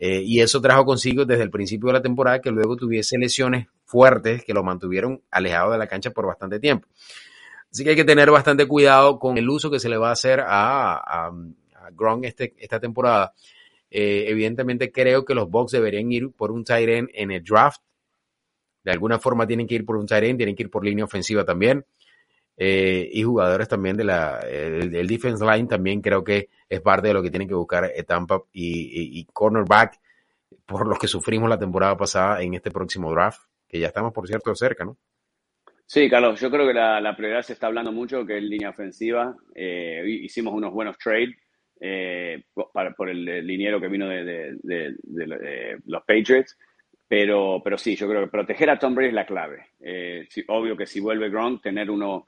y 0.00 0.40
eso 0.40 0.62
trajo 0.62 0.86
consigo 0.86 1.26
desde 1.26 1.42
el 1.42 1.50
principio 1.50 1.88
de 1.88 1.94
la 1.94 2.02
temporada 2.02 2.40
que 2.40 2.50
luego 2.50 2.76
tuviese 2.76 3.18
lesiones 3.18 3.66
fuertes 3.84 4.44
que 4.44 4.54
lo 4.54 4.62
mantuvieron 4.62 5.22
alejado 5.30 5.72
de 5.72 5.78
la 5.78 5.86
cancha 5.86 6.10
por 6.10 6.26
bastante 6.26 6.58
tiempo. 6.58 6.88
Así 7.70 7.84
que 7.84 7.90
hay 7.90 7.96
que 7.96 8.04
tener 8.04 8.30
bastante 8.30 8.66
cuidado 8.66 9.18
con 9.18 9.36
el 9.36 9.48
uso 9.48 9.70
que 9.70 9.80
se 9.80 9.88
le 9.88 9.98
va 9.98 10.08
a 10.08 10.12
hacer 10.12 10.40
a, 10.40 10.96
a, 10.96 11.32
Gronk 11.92 12.24
este, 12.24 12.54
esta 12.58 12.80
temporada. 12.80 13.34
Eh, 13.90 14.26
evidentemente 14.28 14.92
creo 14.92 15.24
que 15.24 15.34
los 15.34 15.48
Bucks 15.50 15.72
deberían 15.72 16.10
ir 16.12 16.30
por 16.32 16.50
un 16.50 16.64
tight 16.64 16.88
end 16.88 17.10
en 17.14 17.30
el 17.30 17.42
draft. 17.42 17.82
De 18.84 18.92
alguna 18.92 19.18
forma 19.18 19.46
tienen 19.46 19.66
que 19.66 19.74
ir 19.74 19.84
por 19.84 19.96
un 19.96 20.06
tight 20.06 20.24
end, 20.24 20.38
tienen 20.38 20.56
que 20.56 20.64
ir 20.64 20.70
por 20.70 20.84
línea 20.84 21.04
ofensiva 21.04 21.44
también. 21.44 21.84
Eh, 22.60 23.08
y 23.12 23.22
jugadores 23.22 23.68
también 23.68 23.96
de 23.96 24.02
la 24.02 24.40
el, 24.40 25.06
defense 25.06 25.44
line 25.44 25.68
también 25.68 26.00
creo 26.00 26.24
que 26.24 26.48
es 26.68 26.80
parte 26.80 27.06
de 27.06 27.14
lo 27.14 27.22
que 27.22 27.30
tienen 27.30 27.46
que 27.46 27.54
buscar 27.54 27.88
Tampa 28.04 28.42
y, 28.52 29.20
y, 29.20 29.24
cornerback 29.26 30.00
por 30.66 30.88
los 30.88 30.98
que 30.98 31.06
sufrimos 31.06 31.48
la 31.48 31.56
temporada 31.56 31.96
pasada 31.96 32.42
en 32.42 32.54
este 32.54 32.72
próximo 32.72 33.12
draft, 33.12 33.42
que 33.68 33.78
ya 33.78 33.86
estamos 33.86 34.12
por 34.12 34.26
cierto 34.26 34.52
cerca, 34.56 34.84
¿no? 34.84 34.96
Sí, 35.90 36.10
Carlos, 36.10 36.38
yo 36.38 36.50
creo 36.50 36.66
que 36.66 36.74
la, 36.74 37.16
prioridad 37.16 37.40
se 37.40 37.54
está 37.54 37.66
hablando 37.66 37.90
mucho, 37.92 38.26
que 38.26 38.36
es 38.36 38.42
línea 38.42 38.68
ofensiva. 38.68 39.34
Eh, 39.54 40.02
hicimos 40.06 40.52
unos 40.52 40.70
buenos 40.70 40.98
trades 40.98 41.30
eh, 41.80 42.44
por 42.52 43.08
el, 43.08 43.24
liniero 43.46 43.80
que 43.80 43.88
vino 43.88 44.06
de, 44.06 44.54
los 45.86 46.02
Patriots. 46.02 46.58
Pero, 47.08 47.62
pero 47.64 47.78
sí, 47.78 47.96
yo 47.96 48.06
creo 48.06 48.20
que 48.20 48.30
proteger 48.30 48.68
a 48.68 48.78
Tom 48.78 48.94
Brady 48.94 49.08
es 49.08 49.14
la 49.14 49.24
clave. 49.24 49.68
Eh, 49.80 50.28
obvio 50.48 50.76
que 50.76 50.84
si 50.84 51.00
vuelve 51.00 51.30
Gronk, 51.30 51.62
tener 51.62 51.90
uno. 51.90 52.26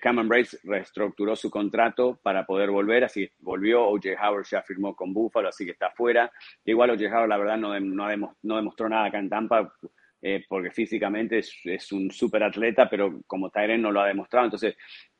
Cameron 0.00 0.28
Brace 0.28 0.58
reestructuró 0.62 1.34
su 1.34 1.50
contrato 1.50 2.20
para 2.22 2.46
poder 2.46 2.70
volver, 2.70 3.04
así 3.04 3.28
volvió. 3.38 3.84
O.J. 3.84 4.14
Howard 4.20 4.46
ya 4.48 4.62
firmó 4.62 4.94
con 4.94 5.12
Buffalo, 5.12 5.48
así 5.48 5.64
que 5.64 5.72
está 5.72 5.90
fuera. 5.90 6.30
Igual 6.64 6.90
O.J. 6.90 7.08
Howard, 7.08 7.28
la 7.28 7.36
verdad, 7.36 7.56
no, 7.56 7.78
no 7.78 8.56
demostró 8.56 8.88
nada 8.88 9.06
acá 9.06 9.18
en 9.18 9.28
Tampa 9.28 9.72
eh, 10.22 10.44
porque 10.48 10.70
físicamente 10.70 11.38
es, 11.38 11.92
un 11.92 12.10
súper 12.10 12.42
atleta, 12.42 12.88
pero 12.88 13.20
como 13.26 13.50
Tyren 13.50 13.82
no 13.82 13.92
lo 13.92 14.00
ha 14.00 14.08
demostrado. 14.08 14.46
Entonces, 14.46 14.76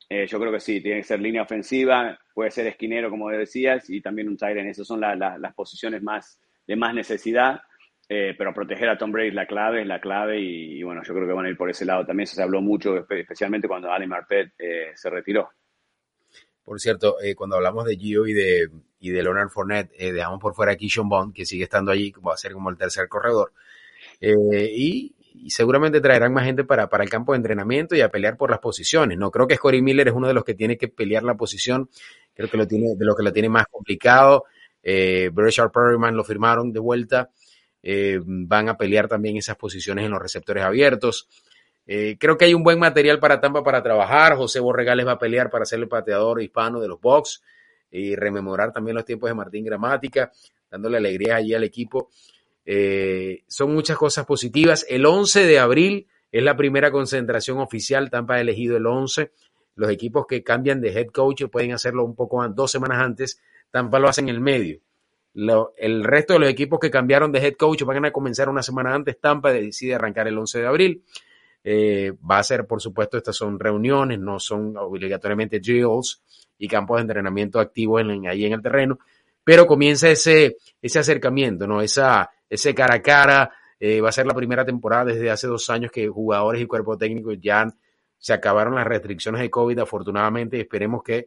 eh, 0.09 0.25
yo 0.27 0.39
creo 0.39 0.51
que 0.51 0.59
sí, 0.59 0.81
tiene 0.81 0.97
que 0.97 1.07
ser 1.07 1.19
línea 1.19 1.43
ofensiva, 1.43 2.17
puede 2.33 2.51
ser 2.51 2.67
esquinero, 2.67 3.09
como 3.09 3.29
decías, 3.29 3.89
y 3.89 4.01
también 4.01 4.27
un 4.27 4.37
Tyren. 4.37 4.67
Esas 4.67 4.87
son 4.87 5.01
las 5.01 5.53
posiciones 5.53 6.01
más 6.01 6.41
de 6.65 6.75
más 6.75 6.93
necesidad. 6.93 7.61
Eh, 8.09 8.35
pero 8.37 8.53
proteger 8.53 8.87
a 8.87 8.97
Tom 8.97 9.11
Brady 9.11 9.27
es 9.27 9.33
la 9.33 9.45
clave, 9.45 9.81
es 9.81 9.87
la 9.87 9.99
clave 9.99 10.39
y, 10.39 10.81
bueno, 10.81 11.01
yo 11.03 11.13
creo 11.13 11.27
que 11.27 11.33
van 11.33 11.45
a 11.45 11.49
ir 11.49 11.57
por 11.57 11.69
ese 11.69 11.85
lado 11.85 12.05
también. 12.05 12.25
Se 12.25 12.41
habló 12.41 12.61
mucho, 12.61 12.97
especialmente 12.97 13.67
cuando 13.67 13.91
Ali 13.91 14.07
Marpet 14.07 14.53
se 14.95 15.09
retiró. 15.09 15.49
Por 16.63 16.79
cierto, 16.79 17.17
cuando 17.35 17.57
hablamos 17.57 17.85
de 17.85 17.97
Gio 17.97 18.25
y 18.25 18.33
de, 18.33 18.69
y 18.99 19.09
de 19.09 19.23
Leonard 19.23 19.49
Fournette, 19.49 19.91
dejamos 19.91 20.39
por 20.39 20.53
fuera 20.53 20.71
a 20.71 20.75
Kishon 20.77 21.09
Bond, 21.09 21.33
que 21.33 21.45
sigue 21.45 21.63
estando 21.63 21.91
allí, 21.91 22.13
va 22.25 22.33
a 22.33 22.37
ser 22.37 22.53
como 22.53 22.69
el 22.69 22.77
tercer 22.77 23.09
corredor. 23.09 23.51
Eh, 24.19 24.71
y, 24.75 25.13
seguramente 25.49 26.01
traerán 26.01 26.33
más 26.33 26.43
gente 26.43 26.65
para, 26.65 26.89
para 26.89 27.03
el 27.03 27.09
campo 27.09 27.31
de 27.31 27.37
entrenamiento 27.37 27.95
y 27.95 28.01
a 28.01 28.09
pelear 28.09 28.35
por 28.35 28.49
las 28.49 28.59
posiciones. 28.59 29.17
No 29.17 29.31
creo 29.31 29.47
que 29.47 29.55
Scotty 29.55 29.81
Miller 29.81 30.07
es 30.09 30.13
uno 30.13 30.27
de 30.27 30.33
los 30.33 30.43
que 30.43 30.55
tiene 30.55 30.77
que 30.77 30.89
pelear 30.89 31.23
la 31.23 31.35
posición, 31.35 31.89
creo 32.33 32.49
que 32.49 32.57
lo 32.57 32.67
tiene, 32.67 32.95
de 32.97 33.05
los 33.05 33.15
que 33.15 33.23
lo 33.23 33.31
tiene 33.31 33.47
más 33.47 33.65
complicado. 33.67 34.45
Eh, 34.83 35.31
Perryman 35.33 36.15
lo 36.15 36.23
firmaron 36.23 36.71
de 36.71 36.79
vuelta. 36.79 37.29
Eh, 37.83 38.19
van 38.25 38.69
a 38.69 38.77
pelear 38.77 39.07
también 39.07 39.37
esas 39.37 39.55
posiciones 39.55 40.05
en 40.05 40.11
los 40.11 40.21
receptores 40.21 40.63
abiertos. 40.63 41.27
Eh, 41.85 42.17
creo 42.19 42.37
que 42.37 42.45
hay 42.45 42.53
un 42.53 42.63
buen 42.63 42.79
material 42.79 43.19
para 43.19 43.39
Tampa 43.39 43.63
para 43.63 43.81
trabajar. 43.81 44.35
José 44.35 44.59
Borregales 44.59 45.07
va 45.07 45.13
a 45.13 45.19
pelear 45.19 45.49
para 45.49 45.65
ser 45.65 45.79
el 45.79 45.87
pateador 45.87 46.41
hispano 46.41 46.79
de 46.79 46.87
los 46.87 46.99
Bucks 46.99 47.41
y 47.91 48.15
rememorar 48.15 48.73
también 48.73 48.95
los 48.95 49.05
tiempos 49.05 49.29
de 49.29 49.35
Martín 49.35 49.63
Gramática, 49.63 50.31
dándole 50.69 50.97
alegría 50.97 51.37
allí 51.37 51.53
al 51.53 51.63
equipo. 51.63 52.09
Eh, 52.69 53.45
son 53.47 53.73
muchas 53.73 53.97
cosas 53.97 54.25
positivas. 54.25 54.85
El 54.89 55.05
11 55.05 55.45
de 55.45 55.57
abril 55.57 56.07
es 56.33 56.43
la 56.43 56.57
primera 56.57 56.91
concentración 56.91 57.59
oficial. 57.59 58.09
Tampa 58.09 58.35
ha 58.35 58.41
elegido 58.41 58.75
el 58.75 58.85
11. 58.85 59.31
Los 59.75 59.89
equipos 59.89 60.27
que 60.27 60.43
cambian 60.43 60.81
de 60.81 60.89
head 60.89 61.07
coach 61.07 61.45
pueden 61.49 61.71
hacerlo 61.71 62.03
un 62.03 62.13
poco 62.13 62.45
dos 62.49 62.69
semanas 62.69 62.99
antes. 62.99 63.41
Tampa 63.71 63.99
lo 63.99 64.09
hace 64.09 64.19
en 64.19 64.29
el 64.29 64.41
medio. 64.41 64.81
el 65.77 66.03
resto 66.03 66.33
de 66.33 66.39
los 66.39 66.49
equipos 66.49 66.79
que 66.79 66.91
cambiaron 66.91 67.31
de 67.31 67.39
head 67.39 67.53
coach 67.53 67.83
van 67.83 68.03
a 68.03 68.11
comenzar 68.11 68.49
una 68.49 68.61
semana 68.61 68.93
antes. 68.93 69.17
Tampa 69.17 69.53
decide 69.53 69.95
arrancar 69.95 70.27
el 70.27 70.37
11 70.37 70.59
de 70.59 70.67
abril. 70.67 71.03
Eh, 71.63 72.13
va 72.29 72.39
a 72.39 72.43
ser, 72.43 72.67
por 72.67 72.81
supuesto, 72.81 73.17
estas 73.17 73.35
son 73.37 73.57
reuniones, 73.59 74.19
no 74.19 74.39
son 74.39 74.75
obligatoriamente 74.75 75.59
drills 75.61 76.21
y 76.57 76.67
campos 76.67 76.97
de 76.97 77.01
entrenamiento 77.01 77.59
activos 77.61 78.01
en, 78.01 78.27
ahí 78.27 78.45
en 78.45 78.53
el 78.53 78.61
terreno, 78.61 78.99
pero 79.43 79.67
comienza 79.67 80.09
ese, 80.09 80.57
ese 80.81 80.99
acercamiento, 80.99 81.67
¿no? 81.67 81.81
Esa, 81.81 82.29
ese 82.49 82.73
cara 82.73 82.95
a 82.95 83.01
cara. 83.01 83.51
Eh, 83.79 84.01
va 84.01 84.09
a 84.09 84.11
ser 84.11 84.25
la 84.25 84.33
primera 84.33 84.65
temporada 84.65 85.05
desde 85.05 85.29
hace 85.29 85.47
dos 85.47 85.69
años 85.69 85.91
que 85.91 86.07
jugadores 86.07 86.61
y 86.61 86.65
cuerpo 86.65 86.97
técnico 86.97 87.33
ya 87.33 87.67
se 88.17 88.33
acabaron 88.33 88.75
las 88.75 88.87
restricciones 88.87 89.41
de 89.41 89.49
COVID, 89.49 89.79
afortunadamente, 89.79 90.57
y 90.57 90.61
esperemos 90.61 91.03
que, 91.03 91.25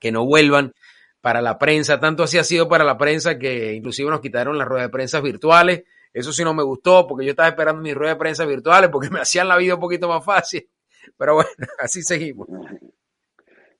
que 0.00 0.10
no 0.10 0.24
vuelvan 0.24 0.72
para 1.20 1.42
la 1.42 1.58
prensa. 1.58 2.00
Tanto 2.00 2.22
así 2.22 2.38
ha 2.38 2.44
sido 2.44 2.68
para 2.68 2.84
la 2.84 2.96
prensa 2.96 3.38
que 3.38 3.74
inclusive 3.74 4.08
nos 4.10 4.20
quitaron 4.20 4.56
las 4.56 4.66
ruedas 4.68 4.86
de 4.86 4.92
prensa 4.92 5.20
virtuales. 5.20 5.84
Eso 6.12 6.32
sí 6.32 6.44
no 6.44 6.54
me 6.54 6.62
gustó 6.62 7.06
porque 7.06 7.24
yo 7.24 7.32
estaba 7.32 7.48
esperando 7.48 7.82
mis 7.82 7.94
ruedas 7.94 8.16
de 8.16 8.20
prensa 8.20 8.46
virtuales 8.46 8.90
porque 8.90 9.10
me 9.10 9.20
hacían 9.20 9.48
la 9.48 9.56
vida 9.56 9.74
un 9.74 9.80
poquito 9.80 10.08
más 10.08 10.24
fácil. 10.24 10.68
Pero 11.16 11.34
bueno, 11.34 11.50
así 11.80 12.02
seguimos. 12.02 12.48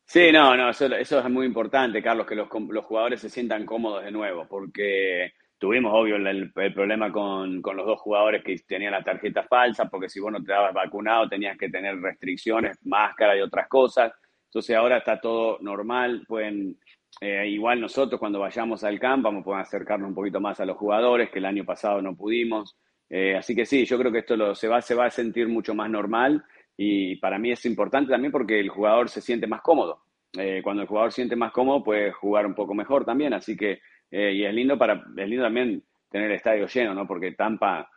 Sí, 0.04 0.30
no, 0.30 0.56
no, 0.56 0.70
eso, 0.70 0.86
eso 0.86 1.18
es 1.18 1.30
muy 1.30 1.46
importante, 1.46 2.02
Carlos, 2.02 2.26
que 2.26 2.34
los, 2.36 2.48
los 2.68 2.84
jugadores 2.84 3.20
se 3.20 3.30
sientan 3.30 3.64
cómodos 3.64 4.04
de 4.04 4.12
nuevo, 4.12 4.46
porque 4.48 5.32
Tuvimos, 5.58 5.92
obvio, 5.94 6.16
el, 6.16 6.52
problema 6.52 7.10
con, 7.10 7.62
con, 7.62 7.76
los 7.76 7.86
dos 7.86 8.00
jugadores 8.00 8.44
que 8.44 8.56
tenían 8.66 8.92
la 8.92 9.02
tarjeta 9.02 9.42
falsa, 9.44 9.88
porque 9.88 10.08
si 10.08 10.20
vos 10.20 10.30
no 10.30 10.42
te 10.42 10.52
dabas 10.52 10.74
vacunado 10.74 11.28
tenías 11.28 11.56
que 11.56 11.70
tener 11.70 11.98
restricciones, 11.98 12.78
máscara 12.84 13.36
y 13.36 13.40
otras 13.40 13.66
cosas. 13.68 14.12
Entonces 14.44 14.76
ahora 14.76 14.98
está 14.98 15.20
todo 15.20 15.58
normal, 15.60 16.24
pueden 16.28 16.76
eh, 17.20 17.48
igual 17.48 17.80
nosotros 17.80 18.20
cuando 18.20 18.40
vayamos 18.40 18.84
al 18.84 19.00
campo 19.00 19.28
vamos 19.28 19.40
a 19.40 19.44
poder 19.44 19.60
acercarnos 19.62 20.08
un 20.08 20.14
poquito 20.14 20.40
más 20.40 20.60
a 20.60 20.66
los 20.66 20.76
jugadores, 20.76 21.30
que 21.30 21.38
el 21.38 21.46
año 21.46 21.64
pasado 21.64 22.02
no 22.02 22.14
pudimos. 22.14 22.76
Eh, 23.08 23.36
así 23.36 23.54
que 23.54 23.64
sí, 23.64 23.84
yo 23.86 23.98
creo 23.98 24.12
que 24.12 24.18
esto 24.18 24.36
lo, 24.36 24.54
se, 24.54 24.68
va, 24.68 24.82
se 24.82 24.94
va 24.94 25.06
a 25.06 25.10
sentir 25.10 25.48
mucho 25.48 25.74
más 25.74 25.88
normal 25.88 26.44
y 26.76 27.16
para 27.16 27.38
mí 27.38 27.52
es 27.52 27.64
importante 27.64 28.10
también 28.10 28.32
porque 28.32 28.60
el 28.60 28.68
jugador 28.68 29.08
se 29.08 29.20
siente 29.22 29.46
más 29.46 29.62
cómodo. 29.62 30.02
Eh, 30.38 30.60
cuando 30.62 30.82
el 30.82 30.88
jugador 30.88 31.12
siente 31.12 31.36
más 31.36 31.52
cómodo 31.52 31.82
puede 31.82 32.12
jugar 32.12 32.46
un 32.46 32.54
poco 32.54 32.74
mejor 32.74 33.06
también, 33.06 33.32
así 33.32 33.56
que 33.56 33.80
y 34.10 34.44
es 34.44 34.54
lindo 34.54 34.78
para 34.78 35.04
es 35.16 35.28
lindo 35.28 35.44
también 35.44 35.82
tener 36.10 36.30
el 36.30 36.36
estadio 36.36 36.66
lleno, 36.66 36.94
¿no? 36.94 37.06
Porque 37.06 37.32
Tampa 37.32 37.90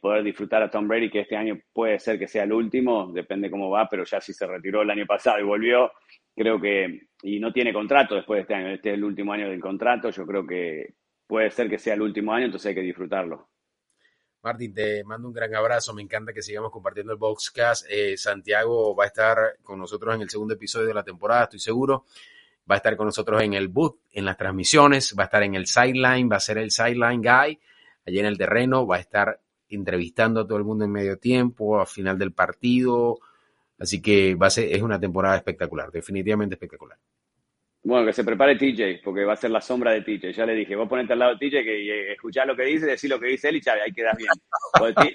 poder 0.00 0.22
disfrutar 0.22 0.62
a 0.62 0.70
Tom 0.70 0.88
Brady 0.88 1.10
que 1.10 1.20
este 1.20 1.36
año 1.36 1.58
puede 1.72 1.98
ser 1.98 2.18
que 2.18 2.26
sea 2.26 2.44
el 2.44 2.52
último, 2.52 3.12
depende 3.12 3.50
cómo 3.50 3.68
va, 3.68 3.86
pero 3.90 4.04
ya 4.04 4.22
si 4.22 4.32
se 4.32 4.46
retiró 4.46 4.80
el 4.80 4.90
año 4.90 5.04
pasado 5.04 5.38
y 5.38 5.42
volvió, 5.42 5.92
creo 6.34 6.58
que, 6.58 7.08
y 7.22 7.40
no 7.40 7.52
tiene 7.52 7.74
contrato 7.74 8.14
después 8.14 8.38
de 8.38 8.42
este 8.42 8.54
año, 8.54 8.68
este 8.68 8.90
es 8.90 8.94
el 8.94 9.04
último 9.04 9.34
año 9.34 9.50
del 9.50 9.60
contrato, 9.60 10.08
yo 10.08 10.24
creo 10.24 10.46
que 10.46 10.94
puede 11.26 11.50
ser 11.50 11.68
que 11.68 11.78
sea 11.78 11.94
el 11.94 12.02
último 12.02 12.32
año, 12.32 12.46
entonces 12.46 12.68
hay 12.68 12.74
que 12.74 12.82
disfrutarlo. 12.82 13.48
Martín, 14.42 14.72
te 14.74 15.02
mando 15.02 15.26
un 15.26 15.34
gran 15.34 15.52
abrazo, 15.56 15.92
me 15.92 16.02
encanta 16.02 16.32
que 16.32 16.42
sigamos 16.42 16.70
compartiendo 16.70 17.12
el 17.12 17.18
Boxcast. 17.18 17.84
Eh, 17.90 18.16
Santiago 18.16 18.94
va 18.94 19.02
a 19.02 19.06
estar 19.08 19.38
con 19.64 19.76
nosotros 19.76 20.14
en 20.14 20.20
el 20.20 20.30
segundo 20.30 20.54
episodio 20.54 20.86
de 20.86 20.94
la 20.94 21.02
temporada, 21.02 21.44
estoy 21.44 21.58
seguro. 21.58 22.04
Va 22.70 22.74
a 22.74 22.78
estar 22.78 22.96
con 22.96 23.06
nosotros 23.06 23.42
en 23.42 23.54
el 23.54 23.68
booth, 23.68 23.98
en 24.12 24.24
las 24.24 24.36
transmisiones, 24.36 25.14
va 25.18 25.24
a 25.24 25.26
estar 25.26 25.42
en 25.42 25.54
el 25.54 25.66
sideline, 25.66 26.28
va 26.30 26.36
a 26.36 26.40
ser 26.40 26.58
el 26.58 26.70
sideline 26.70 27.22
guy, 27.22 27.58
allí 28.06 28.18
en 28.18 28.26
el 28.26 28.36
terreno, 28.36 28.86
va 28.86 28.96
a 28.96 29.00
estar 29.00 29.40
entrevistando 29.68 30.40
a 30.40 30.46
todo 30.46 30.58
el 30.58 30.64
mundo 30.64 30.84
en 30.84 30.92
medio 30.92 31.18
tiempo, 31.18 31.80
a 31.80 31.86
final 31.86 32.18
del 32.18 32.32
partido, 32.32 33.18
Así 33.78 34.00
que 34.00 34.34
va 34.34 34.46
a 34.46 34.50
ser, 34.50 34.72
es 34.72 34.82
una 34.82 34.98
temporada 34.98 35.36
espectacular, 35.36 35.90
definitivamente 35.90 36.54
espectacular. 36.54 36.98
Bueno, 37.82 38.06
que 38.06 38.12
se 38.12 38.24
prepare 38.24 38.56
TJ, 38.56 39.02
porque 39.04 39.24
va 39.24 39.34
a 39.34 39.36
ser 39.36 39.50
la 39.50 39.60
sombra 39.60 39.92
de 39.92 40.00
TJ. 40.00 40.32
Ya 40.32 40.44
le 40.44 40.54
dije, 40.54 40.74
vos 40.74 40.88
ponete 40.88 41.12
al 41.12 41.20
lado 41.20 41.36
de 41.36 41.38
TJ, 41.38 41.62
que 41.62 42.12
escuchar 42.12 42.46
lo 42.46 42.56
que 42.56 42.64
dice, 42.64 42.86
decir 42.86 43.10
lo 43.10 43.20
que 43.20 43.28
dice 43.28 43.48
él 43.48 43.56
y 43.56 43.60
chave, 43.60 43.82
ahí 43.82 43.92
quedas 43.92 44.16
bien. 44.16 44.30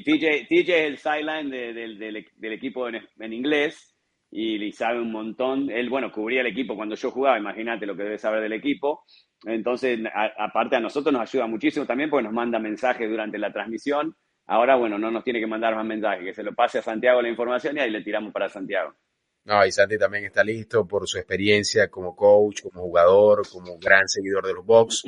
TJ, 0.03 0.47
TJ, 0.47 0.69
es 0.69 0.87
el 0.87 0.97
sideline 0.97 1.49
del, 1.49 2.53
equipo 2.53 2.87
en, 2.87 3.33
inglés 3.33 3.93
y, 4.31 4.71
sabe 4.71 4.99
un 4.99 5.11
montón. 5.11 5.69
Él, 5.69 5.89
bueno, 5.89 6.11
cubría 6.11 6.41
el 6.41 6.47
equipo 6.47 6.75
cuando 6.75 6.95
yo 6.95 7.11
jugaba, 7.11 7.37
imagínate 7.37 7.85
lo 7.85 7.95
que 7.95 8.03
debe 8.03 8.17
saber 8.17 8.41
del 8.41 8.53
equipo. 8.53 9.03
Entonces, 9.45 9.99
aparte 10.37 10.75
a 10.75 10.79
nosotros 10.79 11.11
nos 11.13 11.21
ayuda 11.23 11.47
muchísimo 11.47 11.85
también 11.85 12.09
porque 12.09 12.23
nos 12.23 12.33
manda 12.33 12.59
mensajes 12.59 13.09
durante 13.09 13.37
la 13.37 13.51
transmisión 13.51 14.15
Ahora, 14.51 14.75
bueno, 14.75 14.97
no 14.97 15.11
nos 15.11 15.23
tiene 15.23 15.39
que 15.39 15.47
mandar 15.47 15.75
más 15.75 15.85
mensajes, 15.85 16.25
que 16.25 16.33
se 16.33 16.43
lo 16.43 16.53
pase 16.53 16.79
a 16.79 16.81
Santiago 16.81 17.21
la 17.21 17.29
información 17.29 17.77
y 17.77 17.79
ahí 17.79 17.89
le 17.89 18.03
tiramos 18.03 18.33
para 18.33 18.49
Santiago. 18.49 18.93
No, 19.45 19.65
y 19.65 19.71
Santi 19.71 19.97
también 19.97 20.25
está 20.25 20.43
listo 20.43 20.85
por 20.85 21.07
su 21.07 21.17
experiencia 21.17 21.89
como 21.89 22.15
coach, 22.15 22.63
como 22.63 22.81
jugador, 22.81 23.47
como 23.49 23.77
gran 23.79 24.09
seguidor 24.09 24.45
de 24.45 24.53
los 24.53 24.65
box. 24.65 25.03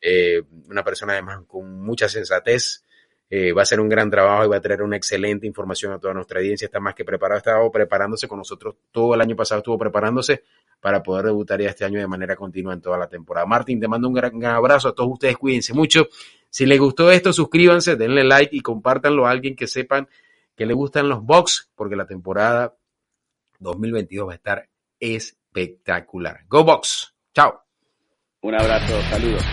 Eh, 0.00 0.42
una 0.68 0.82
persona 0.82 1.12
además 1.12 1.44
con 1.46 1.80
mucha 1.80 2.08
sensatez. 2.08 2.84
Eh, 3.32 3.52
va 3.52 3.60
a 3.60 3.64
hacer 3.64 3.78
un 3.78 3.88
gran 3.88 4.10
trabajo 4.10 4.44
y 4.44 4.48
va 4.48 4.56
a 4.56 4.60
traer 4.60 4.82
una 4.82 4.96
excelente 4.96 5.46
información 5.46 5.92
a 5.92 6.00
toda 6.00 6.12
nuestra 6.12 6.40
audiencia. 6.40 6.66
Está 6.66 6.80
más 6.80 6.96
que 6.96 7.04
preparado, 7.04 7.66
ha 7.66 7.70
preparándose 7.70 8.26
con 8.26 8.38
nosotros 8.38 8.74
todo 8.90 9.14
el 9.14 9.20
año 9.20 9.36
pasado, 9.36 9.60
estuvo 9.60 9.78
preparándose 9.78 10.42
para 10.80 11.00
poder 11.00 11.26
debutar 11.26 11.60
ya 11.60 11.68
este 11.68 11.84
año 11.84 12.00
de 12.00 12.08
manera 12.08 12.34
continua 12.34 12.74
en 12.74 12.80
toda 12.80 12.98
la 12.98 13.06
temporada. 13.06 13.46
Martín, 13.46 13.78
te 13.78 13.86
mando 13.86 14.08
un 14.08 14.14
gran 14.14 14.44
abrazo 14.44 14.88
a 14.88 14.94
todos 14.94 15.12
ustedes, 15.12 15.36
cuídense 15.36 15.72
mucho. 15.72 16.08
Si 16.48 16.66
les 16.66 16.80
gustó 16.80 17.12
esto, 17.12 17.32
suscríbanse, 17.32 17.94
denle 17.94 18.24
like 18.24 18.56
y 18.56 18.60
compártanlo 18.60 19.26
a 19.26 19.30
alguien 19.30 19.54
que 19.54 19.68
sepan 19.68 20.08
que 20.56 20.66
le 20.66 20.74
gustan 20.74 21.08
los 21.08 21.24
box, 21.24 21.70
porque 21.74 21.96
la 21.96 22.06
temporada 22.06 22.76
2022 23.60 24.28
va 24.28 24.32
a 24.32 24.34
estar 24.34 24.68
espectacular. 24.98 26.40
Go 26.48 26.64
Box. 26.64 27.14
Chao. 27.32 27.62
Un 28.42 28.54
abrazo, 28.54 29.00
saludos. 29.10 29.44